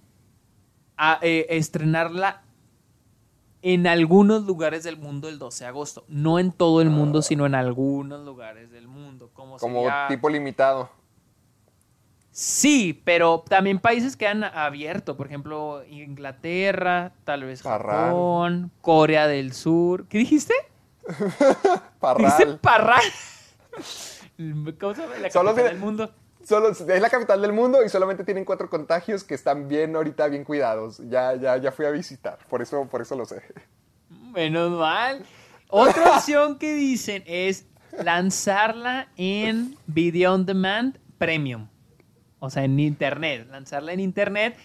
[0.97, 2.43] a- eh, estrenarla
[3.63, 6.05] en algunos lugares del mundo el 12 de agosto.
[6.09, 9.31] No en todo el mundo, sino en algunos lugares del mundo.
[9.33, 10.91] Como, Como sería- tipo limitado.
[12.33, 15.19] Sí, pero también países que han abierto.
[15.19, 18.07] Por ejemplo, Inglaterra, tal vez Parral.
[18.07, 20.07] Japón, Corea del Sur.
[20.09, 20.55] ¿Qué dijiste?
[21.07, 21.57] Dice
[22.01, 22.59] Parral.
[22.61, 23.03] Parral.
[24.81, 25.15] ¿Cómo se llama?
[25.21, 26.11] La capital del mundo.
[26.43, 30.27] Solo, es la capital del mundo y solamente tienen cuatro contagios que están bien ahorita,
[30.29, 31.03] bien cuidados.
[31.09, 32.39] Ya, ya, ya fui a visitar.
[32.49, 33.43] Por eso, por eso lo sé.
[34.33, 35.25] Menos mal.
[35.69, 37.67] Otra opción que dicen es
[38.03, 41.69] lanzarla en Video On Demand Premium.
[42.45, 43.47] O sea, en internet.
[43.51, 44.57] Lanzarla en internet.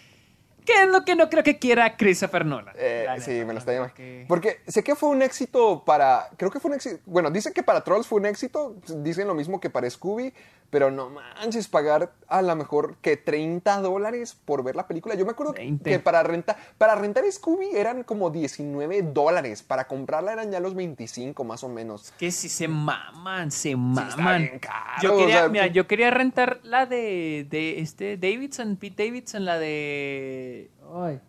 [0.65, 2.73] ¿Qué es lo que no creo que quiera Christopher Nolan?
[2.77, 3.93] Eh, sí, me lo está llamando.
[3.93, 6.27] que- Porque sé que fue un éxito para.
[6.37, 6.99] Creo que fue un éxito.
[7.05, 8.75] Bueno, dicen que para Trolls fue un éxito.
[8.97, 10.33] Dicen lo mismo que para Scooby.
[10.69, 15.15] Pero no manches, pagar a lo mejor que 30 dólares por ver la película.
[15.15, 15.89] Yo me acuerdo que- 20.
[15.89, 19.63] que para rentar, para rentar Scooby eran como 19 dólares.
[19.63, 22.11] Para comprarla eran ya los 25 más o menos.
[22.19, 24.59] Que si se maman, se maman.
[24.59, 29.05] caro, yo o quería, sea, mira, yo quería rentar la de, de este Davidson, Pete
[29.05, 30.69] Davidson, la de.
[30.93, 31.21] Ay.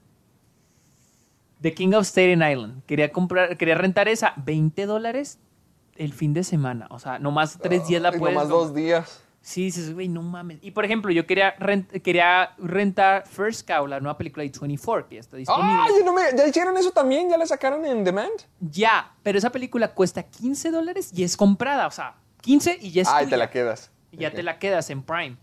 [1.60, 2.82] The King of Staten Island.
[2.86, 5.38] Quería comprar, quería rentar esa, 20 dólares
[5.96, 6.86] el fin de semana.
[6.90, 8.34] O sea, nomás tres días la puedes.
[8.34, 9.22] nomás dos días.
[9.48, 10.58] Sí, dices, güey, no mames.
[10.60, 15.08] Y por ejemplo, yo quería, rent- quería rentar First Cow, la nueva película de 24,
[15.08, 16.12] que ya está disponible.
[16.12, 17.30] Me- ¿Ya hicieron eso también?
[17.30, 18.30] ¿Ya la sacaron en demand?
[18.60, 21.86] Ya, pero esa película cuesta 15 dólares y es comprada.
[21.86, 23.30] O sea, 15 y ya es Ay, tuya.
[23.30, 23.90] te la quedas.
[24.12, 25.38] Y ya te la quedas en Prime.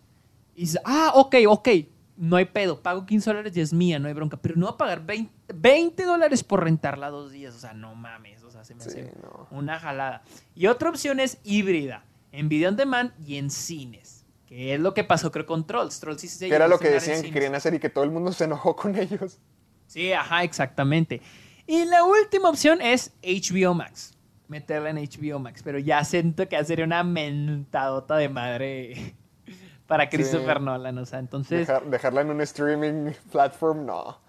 [0.56, 1.70] Y dices, ah, ok, ok.
[2.18, 2.80] No hay pedo.
[2.84, 4.38] Pago 15 dólares y es mía, no hay bronca.
[4.38, 7.56] Pero no va a pagar 20, 20 dólares por rentarla dos días.
[7.56, 8.44] O sea, no mames.
[8.44, 9.48] O sea, se me Sí, hace no.
[9.50, 10.22] una jalada.
[10.54, 12.04] Y otra opción es híbrida.
[12.38, 14.26] En video on demand y en cines.
[14.48, 16.00] Que es lo que pasó, creo, con Trolls.
[16.00, 18.32] Trolls sí se era lo que decían que querían hacer y que todo el mundo
[18.32, 19.40] se enojó con ellos.
[19.88, 21.22] Sí, ajá, exactamente.
[21.68, 24.14] Y la última opción es HBO Max.
[24.48, 25.62] Meterla en HBO Max.
[25.64, 29.16] Pero ya siento que sería una mentadota de madre
[29.88, 30.98] para Christopher Nolan.
[31.00, 31.68] O sea, entonces.
[31.68, 34.20] Dejar- dejarla en un streaming platform, no.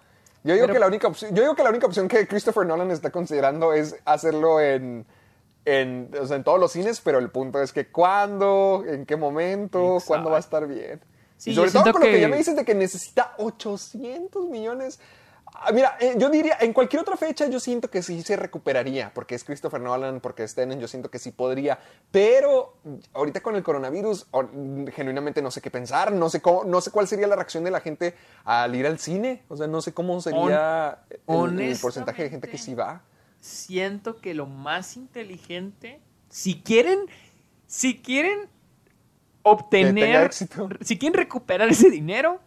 [0.43, 2.65] Yo digo, Pero- que la única opción, yo digo que la única opción que Christopher
[2.65, 5.05] Nolan está considerando es hacerlo en,
[5.67, 9.17] en, o sea, en todos los cines, pero el punto es que cuándo, en qué
[9.17, 10.07] momento, Exacto.
[10.07, 11.01] cuándo va a estar bien.
[11.35, 14.99] Sí, y sobre todo con lo que ya me dices de que necesita 800 millones.
[15.53, 19.11] Ah, Mira, eh, yo diría, en cualquier otra fecha yo siento que sí se recuperaría,
[19.13, 21.79] porque es Christopher Nolan, porque es Tenet, yo siento que sí podría,
[22.11, 22.75] pero
[23.13, 24.49] ahorita con el coronavirus, or-
[24.93, 27.71] genuinamente no sé qué pensar, no sé, cómo, no sé cuál sería la reacción de
[27.71, 28.13] la gente
[28.43, 32.49] al ir al cine, o sea, no sé cómo sería el- el, porcentaje de gente
[32.49, 33.01] que sí va.
[33.39, 36.99] Siento que lo más inteligente, si quieren,
[37.65, 38.49] si quieren
[39.43, 40.69] obtener, éxito.
[40.81, 42.39] si quieren recuperar ese dinero,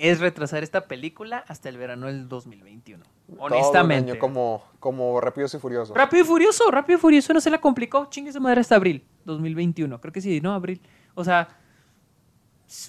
[0.00, 3.04] es retrasar esta película hasta el verano del 2021.
[3.04, 4.12] Todo un Honestamente.
[4.12, 5.96] año como, como Rápidos y Furiosos.
[5.96, 8.06] Rápido y Furioso, Rápido y Furioso no se la complicó.
[8.06, 10.00] Chingue su madre hasta abril 2021.
[10.00, 10.80] Creo que sí, no, abril.
[11.14, 11.48] O sea,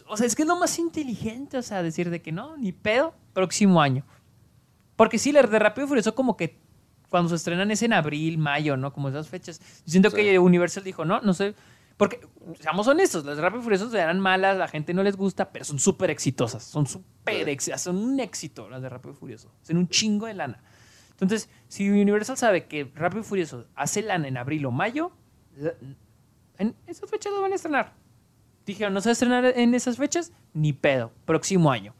[0.08, 2.72] o sea, es que es lo más inteligente, o sea, decir de que no, ni
[2.72, 4.06] pedo, próximo año.
[4.96, 6.61] Porque sí, las de Rápido y Furioso como que
[7.12, 8.94] cuando se estrenan es en abril, mayo, ¿no?
[8.94, 9.60] Como esas fechas.
[9.86, 10.16] Yo siento Sí.
[10.16, 11.54] que Universal dijo, no, no sé.
[11.98, 12.22] Porque,
[12.60, 15.66] seamos honestos, las de Rápido y Furioso eran malas, la gente no les gusta, pero
[15.66, 16.64] son súper exitosas.
[16.64, 19.52] Son súper exitosas, son un éxito las de Rápido y Furioso.
[19.62, 20.64] Son un chingo de lana.
[21.12, 25.12] Entonces, si Universal sabe que Rápido y Furioso hace lana en abril o mayo,
[26.58, 27.94] en esas fechas lo van a estrenar.
[28.66, 31.94] Dijeron, no se va a estrenar en esas fechas, ni pedo, próximo año.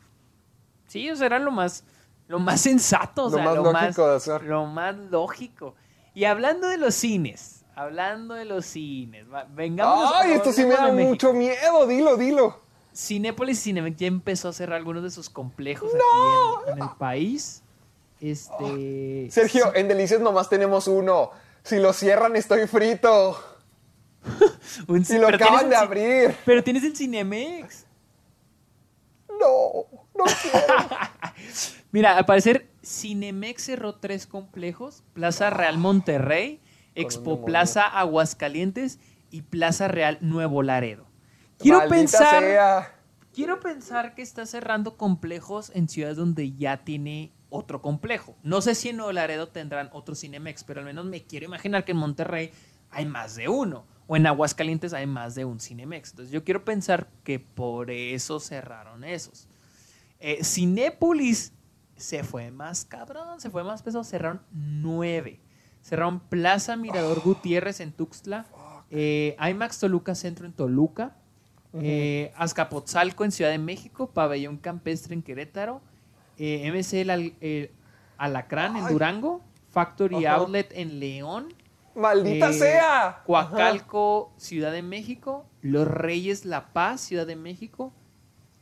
[0.88, 1.84] Sí, eso era lo más,
[2.32, 4.44] lo más sensato, o Lo sea, más lo, lógico más, de hacer.
[4.44, 5.76] lo más lógico.
[6.14, 10.12] Y hablando de los cines, hablando de los cines, vengamos.
[10.16, 12.62] Ay, esto sí me da mucho miedo, dilo, dilo.
[12.95, 16.90] Cinépolis y Cinemex ya empezó a cerrar algunos de sus complejos aquí en, en el
[16.98, 17.64] país.
[18.22, 19.28] Este.
[19.32, 21.32] Sergio, en Delicias nomás tenemos uno.
[21.64, 23.38] Si lo cierran, estoy frito.
[24.88, 26.36] un Si lo acaban de abrir.
[26.45, 27.86] Pero tienes el Cinemex.
[29.28, 29.86] No,
[30.16, 30.68] no quiero.
[31.91, 36.61] Mira, al parecer Cinemex cerró tres complejos: Plaza Real Monterrey,
[36.95, 37.43] Expo.
[37.45, 38.99] Plaza Aguascalientes
[39.30, 41.05] y Plaza Real Nuevo Laredo.
[41.57, 42.95] Quiero Maldita pensar, sea.
[43.34, 48.35] quiero pensar que está cerrando complejos en ciudades donde ya tiene otro complejo.
[48.41, 51.85] No sé si en Nuevo Laredo tendrán otro Cinemex, pero al menos me quiero imaginar
[51.85, 52.51] que en Monterrey
[52.89, 53.85] hay más de uno.
[54.07, 56.11] O en Aguascalientes hay más de un Cinemex.
[56.11, 59.47] Entonces yo quiero pensar que por eso cerraron esos.
[60.19, 61.53] Eh, Cinépolis
[62.02, 64.03] se fue más cabrón, se fue más pesado.
[64.03, 65.40] Cerraron nueve.
[65.82, 68.45] Cerraron Plaza Mirador Gutiérrez en Tuxtla.
[68.90, 71.15] eh, IMAX Toluca Centro en Toluca.
[71.73, 74.10] eh, Azcapotzalco en Ciudad de México.
[74.11, 75.82] Pabellón Campestre en Querétaro.
[76.38, 77.10] eh, MC El
[77.40, 77.72] el
[78.18, 78.88] Alacrán en.
[78.88, 79.41] Durango.
[79.72, 80.26] Factory.
[80.26, 81.53] Outlet en León.
[81.95, 83.23] Maldita eh, sea.
[83.26, 85.45] Coacalco, Ciudad de México.
[85.61, 87.94] Los Reyes La Paz, Ciudad de México.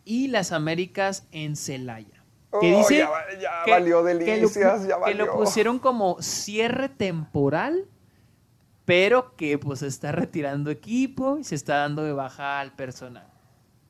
[0.06, 2.19] Y Las Américas en Celaya.
[2.52, 5.34] Que Oh, dice ya va- ya que- valió que lo- delicias, ya que lo valió.
[5.34, 7.86] pusieron como cierre temporal,
[8.86, 13.28] pero que pues está retirando equipo y se está dando de baja al personal.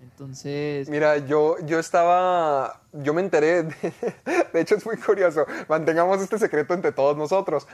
[0.02, 3.74] Entonces, Mira, yo, yo estaba, yo me enteré, de,
[4.54, 7.68] de hecho es muy curioso, mantengamos este secreto entre todos nosotros.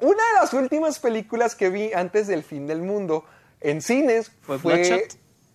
[0.00, 3.24] Una de las últimas películas que vi antes del fin del mundo
[3.60, 5.08] en cines ¿Fue fue...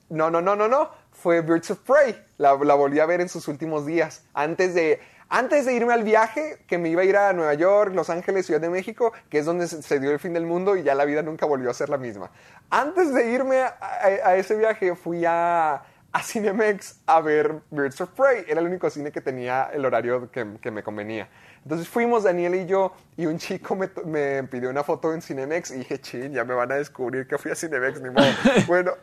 [0.10, 2.16] No, no, no, no, no, fue Birds of Prey.
[2.40, 6.64] La, volví a ver en sus últimos días, antes de, antes de irme al viaje,
[6.68, 9.46] que me iba a ir a Nueva York, Los Ángeles, Ciudad de México, que es
[9.46, 11.90] donde se, dio el fin del mundo y ya la vida nunca volvió a ser
[11.90, 12.32] la misma.
[12.72, 18.46] Antes de irme a ese viaje, fui a, a Cinemex a ver Birds of Prey.
[18.48, 21.28] Era el único cine que tenía el horario que, que me convenía.
[21.64, 25.72] Entonces fuimos, Daniel y yo, y un chico me, me pidió una foto en Cinemex
[25.72, 28.26] y dije, chin, ya me van a descubrir que fui a Cinemex, ni modo.
[28.68, 28.94] bueno,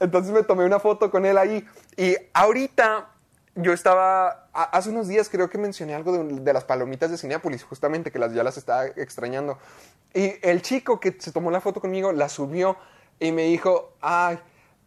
[0.00, 1.66] entonces me tomé una foto con él ahí.
[1.96, 3.08] Y ahorita
[3.56, 7.18] yo estaba, a- hace unos días creo que mencioné algo de, de las palomitas de
[7.18, 9.58] Cinepolis, justamente, que las, ya las estaba extrañando.
[10.12, 12.76] Y el chico que se tomó la foto conmigo la subió
[13.20, 14.38] y me dijo, ay,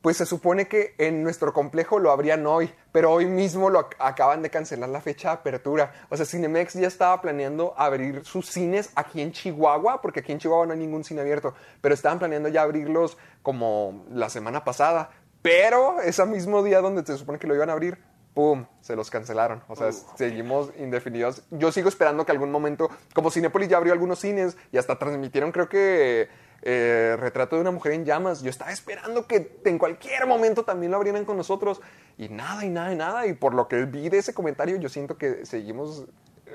[0.01, 3.95] pues se supone que en nuestro complejo lo abrían hoy, pero hoy mismo lo ac-
[3.99, 5.91] acaban de cancelar la fecha de apertura.
[6.09, 10.39] O sea, Cinemex ya estaba planeando abrir sus cines aquí en Chihuahua, porque aquí en
[10.39, 15.09] Chihuahua no hay ningún cine abierto, pero estaban planeando ya abrirlos como la semana pasada.
[15.41, 17.97] Pero ese mismo día donde se supone que lo iban a abrir,
[18.33, 18.65] ¡pum!
[18.81, 19.63] Se los cancelaron.
[19.67, 21.41] O sea, seguimos indefinidos.
[21.51, 25.51] Yo sigo esperando que algún momento, como Cinépolis ya abrió algunos cines y hasta transmitieron,
[25.51, 26.27] creo que
[26.61, 28.41] eh, Retrato de una mujer en llamas.
[28.41, 31.81] Yo estaba esperando que en cualquier momento también lo abrieran con nosotros.
[32.17, 33.27] Y nada, y nada, y nada.
[33.27, 36.05] Y por lo que vi de ese comentario, yo siento que seguimos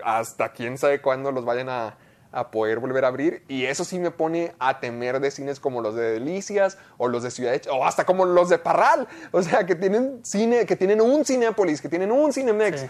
[0.04, 1.96] hasta quién sabe cuándo los vayan a,
[2.32, 3.44] a poder volver a abrir.
[3.46, 7.22] Y eso sí me pone a temer de cines como los de Delicias o los
[7.22, 9.06] de Ciudad o hasta como los de Parral.
[9.30, 12.80] O sea, que tienen cine, que tienen un Cinépolis, que tienen un Cinemex.
[12.80, 12.86] Sí.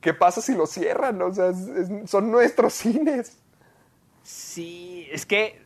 [0.00, 1.20] ¿Qué pasa si lo cierran?
[1.20, 3.38] O sea, es- es- son nuestros cines.
[4.22, 5.60] Sí, es que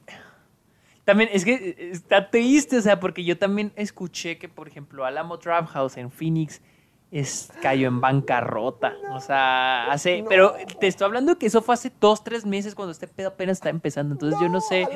[1.10, 5.36] también es que está triste, o sea, porque yo también escuché que, por ejemplo, Alamo
[5.36, 6.60] Draft House en Phoenix
[7.10, 8.94] es, cayó en bancarrota.
[9.12, 10.24] O sea, hace.
[10.28, 13.58] Pero te estoy hablando que eso fue hace dos, tres meses cuando este pedo apenas
[13.58, 14.14] está empezando.
[14.14, 14.86] Entonces yo no sé.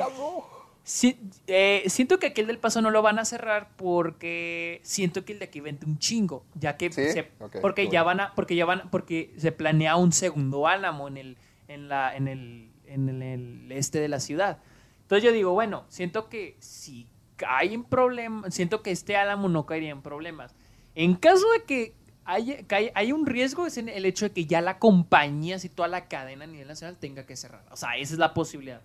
[0.83, 5.33] Sí, eh, siento que aquel del paso no lo van a cerrar porque siento que
[5.33, 7.11] el de aquí vende un chingo, ya que ¿Sí?
[7.11, 7.23] se-
[7.59, 11.37] porque ya van a, porque ya van, porque se planea un segundo Álamo en el,
[11.67, 14.59] en la, en el, en el, el este de la ciudad.
[15.05, 19.67] Entonces yo digo, bueno, siento que si cae en problemas, siento que este Álamo no
[19.67, 20.55] caería en problemas.
[20.95, 24.45] En caso de que haya, que haya un riesgo es en el hecho de que
[24.45, 27.63] ya la compañía, si toda la cadena a nivel nacional tenga que cerrar.
[27.69, 28.81] O sea, esa es la posibilidad.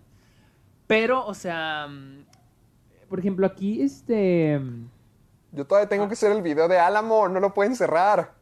[0.85, 2.25] Pero, o sea, mm,
[3.09, 4.59] por ejemplo, aquí, este...
[4.59, 4.89] mm,
[5.53, 8.35] Yo todavía tengo que hacer el video de Álamo, no lo pueden cerrar.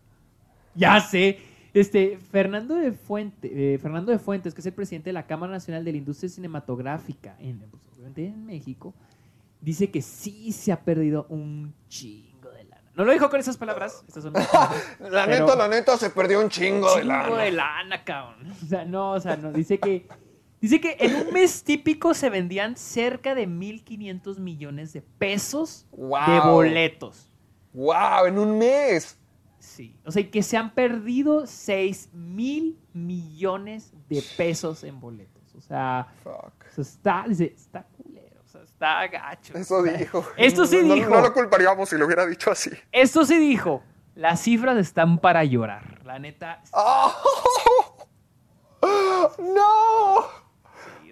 [0.75, 1.39] Ya sé.
[1.79, 5.51] Este, Fernando de Fuente, eh, Fernando de Fuentes, que es el presidente de la Cámara
[5.53, 7.59] Nacional de la Industria Cinematográfica, en,
[7.95, 8.93] pues, en México,
[9.61, 12.81] dice que sí se ha perdido un chingo de lana.
[12.95, 14.03] No lo dijo con esas palabras.
[14.07, 17.13] Estas son mis palabras, La pero- neta, la neta, se perdió un chingo, de chingo
[17.13, 17.37] lana.
[17.43, 18.51] de lana, cabrón.
[18.63, 19.51] O sea, no, o sea, no.
[19.51, 20.07] Dice que,
[20.61, 25.97] dice que en un mes típico se vendían cerca de 1.500 millones de pesos de
[26.03, 26.51] Wow.
[26.53, 27.29] boletos.
[27.73, 28.25] ¡Wow!
[28.27, 29.18] En un mes.
[29.79, 29.97] Sí.
[30.05, 35.55] O sea, que se han perdido 6 mil millones de pesos en boletos.
[35.55, 36.33] O sea, Fuck.
[36.33, 38.41] o sea, está, dice, está culero.
[38.43, 39.57] O sea, está gacho.
[39.57, 40.25] Eso dijo.
[40.35, 41.09] Esto sí No- dijo.
[41.09, 42.71] No, lo culparíamos si lo hubiera dicho así.
[42.91, 43.81] Esto sí dijo.
[44.15, 46.01] Las cifras están para llorar.
[46.03, 46.61] La neta.
[46.73, 47.13] ¡Oh!
[49.39, 50.25] ¡No!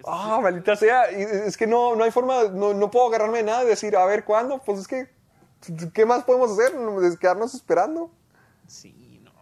[0.06, 1.04] ¡Ah, maldita sea!
[1.06, 4.04] Es que no, no hay forma, no, no puedo agarrarme de nada y decir, a
[4.04, 4.58] ver, ¿cuándo?
[4.58, 5.08] Pues es que,
[5.94, 6.72] ¿qué más podemos hacer?
[7.18, 8.10] Quedarnos esperando.
[8.68, 9.32] Sí, no.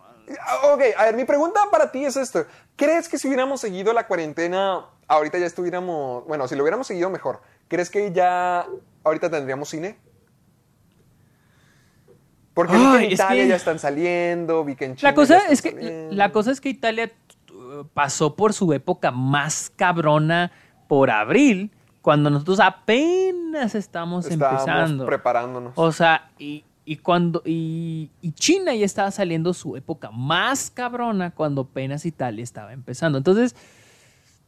[0.40, 2.46] Ah, Ok, a ver, mi pregunta para ti es esto.
[2.76, 7.10] ¿Crees que si hubiéramos seguido la cuarentena, ahorita ya estuviéramos, bueno, si lo hubiéramos seguido
[7.10, 8.66] mejor, ¿crees que ya
[9.04, 9.98] ahorita tendríamos cine?
[12.54, 15.14] Porque vi que Ay, en Italia que- ya están saliendo, vi que en China La
[15.14, 16.14] cosa ya están es que saliendo.
[16.14, 17.12] la cosa es que Italia
[17.52, 20.50] uh, pasó por su época más cabrona
[20.88, 21.70] por abril,
[22.00, 25.04] cuando nosotros apenas estamos Estábamos empezando.
[25.06, 25.72] preparándonos.
[25.76, 31.32] O sea, y, y cuando y, y China ya estaba saliendo su época más cabrona
[31.32, 33.18] cuando apenas Italia estaba empezando.
[33.18, 33.54] Entonces,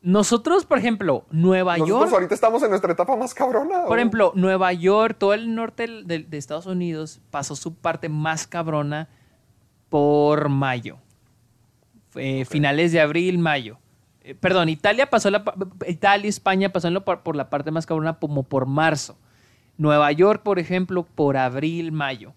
[0.00, 3.84] nosotros, por ejemplo, Nueva Nosotros York, ahorita estamos en nuestra etapa más cabrona.
[3.86, 8.46] por ejemplo, Nueva York, todo el norte del- de, Estados Unidos pasó su parte más
[8.46, 9.08] cabrona
[9.88, 10.98] por mayo.
[12.14, 13.78] Eh, Finales de abril, mayo.
[14.22, 15.42] Eh, perdón, Italia pasó la
[15.88, 19.18] Italia, España pasó en lo par- por la parte más cabrona como por marzo.
[19.78, 22.34] Nueva York, por ejemplo, por abril, mayo.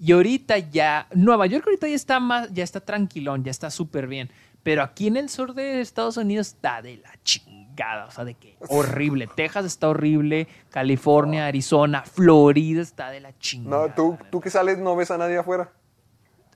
[0.00, 4.06] Y ahorita ya, Nueva York ahorita ya está más, ya está tranquilón, ya está súper
[4.08, 4.30] bien.
[4.64, 8.34] Pero aquí en el sur de Estados Unidos está de la chingada, o sea, de
[8.34, 9.28] que horrible.
[9.36, 13.88] Texas está horrible, California, Arizona, Florida está de la chingada.
[13.88, 15.70] No, tú, tú que sales no ves a nadie afuera.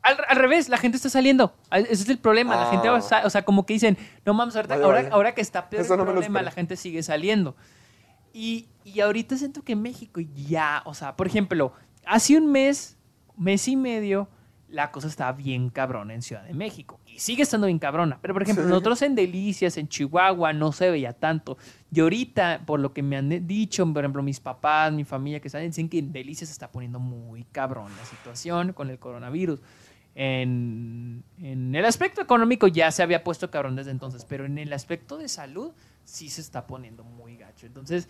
[0.01, 1.53] Al, al revés, la gente está saliendo.
[1.71, 2.57] Al- Ese es el problema.
[2.57, 2.71] La Ah.
[2.71, 5.09] gente, va sa- o sea, como que dicen, no mames, ahora, vaya.
[5.13, 7.57] ahora que está peor Eso el no problema, la gente sigue saliendo.
[8.39, 11.73] Y, y ahorita siento que México ya, o sea, por ejemplo,
[12.07, 12.97] hace un mes,
[13.37, 14.29] mes y medio,
[14.69, 17.01] la cosa estaba bien cabrona en Ciudad de México.
[17.07, 18.19] Y sigue estando bien cabrona.
[18.23, 18.69] Pero, por ejemplo, Sí.
[18.71, 21.59] nosotros en Delicias, en Chihuahua, no se veía tanto.
[21.91, 25.49] Y ahorita, por lo que me han dicho, por ejemplo, mis papás, mi familia que
[25.49, 29.61] saben, dicen que en Delicias se está poniendo muy cabrón la situación con el coronavirus.
[30.15, 34.73] En, en el aspecto económico ya se había puesto cabrón desde entonces, pero en el
[34.73, 35.73] aspecto de salud
[36.05, 37.67] sí se está poniendo muy gacho.
[37.67, 38.09] Entonces,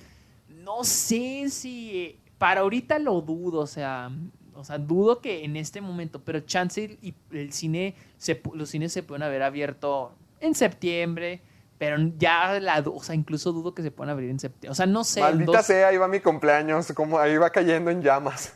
[0.69, 4.11] no sé si para ahorita lo dudo, o sea,
[4.55, 8.93] o sea, dudo que en este momento, pero chance y el cine, se, los cines
[8.93, 11.41] se pueden haber abierto en septiembre,
[11.79, 14.71] pero ya la, o sea, incluso dudo que se puedan abrir en septiembre.
[14.71, 15.23] O sea, no sé.
[15.23, 18.55] Maldita dos- sea, ahí va mi cumpleaños, como ahí va cayendo en llamas.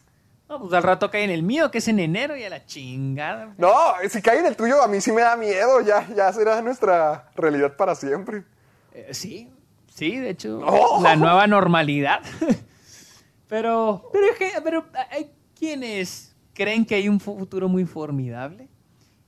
[0.50, 2.66] No, pues al rato cae en el mío, que es en enero y a la
[2.66, 3.54] chingada.
[3.56, 3.72] No,
[4.10, 7.30] si cae en el tuyo, a mí sí me da miedo, ya, ya será nuestra
[7.34, 8.44] realidad para siempre.
[8.92, 9.48] Eh, sí,
[9.94, 11.00] sí, de hecho, ¡Oh!
[11.02, 12.20] la nueva normalidad.
[13.48, 18.68] pero, pero, es que- pero hay quienes creen que hay un futuro muy formidable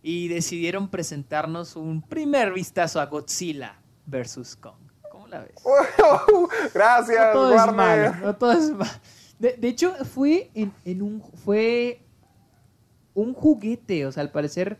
[0.02, 4.76] y decidieron presentarnos un primer vistazo a Godzilla versus Kong.
[5.10, 5.54] ¿Cómo la ves?
[6.74, 7.74] Gracias, no todo es Warner.
[8.10, 8.90] malo, no todo es malo.
[9.38, 12.00] De, de hecho, fue en, en un fue
[13.14, 14.78] un juguete, o sea, al parecer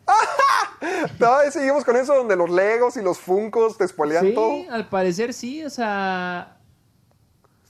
[1.19, 4.71] Todavía seguimos con eso donde los Legos y los Funcos te spoilean sí, todo.
[4.71, 6.59] al parecer sí, o sea,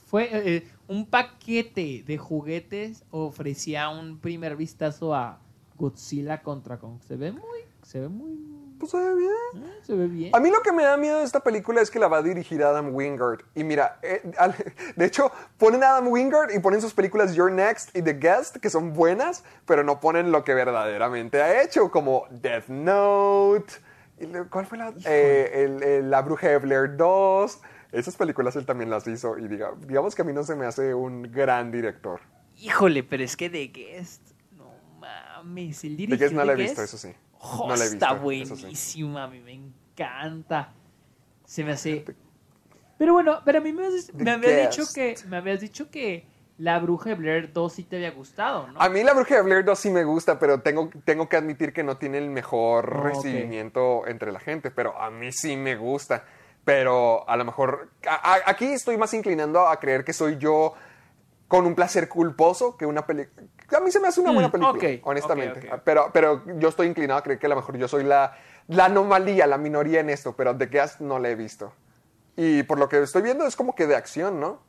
[0.07, 5.39] fue eh, un paquete de juguetes ofrecía un primer vistazo a
[5.77, 7.01] Godzilla contra Kong.
[7.07, 8.33] Se ve muy, se ve muy,
[8.79, 9.71] Pues se ve bien.
[9.83, 10.35] Se ve bien.
[10.35, 12.21] A mí lo que me da miedo de esta película es que la va a
[12.21, 13.41] dirigir Adam Wingard.
[13.55, 14.55] Y mira, eh, al-
[14.95, 18.57] de hecho, ponen a Adam Wingard y ponen sus películas Your Next y The Guest,
[18.57, 23.73] que son buenas, pero no ponen lo que verdaderamente ha hecho, como Death Note.
[24.19, 24.93] y le- ¿Cuál fue la?
[25.05, 27.59] eh, el- el- la Bruja de Blair 2.
[27.91, 29.37] Esas películas él también las hizo.
[29.37, 32.19] Y diga, digamos que a mí no se me hace un gran director.
[32.57, 34.21] Híjole, pero es que The Guest,
[34.57, 37.13] no mames, el The director Guest no la he visto, eso sí.
[37.39, 40.73] Oh, No la he está visto, buenísima, a mí me encanta.
[41.45, 42.05] Se me hace...
[42.97, 45.91] Pero bueno, pero a mí me, has- The me habías dicho que me habías dicho
[45.91, 46.25] que
[46.57, 48.79] La Bruja de Blair 2 sí te había gustado, ¿no?
[48.81, 51.73] A mí la Bruja de Blair 2 sí me gusta, pero tengo, tengo que admitir
[51.73, 55.75] que no tiene el mejor Oh, recibimiento entre la gente, pero a mí sí me
[55.75, 56.23] gusta.
[56.63, 60.73] Pero a lo mejor a- a- aquí estoy más inclinando a creer que soy yo
[61.47, 63.47] con un placer culposo que una película.
[63.77, 65.59] A mí se me hace una Mm, buena película, ok, honestamente.
[65.67, 65.81] ok, ok.
[65.83, 68.35] Pero, pero yo estoy inclinado a creer que a lo mejor yo soy la,
[68.67, 71.73] la anomalía, la minoría en esto, pero The Guest no la he visto.
[72.35, 74.59] Y por lo que estoy viendo es como que de acción, ¿no?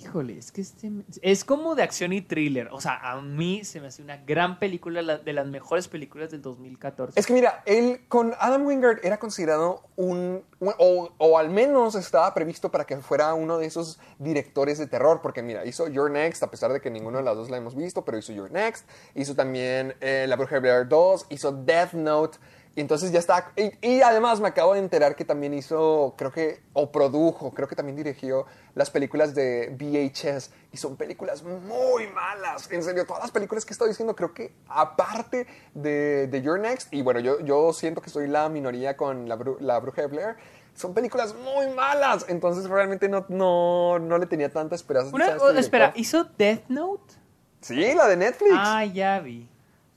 [0.00, 0.92] Híjole, es que este
[1.22, 2.68] es como de acción y thriller.
[2.72, 6.30] O sea, a mí se me hace una gran película, la- de las mejores películas
[6.30, 7.18] del 2014.
[7.18, 12.70] Es que mira, él con Adam Wingard era considerado un, o al menos estaba previsto
[12.70, 16.50] para que fuera uno de esos directores de terror, porque mira, hizo Your Next, a
[16.50, 19.34] pesar de que ninguno de las dos la hemos visto, pero hizo Your Next, hizo
[19.34, 22.38] también eh, La Bruja de Blair 2, hizo Death Note,
[22.76, 26.30] y entonces ya está, y, y además me acabo de enterar que también hizo, creo
[26.30, 32.06] que, o produjo, creo que también dirigió las películas de VHS, y son películas muy
[32.08, 36.60] malas, en serio, todas las películas que estoy diciendo, creo que aparte de, de Your
[36.60, 40.02] Next, y bueno, yo, yo siento que soy la minoría con la, Bru- la Bruja
[40.02, 40.36] de Blair,
[40.74, 45.12] son películas muy malas, entonces realmente no, no, no le tenía tanta esperanza.
[45.12, 45.92] Una- a este oh, espera.
[45.96, 47.14] ¿hizo Death Note?
[47.60, 48.52] Sí, la de Netflix.
[48.56, 49.48] Ah, ya vi.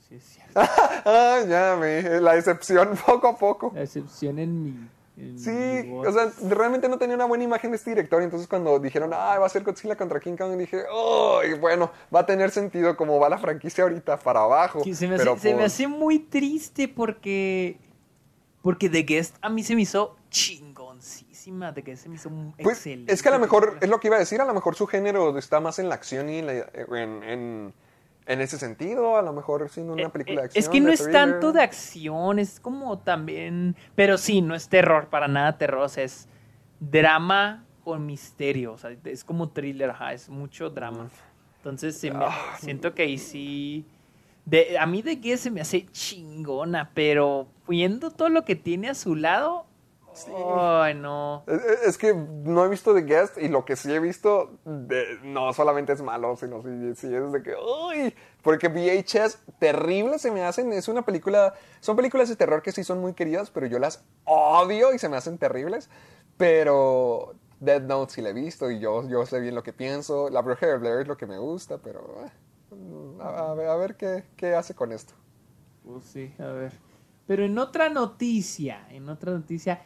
[0.08, 0.41] Sí, cierto.
[0.54, 3.72] Ah, ya me, la decepción poco a poco.
[3.74, 4.88] La excepción en mi.
[5.16, 8.20] en Sí, o sea, realmente no tenía una buena imagen de este director.
[8.22, 10.82] y Entonces, cuando dijeron, ah, va a ser Godzilla contra King Kong, dije,
[11.42, 11.54] ¡ay!
[11.54, 14.82] bueno, va a tener sentido como va la franquicia ahorita para abajo.
[14.82, 17.78] Que se me, hace, pero se me por- hace muy triste porque.
[18.62, 21.74] Porque The Guest a mí se me hizo chingoncísima.
[21.74, 23.12] The Guest se me hizo un Pues, excelente.
[23.12, 24.86] es que a lo mejor, es lo que iba a decir, a lo mejor su
[24.86, 26.52] género está más en la acción y en, la-
[26.96, 27.74] en, en-
[28.26, 29.16] en ese sentido.
[29.16, 30.62] A lo mejor siendo una Eh, película de eh, acción.
[30.64, 31.20] Es que no es thriller.
[31.30, 33.76] tanto de acción, es como también.
[33.94, 35.82] Pero sí, no es terror, para nada terror.
[35.82, 36.28] O sea, es
[36.80, 38.72] drama con misterio.
[38.74, 41.10] O sea, es como thriller, ajá, es mucho drama.
[41.58, 42.56] Entonces, se me- Ah.
[42.58, 43.84] siento que ahí sí.
[44.44, 48.88] De, a mí de que se me hace chingona, pero viendo todo lo que tiene
[48.88, 49.66] a su lado.
[50.36, 51.44] Ay, no.
[51.46, 55.52] Es, que no he visto The Guest y lo que sí he visto de- no
[55.52, 57.54] solamente es malo, sino sí, sí es de que,
[57.90, 58.14] ¡ay!
[58.42, 62.84] Porque VHS terrible se me hacen, es una película, son películas de terror que sí
[62.84, 65.88] son muy queridas, pero yo las odio y se me hacen terribles,
[66.36, 70.28] pero Dead Note sí la he visto y yo, yo sé bien lo que pienso,
[70.28, 72.30] La Bruja de Blair es lo que me gusta, pero eh,
[73.20, 75.14] a, a ver, a ver qué, qué hace con esto.
[75.84, 76.72] Pues sí, a ver.
[77.26, 79.82] Pero en otra noticia, en otra noticia,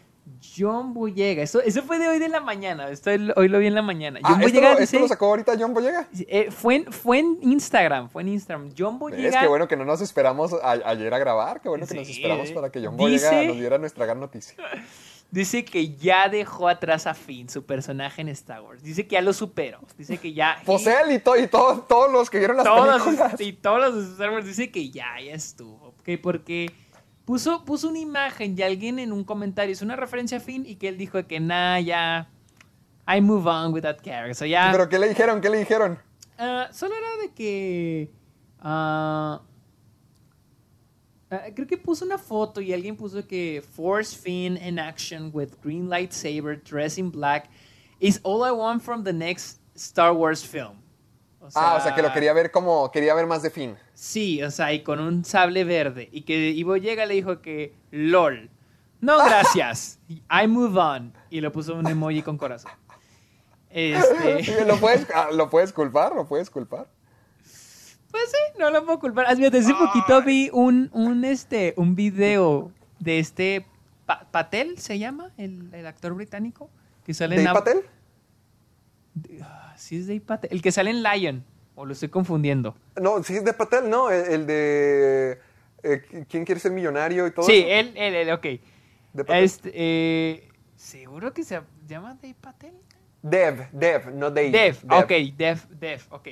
[0.56, 1.42] John Boyega.
[1.42, 2.88] Eso, eso fue de hoy de la mañana.
[2.90, 4.20] Esto hoy lo vi en la mañana.
[4.22, 6.08] Ah, John ¿esto, Boyega dice- esto lo sacó ahorita John Boyega?
[6.28, 8.08] eh, fue, en, fue en Instagram.
[8.10, 8.70] Fue en Instagram.
[8.76, 9.28] John Boyega.
[9.28, 12.08] Es que bueno que no nos esperamos a- ayer a grabar, qué bueno que nos
[12.08, 14.54] esperamos para que John Dice- Boyega nos diera nuestra gran noticia.
[15.28, 18.80] Dice que ya dejó atrás a Finn, su personaje en Star Wars.
[18.82, 19.80] Dice que ya lo superó.
[19.98, 20.58] Dice que ya.
[20.64, 23.40] Pues él y, to- y to- todos los que vieron las todos, películas.
[23.40, 25.94] y todos los de Star Wars dice que ya, ya estuvo.
[26.04, 26.70] Que porque
[27.26, 30.76] puso, puso una imagen y alguien en un comentario hizo una referencia a Finn y
[30.76, 32.30] que él dijo que nada, ya.
[33.06, 34.34] I move on with that character.
[34.34, 34.70] So ya.
[34.72, 35.40] ¿Pero qué le dijeron?
[35.40, 35.98] ¿Qué le dijeron?
[36.38, 38.10] Ah, solo era de que.
[38.60, 39.42] ah,
[41.30, 45.50] ah, creo que puso una foto y alguien puso que Force Finn in action with
[45.62, 47.48] green lightsaber, dressed in black,
[48.00, 50.85] is all I want from the next Star Wars film.
[51.54, 53.76] Ah, o sea, que lo quería ver como, quería ver más de fin.
[53.94, 56.08] Sí, o sea, y con un sable verde.
[56.12, 58.50] Y que Ivo llega le dijo que, LOL.
[59.00, 59.98] No, gracias.
[60.08, 61.12] I move on.
[61.30, 62.72] Y lo puso un emoji con corazón.
[63.70, 64.64] Este.
[64.66, 66.14] ¿Lo puedes, ah, ¿Lo puedes culpar?
[66.14, 66.88] ¿Lo puedes culpar?
[68.10, 69.26] Pues sí, no lo puedo culpar.
[69.28, 73.66] Ah, fíjate, hace poquito vi un, un, este, un video de este
[74.06, 75.32] Pa- Patel, ¿se llama?
[75.36, 76.70] El, el actor británico.
[77.04, 77.54] Que sale ¿Dave en...
[77.54, 77.84] Patel?
[79.86, 80.50] Ah, Sí, es Dave Patel.
[80.52, 81.44] El que sale en Lion.
[81.76, 82.74] O lo estoy confundiendo.
[83.00, 85.38] No, sí es de Patel, no, el, el de
[85.82, 87.68] eh, ¿Quién quiere ser millonario y todo Sí, eso?
[87.68, 88.42] él, él, él, ok.
[89.12, 89.44] De Patel.
[89.44, 92.72] Este, eh, ¿Seguro que se llama Dave Patel?
[93.22, 94.50] Dev, Dev, no Dave.
[94.50, 96.28] Dev, ok, Dev, Dev, ok.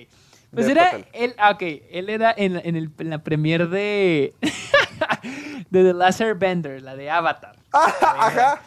[0.53, 1.07] Pues Dev era, Patel.
[1.13, 4.33] él, ah, ok, él era en, en el- en la premier de,
[5.71, 7.57] de The Last Airbender, la de Avatar.
[7.73, 8.63] Ajá.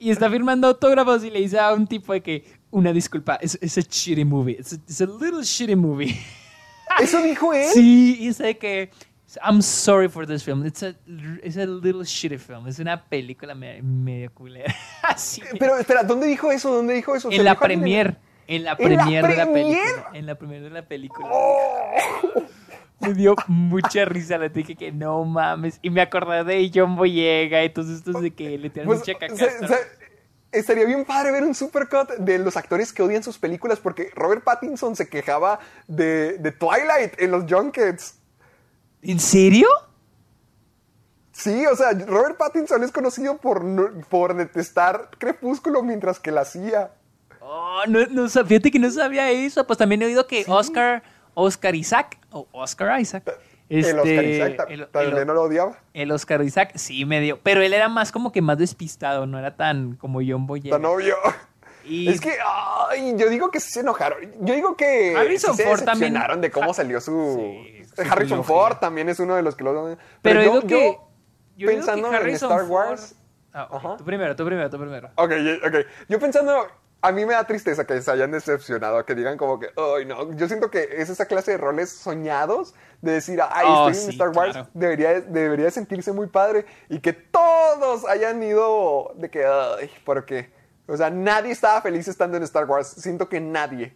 [0.00, 3.58] Y está firmando autógrafos y le dice a un tipo de que, una disculpa, es
[3.60, 4.56] es a shitty movie.
[4.58, 6.18] It's a, it's a little shitty movie.
[7.00, 7.66] ¿Eso dijo él?
[7.72, 8.90] Sí, dice que,
[9.44, 10.64] I'm sorry for this film.
[10.66, 10.94] It's a,
[11.42, 12.66] it's a little shitty film.
[12.66, 14.74] Es una película me- medio culera.
[15.02, 15.42] Así.
[15.58, 16.72] Pero espera, ¿dónde dijo eso?
[16.72, 17.30] ¿Dónde dijo eso?
[17.30, 18.16] ¿Se En la premier.
[18.46, 20.10] En la ¿En la premier de la película.
[20.14, 21.28] En la premier de la película.
[21.30, 22.42] Oh.
[23.00, 24.38] Me dio mucha risa.
[24.38, 25.78] Le dije que no mames.
[25.82, 27.62] Y me acordé de John Boyega.
[27.62, 29.34] Entonces, esto es de que le tiran Pues, mucha caca.
[30.52, 34.42] Estaría bien padre ver un supercut de los actores que odian sus películas porque Robert
[34.44, 38.14] Pattinson se quejaba de, de Twilight en los junkets.
[39.02, 39.68] ¿En serio?
[41.32, 43.62] Sí, o sea, Robert Pattinson es conocido por,
[44.08, 46.90] por detestar Crepúsculo mientras que la hacía.
[47.40, 49.64] Oh, no, no, sab- fíjate que no sabía eso.
[49.66, 51.02] Pues también he oído que Oscar,
[51.34, 53.22] Oscar Isaac, o Oscar Isaac.
[53.68, 55.78] El Oscar este, Isaac el- también el- no lo odiaba.
[55.94, 57.38] El Oscar Isaac sí me dio.
[57.42, 60.76] Pero él era más como que más despistado, no era tan como John Boyega.
[60.76, 61.16] Tan obvio.
[61.84, 62.36] Y- Es que,
[62.90, 64.18] ay, yo digo que se enojaron.
[64.40, 67.36] Yo digo que Harrison se Ford también- de cómo salió su...
[67.38, 68.44] Sí, su Harrison.
[68.44, 69.96] Ford también es uno de los que lo...
[70.22, 70.84] Pero, yo, digo que.
[70.92, 71.08] yo
[71.56, 73.14] yo digo pensando que en Star Ford- Wars...
[73.54, 73.96] Ah.
[73.96, 75.08] Tú primero, tú primero, tú primero.
[75.16, 75.32] Ok,
[75.66, 75.74] ok.
[76.08, 76.66] Yo pensando,
[77.00, 80.32] a mí me da tristeza que se hayan decepcionado, que digan como que, ay, no.
[80.34, 84.10] Yo siento que es esa clase de roles soñados de decir, ay, Oh, estoy en
[84.10, 84.68] sí, Star Wars, claro.
[84.74, 90.50] debería, debería sentirse muy padre y que todos hayan ido de que, ay, ¿por qué?
[90.88, 92.88] O sea, nadie estaba feliz estando en Star Wars.
[92.88, 93.94] Siento que nadie.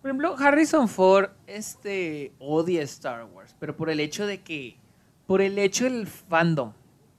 [0.00, 4.78] Por ejemplo, Harrison Ford este, odia Star Wars, pero por el hecho de que.
[5.26, 6.74] Por el hecho del fandom,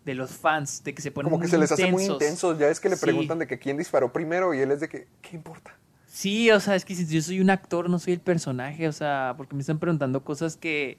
[0.06, 2.22] de los fans, de que se ponen Como que muy se les hace muy intensos.
[2.22, 2.58] intenso.
[2.60, 3.02] Ya es que le Sí.
[3.02, 5.76] preguntan de que quién disparó primero y él es de que, ¿qué importa?
[6.08, 8.94] Sí, o sea, es que si yo soy un actor, no soy el personaje, o
[8.94, 10.98] sea, porque me están preguntando cosas que.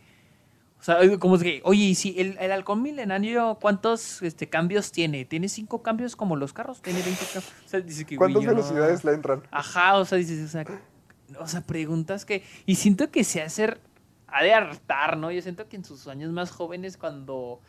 [0.79, 4.93] O sea, como es que, oye, ¿y si el, el halcón milenario cuántos este, cambios
[4.93, 5.25] tiene?
[5.25, 6.83] ¿Tiene cinco cambios como los carros?
[6.83, 7.53] ¿Tiene 20 cambios?
[7.65, 9.43] O sea, dice que, güey, ¿Cuántas yo no- velocidades le entran?
[9.51, 10.67] Ajá, o sea, dices, o sea,
[11.41, 12.43] o sea, preguntas que.
[12.67, 13.79] Y siento que se hace.
[14.29, 15.31] Ha de hartar, ¿no?
[15.31, 17.61] Yo siento que en sus años más jóvenes, cuando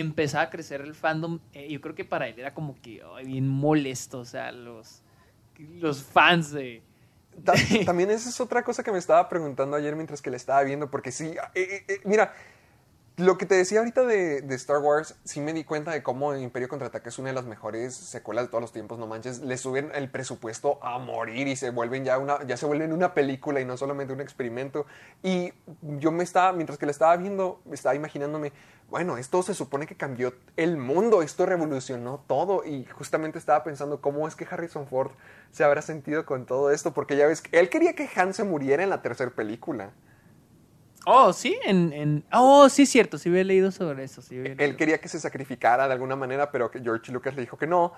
[0.00, 3.48] empezaba a crecer el fandom, eh, yo creo que para él era como que bien
[3.48, 5.02] molesto, o sea, los,
[5.80, 6.82] los fans de.
[7.44, 7.54] Ta-
[7.84, 10.90] También esa es otra cosa que me estaba preguntando ayer mientras que la estaba viendo,
[10.90, 12.34] porque sí, eh, eh, eh, mira,
[13.16, 16.36] lo que te decía ahorita de, de Star Wars, sí me di cuenta de cómo
[16.36, 19.56] Imperio Contraataque es una de las mejores secuelas de todos los tiempos, no manches, le
[19.56, 23.60] suben el presupuesto a morir y se vuelven ya una, ya se vuelven una película
[23.60, 24.84] y no solamente un experimento.
[25.22, 28.52] Y yo me estaba, mientras que la estaba viendo, estaba imaginándome,
[28.90, 34.02] bueno, esto se supone que cambió el mundo, esto revolucionó todo y justamente estaba pensando
[34.02, 35.12] cómo es que Harrison Ford
[35.52, 38.82] se habrá sentido con todo esto, porque ya ves, él quería que Han se muriera
[38.82, 39.92] en la tercera película.
[41.08, 42.24] Oh, sí, en, en.
[42.32, 44.22] Oh, sí, es cierto, sí había leído sobre eso.
[44.22, 44.76] Sí había Él leído.
[44.76, 47.92] quería que se sacrificara de alguna manera, pero que George Lucas le dijo que no,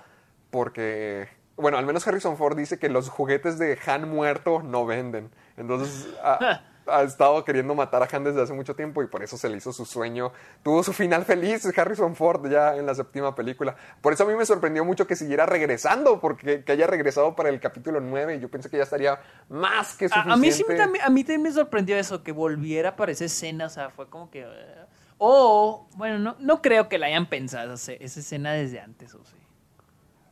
[0.51, 5.31] porque, bueno, al menos Harrison Ford dice que los juguetes de Han muerto no venden.
[5.57, 9.37] Entonces ha, ha estado queriendo matar a Han desde hace mucho tiempo y por eso
[9.37, 10.33] se le hizo su sueño.
[10.63, 13.77] Tuvo su final feliz Harrison Ford ya en la séptima película.
[14.01, 17.49] Por eso a mí me sorprendió mucho que siguiera regresando, porque que haya regresado para
[17.49, 18.41] el capítulo 9.
[18.41, 20.33] Yo pensé que ya estaría más que A, suficiente.
[20.33, 23.25] a mí sí me, también- a mí también me sorprendió eso, que volviera para esa
[23.27, 24.43] escena, o sea, fue como que...
[24.43, 24.85] eh,
[25.19, 29.25] O, bueno, no, no creo que la hayan pensado esa, esa escena desde antes, o
[29.25, 29.35] sí.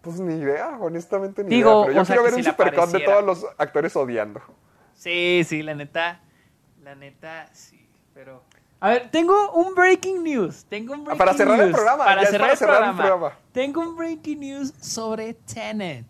[0.00, 1.86] Pues ni idea, honestamente ni Digo, idea.
[1.86, 4.40] Pero yo quiero ver si un supercut de todos los actores odiando.
[4.94, 6.20] Sí, sí, la neta,
[6.86, 7.84] la neta, sí,
[8.14, 8.44] pero...
[8.78, 11.74] A ver, tengo un breaking news, tengo un breaking para cerrar el news.
[11.76, 13.02] programa, Para ya cerrar, para el, cerrar el programa.
[13.18, 13.38] programa.
[13.52, 16.06] Tengo un breaking news sobre Tenet.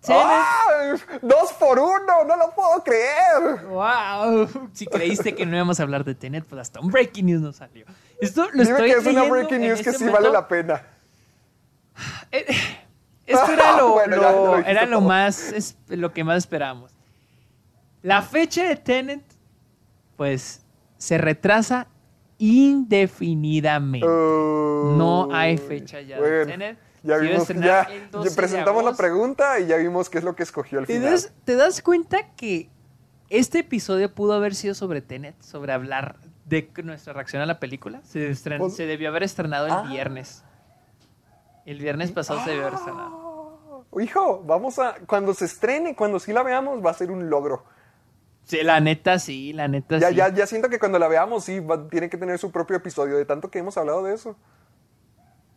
[0.00, 0.96] Tenet, ¡Ah!
[1.20, 2.24] ¡Dos por uno!
[2.26, 3.64] ¡No lo puedo creer!
[3.68, 7.40] wow, si creíste que no íbamos a hablar de Tenet, pues hasta un breaking news
[7.42, 7.86] nos salió.
[8.20, 10.22] Esto lo Dime estoy que es una breaking news que este sí momento.
[10.22, 10.82] vale la pena.
[12.32, 12.46] Eh,
[13.26, 16.90] Esto era lo, Bueno, lo- era lo más es lo que más esperábamos.
[18.02, 19.22] La fecha de Tenet,
[20.22, 20.62] pues,
[20.98, 21.88] se retrasa
[22.38, 24.06] indefinidamente.
[24.06, 26.78] no hay fecha ya de Bueno, Tenet.
[27.02, 30.24] Ya vimos, estrenar ya, ya 12 de presentamos la pregunta y ya vimos qué es
[30.24, 31.10] lo que escogió al ¿Te final.
[31.10, 32.70] das, ¿Te das cuenta que
[33.30, 35.34] este episodio pudo haber sido sobre Tenet?
[35.42, 38.00] Sobre hablar de nuestra reacción a la película.
[38.04, 39.82] Se, estren- Pues- se debió haber estrenado el Ah.
[39.88, 40.44] viernes.
[41.66, 43.84] El viernes pasado se debió haber estrenado.
[44.00, 44.94] Hijo, vamos a.
[45.06, 47.64] Cuando se estrene, cuando sí la veamos, va a ser un logro.
[48.44, 50.14] Sí, la neta sí, la neta Ya, sí.
[50.16, 53.16] ya, ya siento que cuando la veamos, sí, va- tiene que tener su propio episodio,
[53.16, 54.36] de tanto que hemos hablado de eso.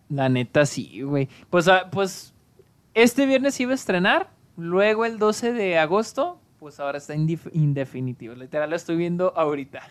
[0.10, 1.28] La neta sí, güey.
[1.50, 2.34] Pues, ah, pues
[2.94, 8.36] este viernes iba a estrenar, luego el 12 de agosto, pues ahora está indefinitivo.
[8.36, 9.82] Literal lo estoy viendo ahorita.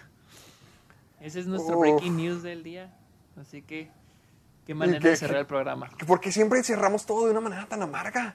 [1.21, 1.81] Ese es nuestro Uf.
[1.83, 2.95] breaking news del día.
[3.41, 3.91] Así que
[4.67, 5.91] Qué manera de cerrar el programa.
[6.07, 8.35] Porque siempre cerramos todo de una manera tan amarga.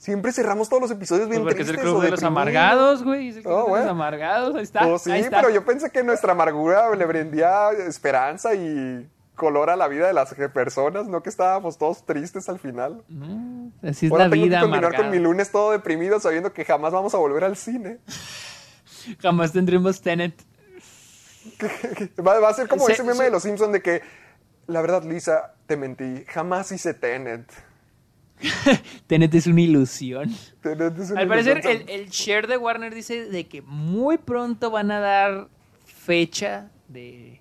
[0.00, 2.22] Siempre cerramos todos los episodios bien Pues porque es el tristes club o de los
[2.22, 3.28] amargados, güey.
[3.28, 4.54] Es el club Oh, de los amargados.
[4.56, 4.86] Ahí está.
[4.86, 5.36] Oh, sí, ahí está.
[5.42, 10.14] pero yo pensé que nuestra amargura le brindía esperanza y color a la vida de
[10.14, 13.02] las personas, no que estábamos todos tristes al final.
[13.08, 16.54] No, así es Ahora la tengo vida que continuar con mi lunes todo deprimido sabiendo
[16.54, 17.98] que jamás vamos a volver al cine.
[19.20, 20.34] Jamás tendremos Tenet.
[22.26, 24.02] Va, va a ser como Se- ese meme se- de los Simpsons de que,
[24.66, 27.44] la verdad, Lisa, te mentí, jamás hice Tenet.
[29.06, 30.30] Tenet es una ilusión.
[30.62, 31.82] Tenet es una Al parecer, ilusión.
[31.88, 35.48] el, el share de Warner dice de que muy pronto van a dar
[35.84, 37.40] fecha de...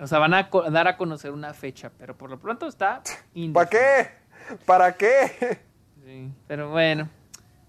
[0.00, 3.02] O sea, van a dar a conocer una fecha, pero por lo pronto está...
[3.52, 4.08] ¿Para qué?
[4.66, 5.58] ¿Para qué?
[6.04, 7.08] Sí, pero bueno,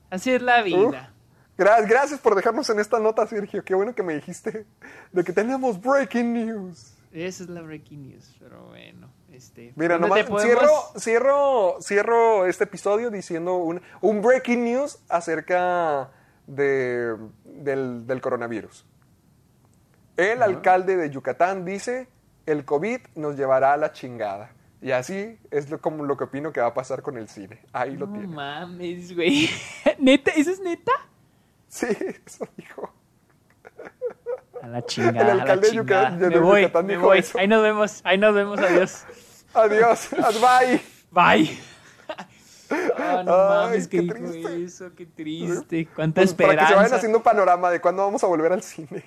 [0.10, 1.14] así es la vida.
[1.58, 3.64] Gra- Gracias por dejarnos en esta nota, Sergio.
[3.64, 4.66] Qué bueno que me dijiste
[5.14, 6.98] de que tenemos breaking news.
[7.14, 9.10] Esa es la breaking news, pero bueno.
[9.36, 15.00] Este, Mira, ¿dónde nomás podemos- cierro, cierro, cierro este episodio diciendo un, un breaking news
[15.10, 16.10] acerca
[16.48, 18.86] de, del, del coronavirus.
[20.18, 22.08] El alcalde de Yucatán dice,
[22.46, 24.52] el COVID nos llevará a la chingada.
[24.82, 27.60] Y así es lo, como lo que opino que va a pasar con el cine.
[27.74, 28.28] Ahí lo No tiene.
[28.28, 29.50] mames, güey.
[30.00, 30.32] ¿Neta?
[30.32, 30.92] ¿Eso es neta?
[31.68, 31.88] Sí,
[32.26, 32.94] eso dijo.
[34.62, 35.76] A la chingada, El a la alcalde de.
[35.76, 37.20] Yucatán- de me voy, Yucatán me dijo voy.
[37.20, 37.38] eso.
[37.40, 39.06] Ahí nos vemos, ahí nos vemos, adiós.
[39.64, 40.10] Adiós,
[40.42, 40.82] bye.
[41.12, 41.60] Bye.
[42.70, 44.64] No Ay, mames, qué dijo triste.
[44.64, 45.88] eso, qué triste.
[45.96, 46.96] Cuánta Pues para que se vayan esperanza.
[46.98, 49.04] haciendo panorama de cuándo vamos a volver al cine.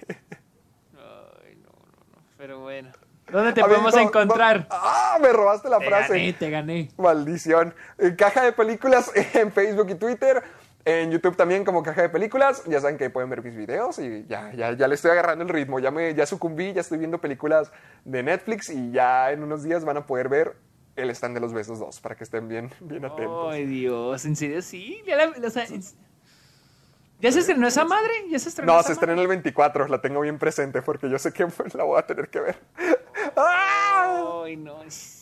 [0.96, 2.22] Ay, no, no, no.
[2.36, 2.90] Pero bueno.
[3.30, 4.60] ¿Dónde te A podemos no, encontrar?
[4.60, 4.66] no.
[4.70, 6.12] Ah, me robaste la Te frase.
[6.14, 6.88] gané, te gané.
[6.96, 7.74] Maldición.
[8.16, 10.42] Caja de películas en Facebook y Twitter.
[10.90, 12.62] En YouTube también como Caja de Películas.
[12.64, 15.50] Ya saben que pueden ver mis videos y ya, ya, ya le estoy agarrando el
[15.50, 15.78] ritmo.
[15.80, 17.70] Ya, me, ya sucumbí, ya estoy viendo películas
[18.06, 20.56] de Netflix y ya en unos días van a poder ver
[20.96, 23.52] el stand de los besos 2 para que estén bien, bien atentos.
[23.52, 25.02] Ay, Dios, ¿en serio sí?
[25.06, 25.82] ¿Ya, la- o sea, en-
[27.20, 28.10] ¿ya se estrenó esa madre?
[28.30, 29.22] ¿Ya se estrenó No, esa se estrena madre?
[29.24, 32.40] el 24, la tengo bien presente porque yo sé que la voy a tener que
[32.40, 32.58] ver.
[33.36, 34.40] ¡Ah!
[34.42, 35.17] Ay, no, es.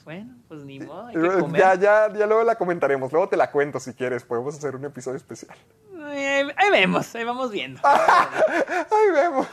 [0.04, 1.60] Bueno, pues ni modo, hay que comer.
[1.60, 3.12] Ya, ya, ya luego la comentaremos.
[3.12, 4.24] Luego te la cuento si quieres.
[4.24, 5.56] Podemos hacer un episodio especial.
[6.02, 7.80] Ahí, ahí vemos, ahí vamos viendo.
[7.86, 9.46] Ahí vemos.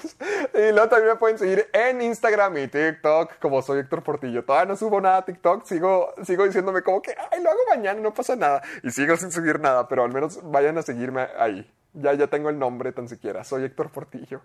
[0.53, 4.45] Y luego también me pueden seguir en Instagram y TikTok como soy Héctor Portillo.
[4.45, 5.65] Todavía no subo nada a TikTok.
[5.65, 8.61] Sigo, sigo diciéndome como que, ay, lo hago mañana, no pasa nada.
[8.84, 11.69] Y sigo sin subir nada, pero al menos vayan a seguirme ahí.
[11.95, 13.43] Ya, ya tengo el nombre tan siquiera.
[13.43, 14.41] Soy Héctor Portillo.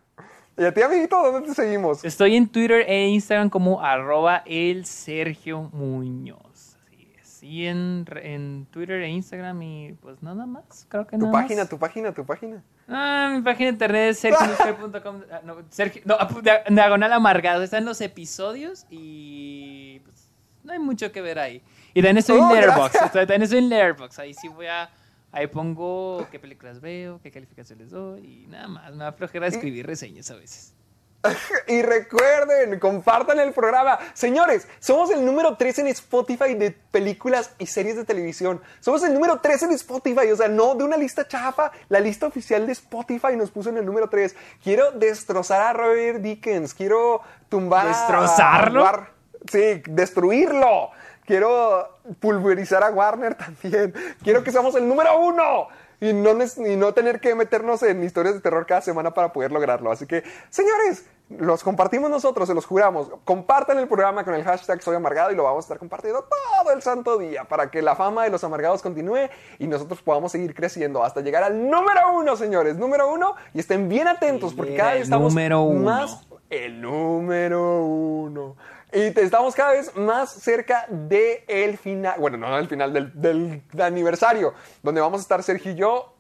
[0.56, 2.04] Y a ti, amiguito, ¿dónde te seguimos?
[2.04, 6.76] Estoy en Twitter e Instagram como arroba el Sergio Muñoz.
[6.86, 7.42] Así es.
[7.42, 10.86] Y en, en Twitter e Instagram y pues nada más.
[10.88, 11.68] Creo que Tu nada página, más.
[11.70, 12.62] tu página, tu página.
[12.88, 15.22] Ah, mi página de internet es sergiomusquer.com.
[15.32, 17.62] Ah, no, Sergio, no, dia- diagonal amargado.
[17.62, 20.28] Están los episodios y pues
[20.64, 21.62] no hay mucho que ver ahí.
[21.94, 22.92] Y también estoy en Oh, Letterboxd.
[22.92, 23.12] gracias.
[23.12, 24.20] También estoy en Letterboxd.
[24.20, 24.90] Ahí sí voy a...
[25.32, 28.92] Ahí pongo qué películas veo, qué calificación les doy y nada más.
[28.94, 30.74] Me da flojera escribir reseñas a veces.
[31.68, 33.98] Y recuerden, compartan el programa.
[34.14, 38.60] Señores, somos el número 3 en Spotify de películas y series de televisión.
[38.80, 41.70] Somos el número 3 en Spotify, o sea, no de una lista chafa.
[41.88, 44.34] La lista oficial de Spotify nos puso en el número 3.
[44.62, 46.74] Quiero destrozar a Robert Dickens.
[46.74, 48.86] Quiero tumbar ¿Destrozarlo?
[48.86, 49.10] a
[49.50, 50.90] Sí, destruirlo.
[51.24, 53.94] Quiero pulverizar a Warner también.
[54.22, 55.68] Quiero que seamos el número uno.
[56.00, 59.52] Y no, y no tener que meternos en historias de terror cada semana para poder
[59.52, 59.92] lograrlo.
[59.92, 63.10] Así que, señores, los compartimos nosotros, se los juramos.
[63.24, 66.72] Compartan el programa con el hashtag Soy Amargado y lo vamos a estar compartiendo todo
[66.72, 69.28] el santo día para que la fama de los amargados continúe
[69.58, 72.76] y nosotros podamos seguir creciendo hasta llegar al número uno, señores.
[72.76, 73.34] Número uno.
[73.52, 75.84] Y estén bien atentos porque cada vez estamos número uno.
[75.84, 78.56] más el número uno.
[78.92, 83.62] Y te- estamos cada vez más cerca del final, bueno, no del final, del, del
[83.80, 86.14] aniversario, donde vamos a estar Sergio y yo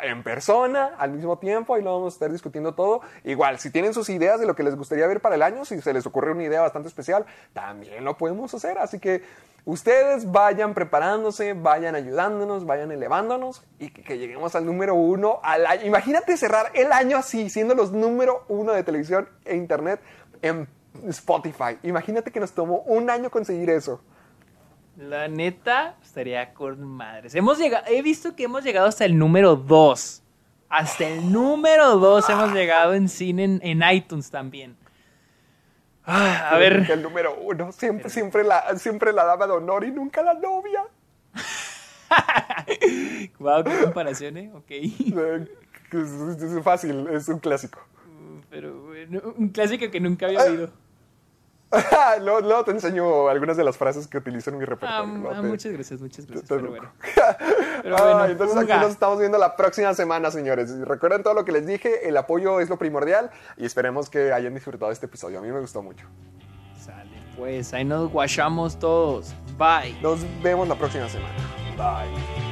[0.00, 3.00] en persona al mismo tiempo y lo vamos a estar discutiendo todo.
[3.24, 5.80] Igual, si tienen sus ideas de lo que les gustaría ver para el año, si
[5.80, 8.78] se les ocurre una idea bastante especial, también lo podemos hacer.
[8.78, 9.24] Así que
[9.64, 15.66] ustedes vayan preparándose, vayan ayudándonos, vayan elevándonos y que, que lleguemos al número uno al
[15.66, 15.84] año.
[15.84, 20.00] Imagínate cerrar el año así, siendo los número uno de televisión e internet
[20.42, 20.68] en
[21.08, 21.78] Spotify.
[21.82, 24.00] Imagínate que nos tomó un año conseguir eso.
[24.96, 27.34] La neta, estaría con madres.
[27.34, 30.22] Hemos llegado, he visto que hemos llegado hasta el número 2.
[30.68, 34.76] Hasta el número 2 hemos llegado en cine, en, en iTunes también.
[36.04, 39.92] Ah, a ver, el número uno, siempre, siempre, la, siempre la dama de honor y
[39.92, 40.82] nunca la novia.
[43.38, 44.50] wow, qué comparación, ¿eh?
[44.54, 44.70] Ok.
[44.70, 47.78] Es, es fácil, es un clásico.
[48.50, 50.70] Pero bueno, un clásico que nunca había oído.
[52.20, 55.30] luego, te enseño algunas de las frases que utilizo en mi repertorio.
[55.30, 56.48] Ah, ah, muchas gracias, muchas gracias.
[56.48, 56.90] Te, pero bueno.
[57.82, 60.76] pero bueno entonces aquí nos estamos viendo la próxima semana, señores.
[60.80, 64.54] recuerden todo lo que les dije, el apoyo es lo primordial y esperemos que hayan
[64.54, 65.38] disfrutado este episodio.
[65.38, 66.06] A mí me gustó mucho.
[66.78, 69.34] Sale, pues ahí nos guachamos todos.
[69.56, 70.00] Bye.
[70.02, 71.36] Nos vemos la próxima semana.
[71.76, 72.51] Bye.